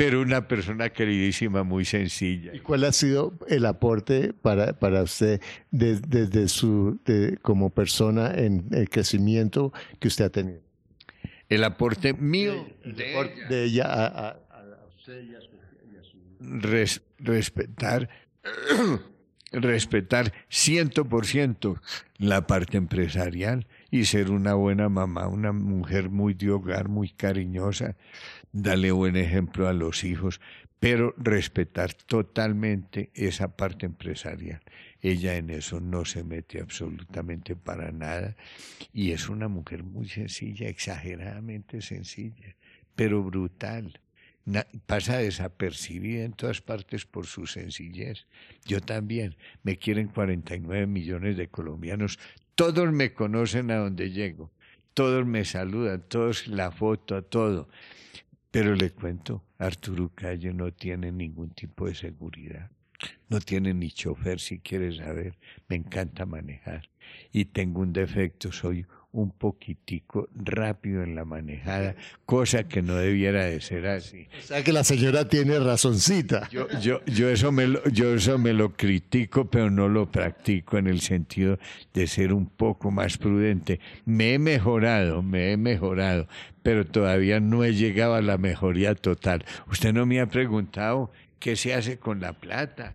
pero 0.00 0.22
una 0.22 0.48
persona 0.48 0.88
queridísima, 0.88 1.62
muy 1.62 1.84
sencilla. 1.84 2.54
¿Y 2.54 2.60
cuál 2.60 2.84
ha 2.84 2.92
sido 2.92 3.34
el 3.48 3.66
aporte 3.66 4.32
para, 4.32 4.72
para 4.72 5.02
usted 5.02 5.42
desde, 5.70 6.48
su, 6.48 6.98
como 7.42 7.68
persona 7.68 8.32
en 8.34 8.64
el 8.70 8.88
crecimiento 8.88 9.74
que 9.98 10.08
usted 10.08 10.24
ha 10.24 10.30
tenido? 10.30 10.60
El 11.50 11.64
aporte 11.64 12.14
mío 12.14 12.66
de, 12.82 13.64
ella, 13.64 13.84
a, 13.86 14.38
usted 14.96 15.22
y 15.22 15.34
a 15.34 15.40
su... 16.02 16.96
respetar 17.18 18.08
respetar 19.52 20.32
100% 20.50 21.80
la 22.16 22.46
parte 22.46 22.78
empresarial 22.78 23.66
y 23.90 24.04
ser 24.04 24.30
una 24.30 24.54
buena 24.54 24.88
mamá, 24.88 25.28
una 25.28 25.52
mujer 25.52 26.10
muy 26.10 26.34
de 26.34 26.50
hogar, 26.50 26.88
muy 26.88 27.10
cariñosa, 27.10 27.96
darle 28.52 28.92
buen 28.92 29.16
ejemplo 29.16 29.68
a 29.68 29.72
los 29.72 30.04
hijos, 30.04 30.40
pero 30.78 31.14
respetar 31.18 31.92
totalmente 31.92 33.10
esa 33.14 33.56
parte 33.56 33.86
empresarial. 33.86 34.62
Ella 35.02 35.36
en 35.36 35.50
eso 35.50 35.80
no 35.80 36.04
se 36.04 36.24
mete 36.24 36.60
absolutamente 36.60 37.56
para 37.56 37.92
nada 37.92 38.36
y 38.92 39.12
es 39.12 39.28
una 39.28 39.48
mujer 39.48 39.82
muy 39.82 40.08
sencilla, 40.08 40.68
exageradamente 40.68 41.82
sencilla, 41.82 42.56
pero 42.94 43.22
brutal 43.22 44.00
pasa 44.86 45.18
desapercibida 45.18 46.24
en 46.24 46.32
todas 46.32 46.60
partes 46.60 47.04
por 47.04 47.26
su 47.26 47.46
sencillez. 47.46 48.26
Yo 48.64 48.80
también, 48.80 49.36
me 49.62 49.76
quieren 49.76 50.08
49 50.08 50.86
millones 50.86 51.36
de 51.36 51.48
colombianos, 51.48 52.18
todos 52.60 52.92
me 52.92 53.14
conocen 53.14 53.70
a 53.70 53.76
donde 53.76 54.10
llego, 54.10 54.50
todos 54.92 55.24
me 55.24 55.46
saludan, 55.46 56.04
todos 56.06 56.46
la 56.46 56.70
foto, 56.70 57.24
todo. 57.24 57.70
Pero 58.50 58.74
le 58.74 58.90
cuento, 58.90 59.42
Arturo 59.56 60.10
Calle 60.14 60.52
no 60.52 60.70
tiene 60.70 61.10
ningún 61.10 61.54
tipo 61.54 61.86
de 61.86 61.94
seguridad. 61.94 62.70
No 63.30 63.40
tiene 63.40 63.72
ni 63.72 63.90
chofer 63.90 64.40
si 64.40 64.58
quiere 64.58 64.94
saber. 64.94 65.38
Me 65.70 65.76
encanta 65.76 66.26
manejar. 66.26 66.90
Y 67.32 67.46
tengo 67.46 67.80
un 67.80 67.94
defecto, 67.94 68.52
soy 68.52 68.84
un 69.12 69.32
poquitico 69.32 70.28
rápido 70.34 71.02
en 71.02 71.14
la 71.14 71.24
manejada, 71.24 71.96
cosa 72.26 72.68
que 72.68 72.80
no 72.80 72.94
debiera 72.94 73.44
de 73.44 73.60
ser 73.60 73.86
así. 73.86 74.28
O 74.38 74.42
sea 74.42 74.62
que 74.62 74.72
la 74.72 74.84
señora 74.84 75.28
tiene 75.28 75.58
razoncita. 75.58 76.48
Yo, 76.50 76.68
yo, 76.80 77.04
yo, 77.06 77.28
eso 77.28 77.50
me 77.50 77.66
lo, 77.66 77.82
yo 77.88 78.14
eso 78.14 78.38
me 78.38 78.52
lo 78.52 78.74
critico, 78.74 79.50
pero 79.50 79.70
no 79.70 79.88
lo 79.88 80.10
practico 80.10 80.78
en 80.78 80.86
el 80.86 81.00
sentido 81.00 81.58
de 81.92 82.06
ser 82.06 82.32
un 82.32 82.46
poco 82.46 82.90
más 82.90 83.18
prudente. 83.18 83.80
Me 84.04 84.34
he 84.34 84.38
mejorado, 84.38 85.22
me 85.22 85.52
he 85.52 85.56
mejorado, 85.56 86.28
pero 86.62 86.86
todavía 86.86 87.40
no 87.40 87.64
he 87.64 87.74
llegado 87.74 88.14
a 88.14 88.22
la 88.22 88.38
mejoría 88.38 88.94
total. 88.94 89.44
Usted 89.68 89.92
no 89.92 90.06
me 90.06 90.20
ha 90.20 90.26
preguntado 90.26 91.10
qué 91.40 91.56
se 91.56 91.74
hace 91.74 91.98
con 91.98 92.20
la 92.20 92.32
plata. 92.32 92.94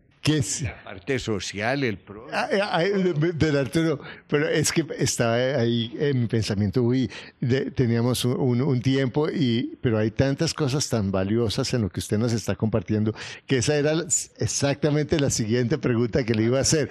La 0.64 0.84
parte 0.84 1.20
social, 1.20 1.84
el 1.84 2.00
pro. 2.00 2.26
Ah, 2.34 2.50
eh, 2.52 2.60
Arturo, 3.60 4.00
pero 4.28 4.50
es 4.50 4.72
que 4.72 4.84
estaba 4.98 5.36
ahí 5.36 5.96
en 6.00 6.22
mi 6.22 6.28
pensamiento, 6.28 6.82
uy, 6.82 7.12
teníamos 7.76 8.26
un, 8.26 8.82
tiempo, 8.82 9.30
y, 9.30 9.78
pero 9.82 10.00
hay 10.00 10.10
tantas 10.10 10.56
cosas 10.56 10.90
tan 10.90 11.12
valiosas 11.12 11.72
en 11.76 11.84
lo 11.84 11.90
que 11.90 12.00
usted 12.00 12.18
nos 12.18 12.34
está 12.34 12.56
compartiendo, 12.56 13.14
que 13.46 13.58
esa 13.58 13.76
era 13.76 13.94
exactamente 14.40 15.20
la 15.20 15.30
siguiente 15.30 15.78
pregunta 15.78 16.24
que 16.24 16.34
le 16.34 16.44
iba 16.44 16.58
a 16.58 16.62
hacer. 16.62 16.90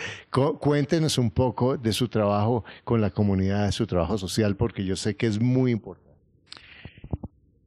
Cuéntenos 0.61 1.19
un 1.19 1.33
poco 1.33 1.77
de 1.77 1.93
su 1.93 2.07
trabajo 2.07 2.65
con 2.85 3.01
la 3.01 3.11
comunidad, 3.11 3.67
de 3.67 3.73
su 3.73 3.87
trabajo 3.87 4.17
social, 4.17 4.55
porque 4.55 4.85
yo 4.85 4.95
sé 4.95 5.17
que 5.17 5.27
es 5.27 5.41
muy 5.41 5.73
importante. 5.73 6.04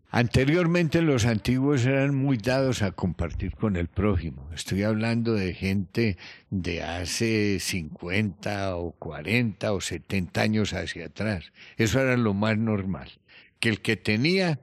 Anteriormente 0.10 1.02
los 1.02 1.26
antiguos 1.26 1.86
eran 1.86 2.16
muy 2.16 2.38
dados 2.38 2.82
a 2.82 2.94
compartir 2.94 3.56
con 3.56 3.76
el 3.76 3.90
prójimo. 3.90 4.50
Estoy 4.56 4.84
hablando 4.84 5.34
de 5.34 5.54
gente 5.54 6.18
de 6.50 6.82
hace 6.82 7.60
50 7.60 8.78
o 8.78 8.94
40 8.94 9.74
o 9.74 9.82
70 9.82 10.42
años 10.42 10.74
hacia 10.74 11.08
atrás. 11.08 11.52
Eso 11.76 12.00
era 12.00 12.16
lo 12.16 12.34
más 12.34 12.58
normal. 12.58 13.12
Que 13.60 13.68
el 13.68 13.82
que 13.82 13.98
tenía, 13.98 14.62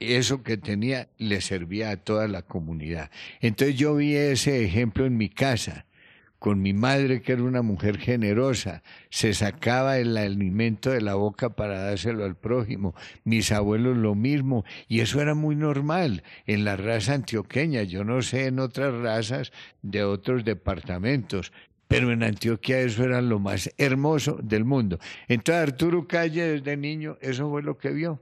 eso 0.00 0.42
que 0.42 0.56
tenía, 0.56 1.08
le 1.18 1.40
servía 1.40 1.90
a 1.90 1.96
toda 1.96 2.26
la 2.26 2.42
comunidad. 2.42 3.12
Entonces 3.40 3.76
yo 3.76 3.94
vi 3.94 4.16
ese 4.16 4.64
ejemplo 4.64 5.06
en 5.06 5.16
mi 5.16 5.28
casa 5.28 5.86
con 6.40 6.62
mi 6.62 6.72
madre, 6.72 7.20
que 7.20 7.32
era 7.32 7.42
una 7.42 7.60
mujer 7.62 7.98
generosa, 7.98 8.82
se 9.10 9.34
sacaba 9.34 9.98
el 9.98 10.16
alimento 10.16 10.90
de 10.90 11.02
la 11.02 11.14
boca 11.14 11.50
para 11.50 11.82
dárselo 11.82 12.24
al 12.24 12.34
prójimo, 12.34 12.94
mis 13.24 13.52
abuelos 13.52 13.96
lo 13.98 14.14
mismo, 14.14 14.64
y 14.88 15.00
eso 15.00 15.20
era 15.20 15.34
muy 15.34 15.54
normal 15.54 16.24
en 16.46 16.64
la 16.64 16.76
raza 16.76 17.12
antioqueña, 17.12 17.82
yo 17.82 18.04
no 18.04 18.22
sé 18.22 18.46
en 18.46 18.58
otras 18.58 18.94
razas 18.94 19.52
de 19.82 20.02
otros 20.02 20.42
departamentos, 20.44 21.52
pero 21.86 22.10
en 22.10 22.22
Antioquia 22.22 22.80
eso 22.80 23.04
era 23.04 23.20
lo 23.20 23.38
más 23.38 23.68
hermoso 23.76 24.38
del 24.42 24.64
mundo. 24.64 24.98
Entonces 25.28 25.70
Arturo 25.72 26.06
Calle 26.06 26.58
desde 26.58 26.76
niño, 26.76 27.18
eso 27.20 27.50
fue 27.50 27.62
lo 27.62 27.76
que 27.76 27.90
vio. 27.90 28.18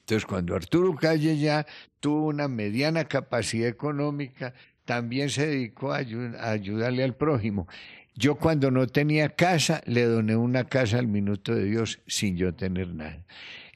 Entonces 0.00 0.26
cuando 0.26 0.56
Arturo 0.56 0.94
Calle 0.96 1.38
ya 1.38 1.66
tuvo 2.00 2.26
una 2.26 2.48
mediana 2.48 3.04
capacidad 3.04 3.68
económica, 3.68 4.54
también 4.90 5.30
se 5.30 5.46
dedicó 5.46 5.92
a, 5.92 5.98
ayudarle 5.98 7.04
al 7.04 7.14
prójimo. 7.14 7.68
Yo 8.16 8.34
cuando 8.34 8.72
no 8.72 8.88
tenía 8.88 9.28
casa, 9.28 9.82
le 9.86 10.02
doné 10.02 10.34
una 10.34 10.64
casa 10.64 10.98
al 10.98 11.06
minuto 11.06 11.54
de 11.54 11.66
Dios 11.66 12.00
sin 12.08 12.36
yo 12.36 12.52
tener 12.56 12.88
nada. 12.88 13.24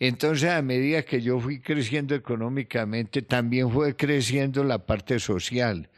Entonces, 0.01 0.51
a 0.51 0.61
medida 0.61 1.05
que 1.05 1.23
yo 1.23 1.39
fui 1.39 1.61
creciendo 1.61 2.17
económicamente, 2.17 3.23
también 3.23 3.71
fue 3.71 3.95
creciendo 3.95 4.65
la 4.65 4.87
parte 4.87 5.21
social. 5.21 5.89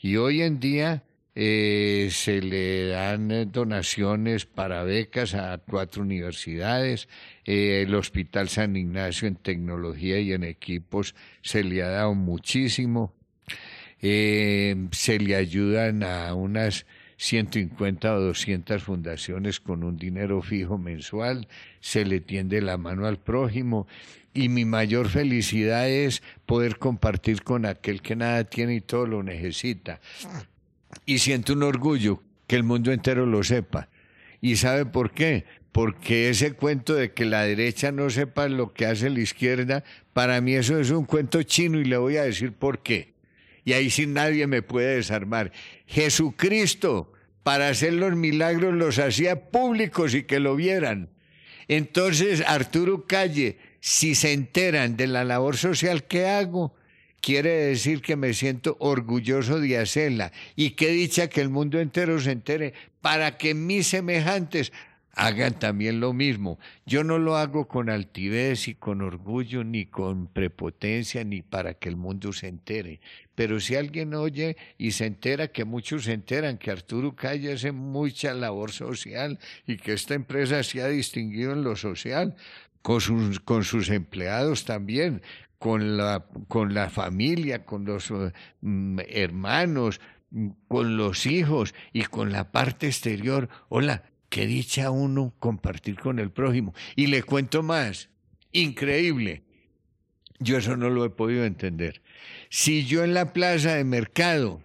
Y 0.00 0.14
hoy 0.14 0.42
en 0.42 0.60
día 0.60 1.02
eh, 1.34 2.10
se 2.12 2.40
le 2.40 2.86
dan 2.86 3.50
donaciones 3.50 4.46
para 4.46 4.84
becas 4.84 5.34
a 5.34 5.58
cuatro 5.58 6.02
universidades. 6.02 7.08
Eh, 7.44 7.82
el 7.84 7.92
Hospital 7.96 8.48
San 8.48 8.76
Ignacio 8.76 9.26
en 9.26 9.34
tecnología 9.34 10.20
y 10.20 10.32
en 10.32 10.44
equipos 10.44 11.16
se 11.42 11.64
le 11.64 11.82
ha 11.82 11.88
dado 11.88 12.14
muchísimo. 12.14 13.12
Eh, 14.02 14.88
se 14.92 15.18
le 15.18 15.36
ayudan 15.36 16.02
a 16.02 16.34
unas 16.34 16.86
150 17.20 18.14
o 18.14 18.20
200 18.20 18.82
fundaciones 18.82 19.60
con 19.60 19.84
un 19.84 19.98
dinero 19.98 20.40
fijo 20.40 20.78
mensual, 20.78 21.48
se 21.80 22.06
le 22.06 22.20
tiende 22.20 22.62
la 22.62 22.78
mano 22.78 23.06
al 23.06 23.18
prójimo 23.18 23.86
y 24.32 24.48
mi 24.48 24.64
mayor 24.64 25.08
felicidad 25.08 25.88
es 25.88 26.22
poder 26.46 26.78
compartir 26.78 27.42
con 27.42 27.66
aquel 27.66 28.00
que 28.00 28.16
nada 28.16 28.44
tiene 28.44 28.76
y 28.76 28.80
todo 28.80 29.06
lo 29.06 29.22
necesita. 29.22 30.00
Y 31.04 31.18
siento 31.18 31.52
un 31.52 31.62
orgullo 31.62 32.22
que 32.46 32.56
el 32.56 32.62
mundo 32.62 32.90
entero 32.90 33.26
lo 33.26 33.42
sepa. 33.42 33.88
¿Y 34.40 34.56
sabe 34.56 34.86
por 34.86 35.10
qué? 35.10 35.44
Porque 35.72 36.30
ese 36.30 36.52
cuento 36.52 36.94
de 36.94 37.12
que 37.12 37.26
la 37.26 37.42
derecha 37.42 37.92
no 37.92 38.08
sepa 38.08 38.48
lo 38.48 38.72
que 38.72 38.86
hace 38.86 39.10
la 39.10 39.20
izquierda, 39.20 39.84
para 40.14 40.40
mí 40.40 40.54
eso 40.54 40.80
es 40.80 40.90
un 40.90 41.04
cuento 41.04 41.42
chino 41.42 41.78
y 41.78 41.84
le 41.84 41.98
voy 41.98 42.16
a 42.16 42.22
decir 42.22 42.52
por 42.52 42.82
qué. 42.82 43.12
Y 43.64 43.72
ahí 43.72 43.90
sí 43.90 44.06
nadie 44.06 44.46
me 44.46 44.62
puede 44.62 44.96
desarmar. 44.96 45.52
Jesucristo, 45.86 47.12
para 47.42 47.68
hacer 47.68 47.94
los 47.94 48.16
milagros, 48.16 48.74
los 48.74 48.98
hacía 48.98 49.50
públicos 49.50 50.14
y 50.14 50.24
que 50.24 50.40
lo 50.40 50.56
vieran. 50.56 51.10
Entonces, 51.68 52.42
Arturo 52.46 53.06
Calle, 53.06 53.58
si 53.80 54.14
se 54.14 54.32
enteran 54.32 54.96
de 54.96 55.06
la 55.06 55.24
labor 55.24 55.56
social 55.56 56.04
que 56.04 56.26
hago, 56.26 56.74
quiere 57.20 57.50
decir 57.50 58.02
que 58.02 58.16
me 58.16 58.34
siento 58.34 58.76
orgulloso 58.80 59.60
de 59.60 59.78
hacerla 59.78 60.32
y 60.56 60.70
que 60.70 60.88
dicha 60.88 61.28
que 61.28 61.40
el 61.40 61.48
mundo 61.48 61.78
entero 61.78 62.20
se 62.20 62.32
entere 62.32 62.74
para 63.00 63.38
que 63.38 63.54
mis 63.54 63.86
semejantes 63.86 64.72
hagan 65.20 65.58
también 65.58 66.00
lo 66.00 66.14
mismo. 66.14 66.58
Yo 66.86 67.04
no 67.04 67.18
lo 67.18 67.36
hago 67.36 67.68
con 67.68 67.90
altivez 67.90 68.68
y 68.68 68.74
con 68.74 69.02
orgullo, 69.02 69.64
ni 69.64 69.84
con 69.84 70.28
prepotencia, 70.28 71.24
ni 71.24 71.42
para 71.42 71.74
que 71.74 71.90
el 71.90 71.96
mundo 71.96 72.32
se 72.32 72.48
entere. 72.48 73.00
Pero 73.34 73.60
si 73.60 73.76
alguien 73.76 74.14
oye 74.14 74.56
y 74.78 74.92
se 74.92 75.04
entera, 75.04 75.48
que 75.48 75.66
muchos 75.66 76.04
se 76.04 76.14
enteran 76.14 76.56
que 76.56 76.70
Arturo 76.70 77.14
Calle 77.14 77.52
hace 77.52 77.70
mucha 77.70 78.32
labor 78.32 78.72
social 78.72 79.38
y 79.66 79.76
que 79.76 79.92
esta 79.92 80.14
empresa 80.14 80.62
se 80.62 80.80
ha 80.82 80.88
distinguido 80.88 81.52
en 81.52 81.64
lo 81.64 81.76
social, 81.76 82.34
con 82.80 83.02
sus, 83.02 83.40
con 83.40 83.64
sus 83.64 83.90
empleados 83.90 84.64
también, 84.64 85.20
con 85.58 85.98
la, 85.98 86.24
con 86.48 86.72
la 86.72 86.88
familia, 86.88 87.66
con 87.66 87.84
los 87.84 88.10
mm, 88.62 89.00
hermanos, 89.06 90.00
mm, 90.30 90.48
con 90.66 90.96
los 90.96 91.26
hijos 91.26 91.74
y 91.92 92.04
con 92.04 92.32
la 92.32 92.50
parte 92.50 92.86
exterior. 92.86 93.50
Hola, 93.68 94.09
qué 94.30 94.46
dicha 94.46 94.90
uno 94.90 95.34
compartir 95.38 95.98
con 95.98 96.18
el 96.18 96.30
prójimo. 96.30 96.72
Y 96.96 97.08
le 97.08 97.22
cuento 97.22 97.62
más, 97.62 98.08
increíble. 98.52 99.42
Yo 100.38 100.56
eso 100.56 100.76
no 100.76 100.88
lo 100.88 101.04
he 101.04 101.10
podido 101.10 101.44
entender. 101.44 102.00
Si 102.48 102.86
yo 102.86 103.04
en 103.04 103.12
la 103.12 103.34
plaza 103.34 103.74
de 103.74 103.84
mercado 103.84 104.62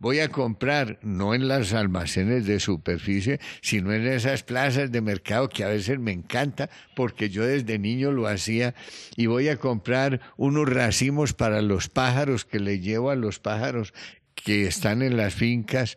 voy 0.00 0.18
a 0.18 0.30
comprar, 0.30 0.98
no 1.02 1.32
en 1.32 1.46
las 1.46 1.72
almacenes 1.72 2.44
de 2.44 2.58
superficie, 2.58 3.38
sino 3.60 3.92
en 3.92 4.04
esas 4.04 4.42
plazas 4.42 4.90
de 4.90 5.00
mercado 5.00 5.48
que 5.48 5.62
a 5.62 5.68
veces 5.68 6.00
me 6.00 6.10
encanta, 6.10 6.70
porque 6.96 7.30
yo 7.30 7.46
desde 7.46 7.78
niño 7.78 8.10
lo 8.10 8.26
hacía, 8.26 8.74
y 9.14 9.26
voy 9.26 9.46
a 9.48 9.58
comprar 9.58 10.20
unos 10.36 10.68
racimos 10.68 11.34
para 11.34 11.62
los 11.62 11.88
pájaros 11.88 12.44
que 12.44 12.58
le 12.58 12.80
llevo 12.80 13.10
a 13.10 13.14
los 13.14 13.38
pájaros 13.38 13.94
que 14.34 14.66
están 14.66 15.02
en 15.02 15.16
las 15.16 15.34
fincas, 15.34 15.96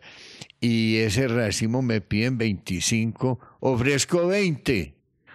y 0.60 0.96
ese 0.96 1.28
racimo 1.28 1.82
me 1.82 2.00
piden 2.00 2.38
25, 2.38 3.38
ofrezco 3.60 4.26
20. 4.26 4.94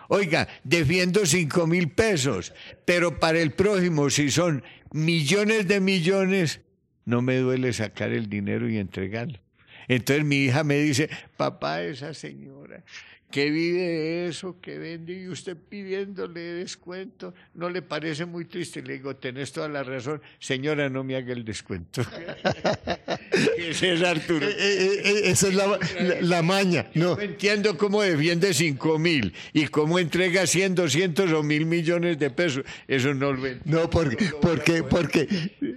Oiga, 0.09 0.47
defiendo 0.63 1.26
5 1.26 1.67
mil 1.67 1.89
pesos, 1.89 2.53
pero 2.86 3.19
para 3.19 3.39
el 3.39 3.51
prójimo, 3.51 4.09
si 4.09 4.30
son 4.30 4.63
millones 4.91 5.67
de 5.67 5.80
millones, 5.80 6.61
no 7.05 7.22
me 7.22 7.38
duele 7.38 7.72
sacar 7.72 8.11
el 8.11 8.30
dinero 8.30 8.69
y 8.69 8.78
entregarlo. 8.78 9.39
Entonces 9.88 10.26
mi 10.26 10.38
hija 10.45 10.63
me 10.63 10.78
dice, 10.78 11.09
papá, 11.38 11.82
esa 11.82 12.13
señora 12.13 12.84
que 13.32 13.49
vive 13.49 13.82
de 13.82 14.27
eso, 14.27 14.57
que 14.61 14.77
vende 14.77 15.13
y 15.13 15.27
usted 15.29 15.57
pidiéndole 15.57 16.41
descuento, 16.41 17.34
¿no 17.55 17.69
le 17.69 17.82
parece 17.82 18.25
muy 18.25 18.45
triste? 18.45 18.82
Le 18.82 18.93
digo, 18.93 19.15
tenés 19.15 19.51
toda 19.51 19.69
la 19.69 19.84
razón, 19.84 20.21
señora, 20.39 20.89
no 20.89 21.03
me 21.03 21.15
haga 21.15 21.34
el 21.34 21.45
descuento. 21.45 22.01
Ese 23.57 23.93
es 23.93 24.03
Arturo. 24.03 24.45
Eh, 24.45 24.55
eh, 24.57 25.01
eh, 25.03 25.21
esa 25.25 25.47
es 25.47 26.21
la, 26.21 26.41
maña. 26.41 26.88
No. 26.93 27.19
entiendo 27.19 27.77
cómo 27.77 28.01
defiende 28.01 28.53
cinco 28.53 28.99
mil 28.99 29.34
y 29.53 29.67
cómo 29.67 29.99
entrega 29.99 30.45
100, 30.45 30.75
200 30.75 31.32
o 31.32 31.43
mil 31.43 31.65
millones 31.65 32.19
de 32.19 32.29
pesos. 32.29 32.65
Eso 32.88 33.13
no 33.13 33.32
lo 33.32 33.47
entiendo. 33.47 33.82
No, 33.82 33.89
porque, 33.89 34.32
porque, 34.41 34.84
porque. 34.84 35.27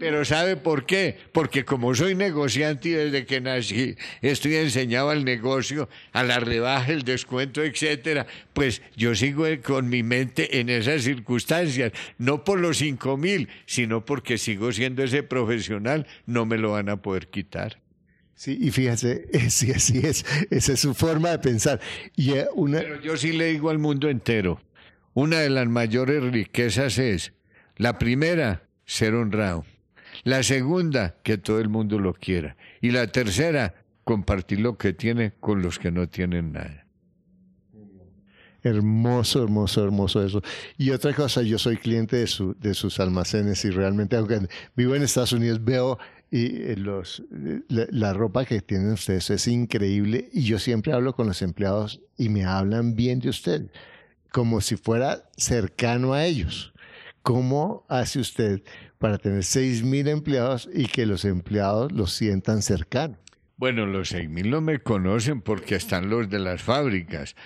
Pero 0.00 0.24
¿sabe 0.24 0.56
por 0.56 0.84
qué? 0.84 1.16
Porque 1.32 1.64
como 1.64 1.94
soy 1.94 2.14
negociante 2.14 2.88
y 2.88 2.92
desde 2.92 3.24
que 3.24 3.40
nací 3.40 3.96
estoy 4.20 4.56
enseñado 4.56 5.10
al 5.10 5.24
negocio, 5.24 5.88
a 6.12 6.22
la 6.24 6.40
rebaja, 6.40 6.92
el 6.92 7.02
descuento 7.02 7.43
etcétera, 7.44 8.26
pues 8.52 8.82
yo 8.96 9.14
sigo 9.14 9.44
con 9.62 9.88
mi 9.88 10.02
mente 10.02 10.60
en 10.60 10.68
esas 10.68 11.02
circunstancias, 11.02 11.92
no 12.18 12.44
por 12.44 12.60
los 12.60 12.78
cinco 12.78 13.16
mil, 13.16 13.48
sino 13.66 14.04
porque 14.04 14.38
sigo 14.38 14.72
siendo 14.72 15.02
ese 15.02 15.22
profesional, 15.22 16.06
no 16.26 16.46
me 16.46 16.58
lo 16.58 16.72
van 16.72 16.88
a 16.88 17.02
poder 17.02 17.28
quitar. 17.28 17.80
Sí, 18.34 18.58
y 18.60 18.70
fíjese, 18.70 19.28
sí, 19.50 19.70
así 19.70 19.98
es, 19.98 20.24
esa 20.50 20.72
es 20.72 20.80
su 20.80 20.94
forma 20.94 21.30
de 21.30 21.38
pensar. 21.38 21.80
Y 22.16 22.32
eh, 22.32 22.46
una... 22.54 22.78
Pero 22.78 23.00
yo 23.00 23.16
sí 23.16 23.32
le 23.32 23.46
digo 23.46 23.70
al 23.70 23.78
mundo 23.78 24.08
entero, 24.08 24.60
una 25.12 25.38
de 25.38 25.50
las 25.50 25.66
mayores 25.66 26.22
riquezas 26.22 26.98
es, 26.98 27.32
la 27.76 27.98
primera, 27.98 28.68
ser 28.84 29.14
honrado. 29.14 29.64
La 30.22 30.42
segunda, 30.42 31.16
que 31.22 31.38
todo 31.38 31.60
el 31.60 31.68
mundo 31.68 31.98
lo 31.98 32.14
quiera. 32.14 32.56
Y 32.80 32.90
la 32.90 33.06
tercera, 33.08 33.74
compartir 34.04 34.60
lo 34.60 34.76
que 34.76 34.92
tiene 34.92 35.32
con 35.40 35.62
los 35.62 35.78
que 35.78 35.90
no 35.90 36.08
tienen 36.08 36.52
nada. 36.52 36.83
Hermoso, 38.64 39.42
hermoso, 39.42 39.84
hermoso 39.84 40.24
eso. 40.24 40.42
Y 40.78 40.90
otra 40.90 41.12
cosa, 41.12 41.42
yo 41.42 41.58
soy 41.58 41.76
cliente 41.76 42.16
de, 42.16 42.26
su, 42.26 42.56
de 42.58 42.72
sus 42.72 42.98
almacenes 42.98 43.62
y 43.66 43.70
realmente, 43.70 44.16
aunque 44.16 44.48
vivo 44.74 44.94
en 44.94 45.02
Estados 45.02 45.32
Unidos, 45.32 45.62
veo 45.62 45.98
eh, 46.30 46.74
los, 46.78 47.22
la, 47.68 48.14
ropa 48.14 48.46
que 48.46 48.62
tienen 48.62 48.92
ustedes 48.92 49.30
es 49.30 49.46
increíble 49.46 50.30
y 50.32 50.44
yo 50.44 50.58
siempre 50.58 50.94
hablo 50.94 51.14
con 51.14 51.26
los 51.26 51.42
empleados 51.42 52.00
y 52.16 52.30
me 52.30 52.44
hablan 52.44 52.96
bien 52.96 53.20
de 53.20 53.28
usted, 53.28 53.70
como 54.32 54.62
si 54.62 54.76
fuera 54.76 55.28
cercano 55.36 56.14
a 56.14 56.24
ellos. 56.24 56.72
¿Cómo 57.22 57.84
hace 57.88 58.18
usted 58.18 58.62
para 58.98 59.18
tener 59.18 59.44
seis 59.44 59.84
mil 59.84 60.08
empleados 60.08 60.68
y 60.74 60.86
que 60.86 61.04
los 61.04 61.26
empleados 61.26 61.92
los 61.92 62.12
sientan 62.12 62.62
cercanos? 62.62 63.18
Bueno, 63.56 63.86
los 63.86 64.08
seis 64.08 64.28
mil 64.28 64.50
no 64.50 64.60
me 64.60 64.80
conocen 64.80 65.42
porque 65.42 65.76
están 65.76 66.08
los 66.08 66.30
de 66.30 66.38
las 66.38 66.62
fábricas 66.62 67.36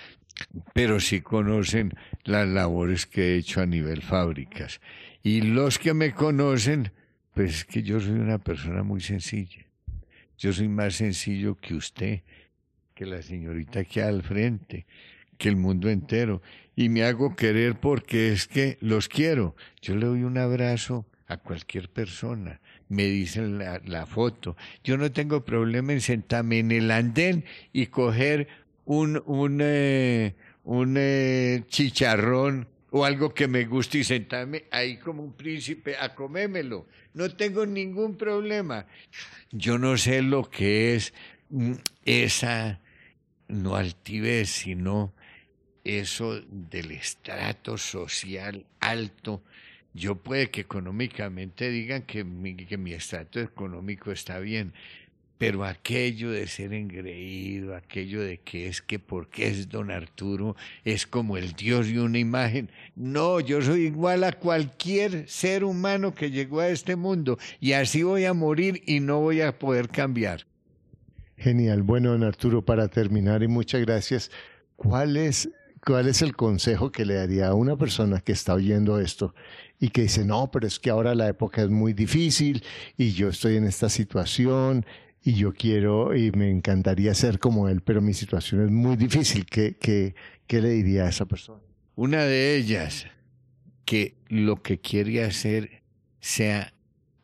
pero 0.73 0.99
sí 0.99 1.21
conocen 1.21 1.93
las 2.23 2.47
labores 2.47 3.05
que 3.05 3.33
he 3.33 3.37
hecho 3.37 3.61
a 3.61 3.65
nivel 3.65 4.01
fábricas. 4.01 4.81
Y 5.23 5.41
los 5.41 5.79
que 5.79 5.93
me 5.93 6.13
conocen, 6.13 6.91
pues 7.33 7.55
es 7.55 7.65
que 7.65 7.83
yo 7.83 7.99
soy 7.99 8.13
una 8.13 8.37
persona 8.37 8.83
muy 8.83 9.01
sencilla. 9.01 9.65
Yo 10.37 10.53
soy 10.53 10.69
más 10.69 10.95
sencillo 10.95 11.55
que 11.55 11.73
usted, 11.73 12.21
que 12.95 13.05
la 13.05 13.21
señorita 13.21 13.83
que 13.83 14.01
al 14.01 14.23
frente, 14.23 14.85
que 15.37 15.49
el 15.49 15.57
mundo 15.57 15.89
entero. 15.89 16.41
Y 16.75 16.87
me 16.87 17.03
hago 17.03 17.35
querer 17.35 17.79
porque 17.79 18.31
es 18.31 18.47
que 18.47 18.77
los 18.79 19.09
quiero. 19.09 19.55
Yo 19.81 19.95
le 19.95 20.05
doy 20.05 20.23
un 20.23 20.37
abrazo 20.37 21.05
a 21.27 21.37
cualquier 21.37 21.89
persona. 21.89 22.61
Me 22.87 23.03
dicen 23.05 23.57
la, 23.57 23.81
la 23.85 24.05
foto. 24.05 24.55
Yo 24.83 24.97
no 24.97 25.11
tengo 25.11 25.43
problema 25.43 25.91
en 25.93 26.01
sentarme 26.01 26.59
en 26.59 26.71
el 26.71 26.89
andén 26.89 27.43
y 27.73 27.87
coger 27.87 28.47
un, 28.89 29.21
un, 29.27 29.59
eh, 29.61 30.33
un 30.63 30.95
eh, 30.97 31.63
chicharrón 31.67 32.67
o 32.89 33.05
algo 33.05 33.35
que 33.35 33.47
me 33.47 33.65
guste 33.65 33.99
y 33.99 34.03
sentarme 34.03 34.65
ahí 34.71 34.97
como 34.97 35.21
un 35.21 35.33
príncipe 35.33 35.95
a 35.95 36.15
comérmelo. 36.15 36.87
No 37.13 37.29
tengo 37.29 37.67
ningún 37.67 38.17
problema. 38.17 38.87
Yo 39.51 39.77
no 39.77 39.95
sé 39.95 40.23
lo 40.23 40.49
que 40.49 40.95
es 40.95 41.13
mm, 41.49 41.73
esa, 42.03 42.81
no 43.47 43.75
altivez, 43.75 44.49
sino 44.49 45.13
eso 45.83 46.41
del 46.49 46.89
estrato 46.89 47.77
social 47.77 48.65
alto. 48.79 49.43
Yo 49.93 50.15
puede 50.15 50.49
que 50.49 50.61
económicamente 50.61 51.69
digan 51.69 52.01
que 52.01 52.23
mi, 52.23 52.55
que 52.55 52.79
mi 52.79 52.93
estrato 52.93 53.39
económico 53.39 54.11
está 54.11 54.39
bien, 54.39 54.73
pero 55.39 55.63
aquello 55.63 56.31
de 56.31 56.47
ser 56.47 56.73
engreído, 56.73 57.73
aquello 57.73 58.21
de 58.21 58.39
que 58.39 58.67
es 58.67 58.81
que 58.81 58.99
porque 58.99 59.47
es 59.47 59.69
don 59.69 59.89
Arturo, 59.89 60.57
es 60.83 61.07
como 61.07 61.37
el 61.37 61.53
Dios 61.53 61.87
y 61.87 61.97
una 61.97 62.19
imagen. 62.19 62.69
No, 62.97 63.39
yo 63.39 63.61
soy 63.61 63.85
igual 63.85 64.25
a 64.25 64.33
cualquier 64.33 65.29
ser 65.29 65.63
humano 65.63 66.13
que 66.13 66.29
llegó 66.29 66.59
a 66.59 66.67
este 66.67 66.97
mundo 66.97 67.39
y 67.61 67.71
así 67.71 68.03
voy 68.03 68.25
a 68.25 68.33
morir 68.33 68.83
y 68.85 68.99
no 68.99 69.21
voy 69.21 69.39
a 69.39 69.57
poder 69.57 69.87
cambiar. 69.87 70.45
Genial. 71.37 71.83
Bueno, 71.83 72.11
don 72.11 72.23
Arturo, 72.25 72.65
para 72.65 72.89
terminar 72.89 73.41
y 73.41 73.47
muchas 73.47 73.79
gracias, 73.79 74.31
¿cuál 74.75 75.15
es, 75.15 75.49
cuál 75.85 76.09
es 76.09 76.21
el 76.21 76.35
consejo 76.35 76.91
que 76.91 77.05
le 77.05 77.13
daría 77.13 77.47
a 77.47 77.53
una 77.53 77.77
persona 77.77 78.19
que 78.19 78.33
está 78.33 78.55
oyendo 78.55 78.99
esto 78.99 79.33
y 79.79 79.87
que 79.87 80.01
dice, 80.01 80.25
no, 80.25 80.51
pero 80.51 80.67
es 80.67 80.79
que 80.79 80.89
ahora 80.89 81.15
la 81.15 81.29
época 81.29 81.61
es 81.61 81.69
muy 81.69 81.93
difícil 81.93 82.61
y 82.97 83.13
yo 83.13 83.29
estoy 83.29 83.55
en 83.55 83.63
esta 83.63 83.87
situación? 83.87 84.85
Y 85.23 85.33
yo 85.33 85.53
quiero 85.53 86.15
y 86.15 86.31
me 86.31 86.49
encantaría 86.49 87.13
ser 87.13 87.39
como 87.39 87.67
él, 87.69 87.81
pero 87.81 88.01
mi 88.01 88.13
situación 88.13 88.63
es 88.63 88.71
muy 88.71 88.95
difícil. 88.95 89.45
¿Qué, 89.45 89.75
qué, 89.79 90.15
qué 90.47 90.61
le 90.61 90.69
diría 90.69 91.05
a 91.05 91.09
esa 91.09 91.25
persona? 91.25 91.61
Una 91.95 92.23
de 92.23 92.55
ellas, 92.55 93.07
que 93.85 94.15
lo 94.27 94.61
que 94.61 94.79
quiere 94.79 95.23
hacer 95.23 95.83
sea 96.21 96.73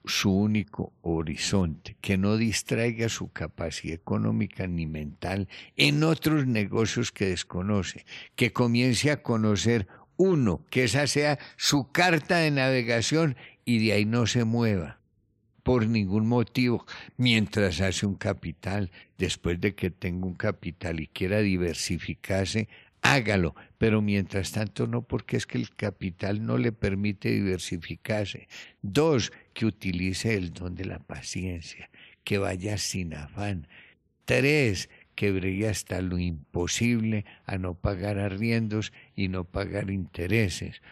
su 0.04 0.32
único 0.32 0.94
horizonte, 1.02 1.96
que 2.02 2.18
no 2.18 2.38
distraiga 2.38 3.10
su 3.10 3.32
capacidad 3.32 3.96
económica 3.96 4.68
ni 4.68 4.86
mental 4.86 5.48
en 5.78 6.04
otros 6.04 6.46
negocios 6.46 7.12
que 7.12 7.28
desconoce, 7.28 8.06
que 8.36 8.52
comience 8.52 9.10
a 9.10 9.24
conocer 9.24 9.88
uno, 10.18 10.64
que 10.70 10.84
esa 10.84 11.08
sea 11.08 11.40
su 11.58 11.92
carta 11.92 12.38
de 12.38 12.52
navegación 12.52 13.36
y 13.64 13.84
de 13.86 13.94
ahí 13.94 14.06
no 14.06 14.28
se 14.28 14.44
mueva 14.44 15.00
por 15.66 15.88
ningún 15.88 16.28
motivo 16.28 16.86
mientras 17.18 17.82
hace 17.82 18.06
un 18.06 18.14
capital. 18.14 18.92
Después 19.18 19.60
de 19.60 19.74
que 19.74 19.90
tenga 19.90 20.28
un 20.28 20.36
capital 20.36 21.00
y 21.00 21.08
quiera 21.08 21.40
diversificarse, 21.40 22.70
hágalo, 23.02 23.56
pero 23.80 24.00
mientras 24.04 24.52
tanto 24.52 24.86
no, 24.86 25.02
porque 25.02 25.38
es 25.38 25.48
que 25.48 25.58
el 25.58 25.72
capital 25.76 26.46
no 26.46 26.60
le 26.60 26.72
permite 26.72 27.32
diversificarse. 27.32 28.48
Dos, 28.84 29.34
que 29.56 29.66
utilice 29.66 30.36
el 30.36 30.54
don 30.54 30.76
de 30.76 30.86
la 30.86 31.00
paciencia, 31.00 31.90
que 32.24 32.38
vaya 32.38 32.78
sin 32.78 33.16
afán. 33.16 33.68
Tres, 34.26 34.92
que 35.16 35.32
brille 35.32 35.68
hasta 35.68 36.00
lo 36.00 36.20
imposible 36.20 37.26
a 37.48 37.58
no 37.58 37.74
pagar 37.74 38.20
arriendos 38.20 38.94
y 39.16 39.30
no 39.30 39.46
pagar 39.46 39.90
intereses. 39.90 40.84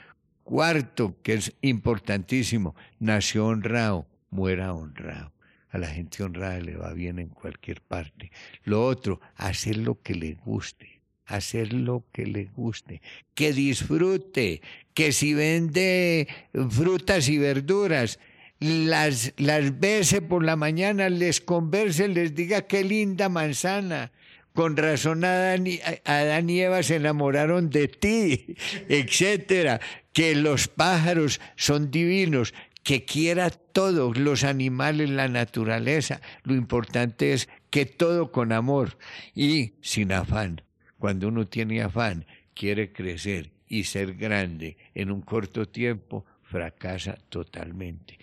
Cuarto, 0.43 1.15
que 1.21 1.35
es 1.35 1.53
importantísimo, 1.61 2.75
nació 2.99 3.45
honrado, 3.45 4.07
muera 4.33 4.73
honrado. 4.73 5.31
A 5.69 5.77
la 5.77 5.87
gente 5.87 6.23
honrada 6.23 6.59
le 6.59 6.75
va 6.75 6.93
bien 6.93 7.19
en 7.19 7.29
cualquier 7.29 7.81
parte. 7.81 8.31
Lo 8.63 8.85
otro, 8.85 9.21
hacer 9.35 9.77
lo 9.77 10.01
que 10.01 10.13
le 10.13 10.35
guste, 10.35 11.01
hacer 11.25 11.73
lo 11.73 12.05
que 12.11 12.25
le 12.25 12.45
guste, 12.45 13.01
que 13.33 13.53
disfrute, 13.53 14.61
que 14.93 15.11
si 15.11 15.33
vende 15.33 16.27
frutas 16.69 17.27
y 17.29 17.37
verduras, 17.37 18.19
las, 18.59 19.33
las 19.37 19.79
bese 19.79 20.21
por 20.21 20.43
la 20.43 20.55
mañana, 20.55 21.09
les 21.09 21.41
converse, 21.41 22.07
les 22.07 22.35
diga 22.35 22.61
qué 22.61 22.83
linda 22.83 23.29
manzana. 23.29 24.11
Con 24.53 24.77
razón 24.77 25.25
Adán 25.25 25.65
y, 25.65 25.79
Adán 26.05 26.49
y 26.49 26.61
Eva 26.61 26.83
se 26.83 26.97
enamoraron 26.97 27.71
de 27.71 27.87
ti, 27.87 28.55
etcétera. 28.89 29.81
Que 30.13 30.35
los 30.35 30.67
pájaros 30.67 31.41
son 31.55 31.89
divinos, 31.89 32.53
que 32.83 33.05
quiera 33.05 33.49
todos 33.49 34.17
los 34.17 34.43
animales, 34.43 35.09
la 35.09 35.29
naturaleza. 35.29 36.21
Lo 36.43 36.53
importante 36.53 37.33
es 37.33 37.49
que 37.69 37.85
todo 37.85 38.31
con 38.31 38.51
amor 38.51 38.97
y 39.33 39.73
sin 39.81 40.11
afán. 40.11 40.61
Cuando 40.99 41.29
uno 41.29 41.45
tiene 41.47 41.81
afán, 41.81 42.25
quiere 42.53 42.91
crecer 42.91 43.51
y 43.67 43.85
ser 43.85 44.15
grande 44.15 44.77
en 44.93 45.11
un 45.11 45.21
corto 45.21 45.67
tiempo, 45.67 46.25
fracasa 46.43 47.15
totalmente. 47.29 48.19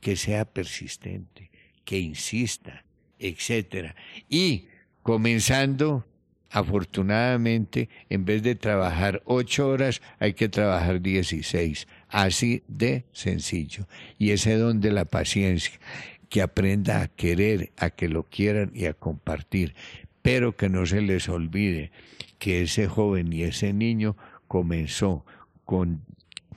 Que 0.00 0.16
sea 0.16 0.44
persistente, 0.44 1.50
que 1.84 1.98
insista, 1.98 2.84
etcétera. 3.18 3.94
Y 4.28 4.68
comenzando 5.02 6.06
afortunadamente, 6.54 7.88
en 8.08 8.24
vez 8.24 8.42
de 8.44 8.54
trabajar 8.54 9.22
ocho 9.24 9.68
horas, 9.68 10.00
hay 10.20 10.34
que 10.34 10.48
trabajar 10.48 11.00
dieciséis. 11.00 11.88
Así 12.14 12.62
de 12.68 13.06
sencillo. 13.10 13.88
Y 14.20 14.30
ese 14.30 14.56
don 14.56 14.80
de 14.80 14.92
la 14.92 15.04
paciencia, 15.04 15.80
que 16.28 16.42
aprenda 16.42 17.02
a 17.02 17.08
querer, 17.08 17.72
a 17.76 17.90
que 17.90 18.08
lo 18.08 18.22
quieran 18.22 18.70
y 18.72 18.84
a 18.84 18.94
compartir. 18.94 19.74
Pero 20.22 20.56
que 20.56 20.68
no 20.68 20.86
se 20.86 21.00
les 21.00 21.28
olvide 21.28 21.90
que 22.38 22.62
ese 22.62 22.86
joven 22.86 23.32
y 23.32 23.42
ese 23.42 23.72
niño 23.72 24.16
comenzó 24.46 25.26
con 25.64 26.02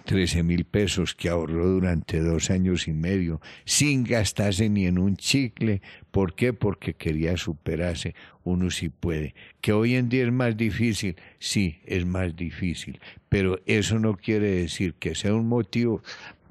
13 0.08 0.42
mil 0.42 0.64
pesos 0.64 1.14
que 1.14 1.28
ahorró 1.28 1.68
durante 1.68 2.22
dos 2.22 2.50
años 2.50 2.88
y 2.88 2.94
medio 2.94 3.42
sin 3.66 4.06
gastarse 4.06 4.70
ni 4.70 4.86
en 4.86 5.00
un 5.00 5.18
chicle. 5.18 5.82
¿Por 6.12 6.34
qué? 6.34 6.54
Porque 6.54 6.94
quería 6.94 7.36
superarse. 7.36 8.16
Uno 8.46 8.72
sí 8.72 8.88
puede. 8.88 9.36
Que 9.60 9.74
hoy 9.74 9.96
en 9.96 10.08
día 10.08 10.24
es 10.24 10.32
más 10.32 10.56
difícil, 10.56 11.18
sí, 11.40 11.82
es 11.86 12.06
más 12.06 12.38
difícil. 12.38 13.02
Pero 13.28 13.60
eso 13.66 14.00
no 14.00 14.16
quiere 14.16 14.48
decir 14.48 14.94
que 14.94 15.14
sea 15.14 15.34
un 15.34 15.50
motivo 15.50 16.02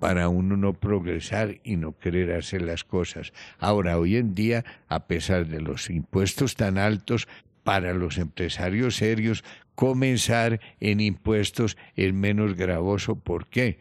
para 0.01 0.29
uno 0.29 0.59
no 0.59 0.75
progresar 0.75 1.59
y 1.65 1.77
no 1.77 1.99
querer 1.99 2.33
hacer 2.33 2.61
las 2.61 2.85
cosas. 2.85 3.33
Ahora, 3.59 3.99
hoy 3.99 4.17
en 4.17 4.35
día, 4.35 4.67
a 4.89 5.07
pesar 5.07 5.47
de 5.47 5.63
los 5.63 5.89
impuestos 5.89 6.57
tan 6.57 6.77
altos, 6.77 7.27
para 7.65 7.95
los 7.95 8.19
empresarios 8.19 8.95
serios 8.95 9.43
comenzar 9.77 10.61
en 10.81 11.01
impuestos 11.01 11.77
es 11.95 12.13
menos 12.13 12.55
gravoso. 12.55 13.15
¿Por 13.15 13.47
qué? 13.47 13.79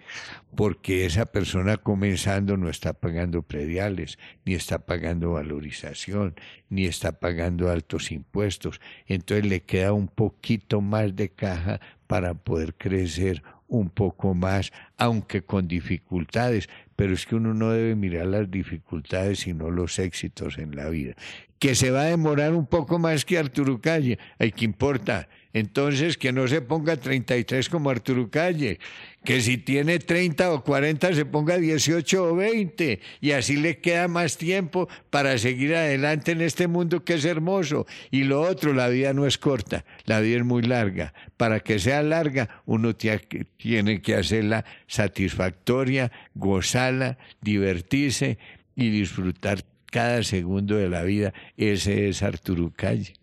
Porque 0.55 1.05
esa 1.05 1.25
persona 1.25 1.77
comenzando 1.77 2.57
no 2.57 2.69
está 2.69 2.93
pagando 2.93 3.41
prediales, 3.41 4.19
ni 4.45 4.53
está 4.53 4.85
pagando 4.85 5.31
valorización, 5.31 6.35
ni 6.69 6.85
está 6.85 7.13
pagando 7.13 7.71
altos 7.71 8.11
impuestos. 8.11 8.79
Entonces 9.07 9.47
le 9.47 9.61
queda 9.63 9.93
un 9.93 10.07
poquito 10.07 10.81
más 10.81 11.15
de 11.15 11.29
caja 11.29 11.79
para 12.05 12.35
poder 12.35 12.75
crecer 12.75 13.41
un 13.67 13.89
poco 13.89 14.35
más, 14.35 14.71
aunque 14.97 15.41
con 15.41 15.67
dificultades, 15.67 16.69
pero 16.95 17.13
es 17.13 17.25
que 17.25 17.35
uno 17.35 17.53
no 17.53 17.71
debe 17.71 17.95
mirar 17.95 18.27
las 18.27 18.51
dificultades, 18.51 19.39
sino 19.39 19.71
los 19.71 19.97
éxitos 19.97 20.59
en 20.59 20.75
la 20.75 20.89
vida 20.89 21.15
que 21.59 21.73
se 21.73 21.89
va 21.89 22.01
a 22.01 22.05
demorar 22.05 22.53
un 22.53 22.67
poco 22.67 22.99
más 22.99 23.25
que 23.25 23.37
Arturo 23.37 23.79
Calle. 23.81 24.19
Ay, 24.37 24.51
¿qué 24.51 24.65
importa? 24.65 25.27
Entonces, 25.55 26.17
que 26.17 26.33
no 26.33 26.49
se 26.49 26.59
ponga 26.59 26.97
33 26.97 27.69
como 27.69 27.89
Arturo 27.89 28.29
Calle, 28.29 28.77
que 29.23 29.39
si 29.39 29.57
tiene 29.57 29.99
30 29.99 30.51
o 30.51 30.61
40 30.65 31.13
se 31.13 31.23
ponga 31.23 31.57
18 31.57 32.23
o 32.25 32.35
20 32.35 32.99
y 33.21 33.31
así 33.31 33.55
le 33.55 33.77
queda 33.79 34.09
más 34.09 34.37
tiempo 34.37 34.89
para 35.09 35.37
seguir 35.37 35.73
adelante 35.73 36.33
en 36.33 36.41
este 36.41 36.67
mundo 36.67 37.05
que 37.05 37.13
es 37.13 37.23
hermoso. 37.23 37.87
Y 38.11 38.25
lo 38.25 38.41
otro, 38.41 38.73
la 38.73 38.89
vida 38.89 39.13
no 39.13 39.25
es 39.25 39.37
corta, 39.37 39.85
la 40.03 40.19
vida 40.19 40.39
es 40.39 40.43
muy 40.43 40.61
larga. 40.61 41.13
Para 41.37 41.61
que 41.61 41.79
sea 41.79 42.03
larga, 42.03 42.61
uno 42.65 42.93
tiene 42.97 44.01
que 44.01 44.15
hacerla 44.15 44.65
satisfactoria, 44.87 46.11
gozarla, 46.33 47.17
divertirse 47.39 48.39
y 48.75 48.89
disfrutar 48.89 49.63
cada 49.85 50.21
segundo 50.21 50.75
de 50.75 50.89
la 50.89 51.03
vida. 51.03 51.33
Ese 51.55 52.09
es 52.09 52.23
Arturo 52.23 52.73
Calle. 52.75 53.13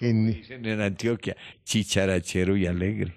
Dicen 0.00 0.66
en 0.66 0.80
Antioquia, 0.80 1.36
chicharachero 1.64 2.56
y 2.56 2.66
alegre. 2.66 3.14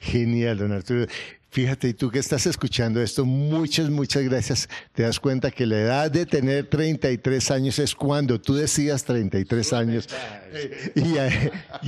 Genial, 0.00 0.58
don 0.58 0.72
Arturo. 0.72 1.06
Fíjate, 1.54 1.86
y 1.86 1.94
tú 1.94 2.10
que 2.10 2.18
estás 2.18 2.46
escuchando 2.46 3.00
esto, 3.00 3.24
muchas, 3.24 3.88
muchas 3.88 4.24
gracias. 4.24 4.68
Te 4.92 5.04
das 5.04 5.20
cuenta 5.20 5.52
que 5.52 5.66
la 5.66 5.78
edad 5.78 6.10
de 6.10 6.26
tener 6.26 6.66
33 6.66 7.48
años 7.52 7.78
es 7.78 7.94
cuando 7.94 8.40
tú 8.40 8.56
decías 8.56 9.04
33 9.04 9.72
años. 9.72 10.08
Y, 10.96 11.14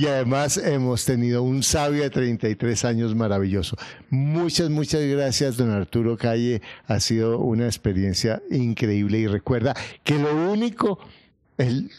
y, 0.01 0.07
además 0.07 0.55
hemos 0.55 1.03
tenido 1.03 1.43
un 1.43 1.63
sabio 1.63 2.03
de 2.03 2.09
33 2.09 2.85
años 2.85 3.13
maravilloso. 3.13 3.75
Muchas, 4.09 4.69
muchas 4.69 5.01
gracias, 5.01 5.57
don 5.57 5.71
Arturo 5.71 6.15
Calle. 6.15 6.61
Ha 6.85 7.01
sido 7.01 7.39
una 7.39 7.65
experiencia 7.65 8.41
increíble 8.49 9.19
y 9.19 9.27
recuerda 9.27 9.75
que 10.05 10.17
lo 10.17 10.49
único 10.49 10.97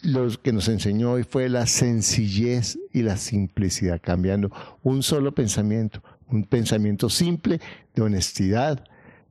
lo 0.02 0.28
que 0.42 0.52
nos 0.52 0.68
enseñó 0.68 1.12
hoy 1.12 1.24
fue 1.24 1.48
la 1.48 1.66
sencillez 1.66 2.78
y 2.92 3.02
la 3.02 3.16
simplicidad, 3.16 4.00
cambiando 4.02 4.52
un 4.82 5.02
solo 5.02 5.34
pensamiento 5.34 6.02
un 6.30 6.44
pensamiento 6.44 7.09
simple 7.09 7.61
de 7.94 8.02
honestidad, 8.02 8.84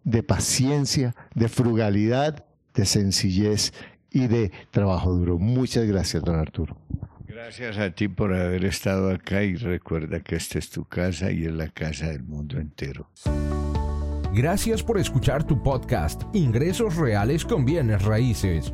de 0.03 0.23
paciencia, 0.23 1.15
de 1.35 1.47
frugalidad, 1.47 2.45
de 2.73 2.85
sencillez 2.85 3.73
y 4.11 4.27
de 4.27 4.51
trabajo 4.71 5.13
duro. 5.13 5.37
Muchas 5.37 5.85
gracias, 5.85 6.23
don 6.23 6.35
Arturo. 6.35 6.77
Gracias 7.27 7.77
a 7.77 7.91
ti 7.91 8.07
por 8.07 8.33
haber 8.33 8.65
estado 8.65 9.11
acá 9.11 9.43
y 9.43 9.55
recuerda 9.55 10.21
que 10.21 10.35
esta 10.35 10.59
es 10.59 10.69
tu 10.69 10.85
casa 10.85 11.31
y 11.31 11.45
es 11.45 11.51
la 11.51 11.67
casa 11.69 12.07
del 12.07 12.23
mundo 12.23 12.57
entero. 12.57 13.09
Gracias 14.33 14.83
por 14.83 14.97
escuchar 14.97 15.43
tu 15.45 15.61
podcast 15.61 16.23
Ingresos 16.33 16.95
Reales 16.95 17.45
con 17.45 17.63
Bienes 17.63 18.03
Raíces. 18.03 18.73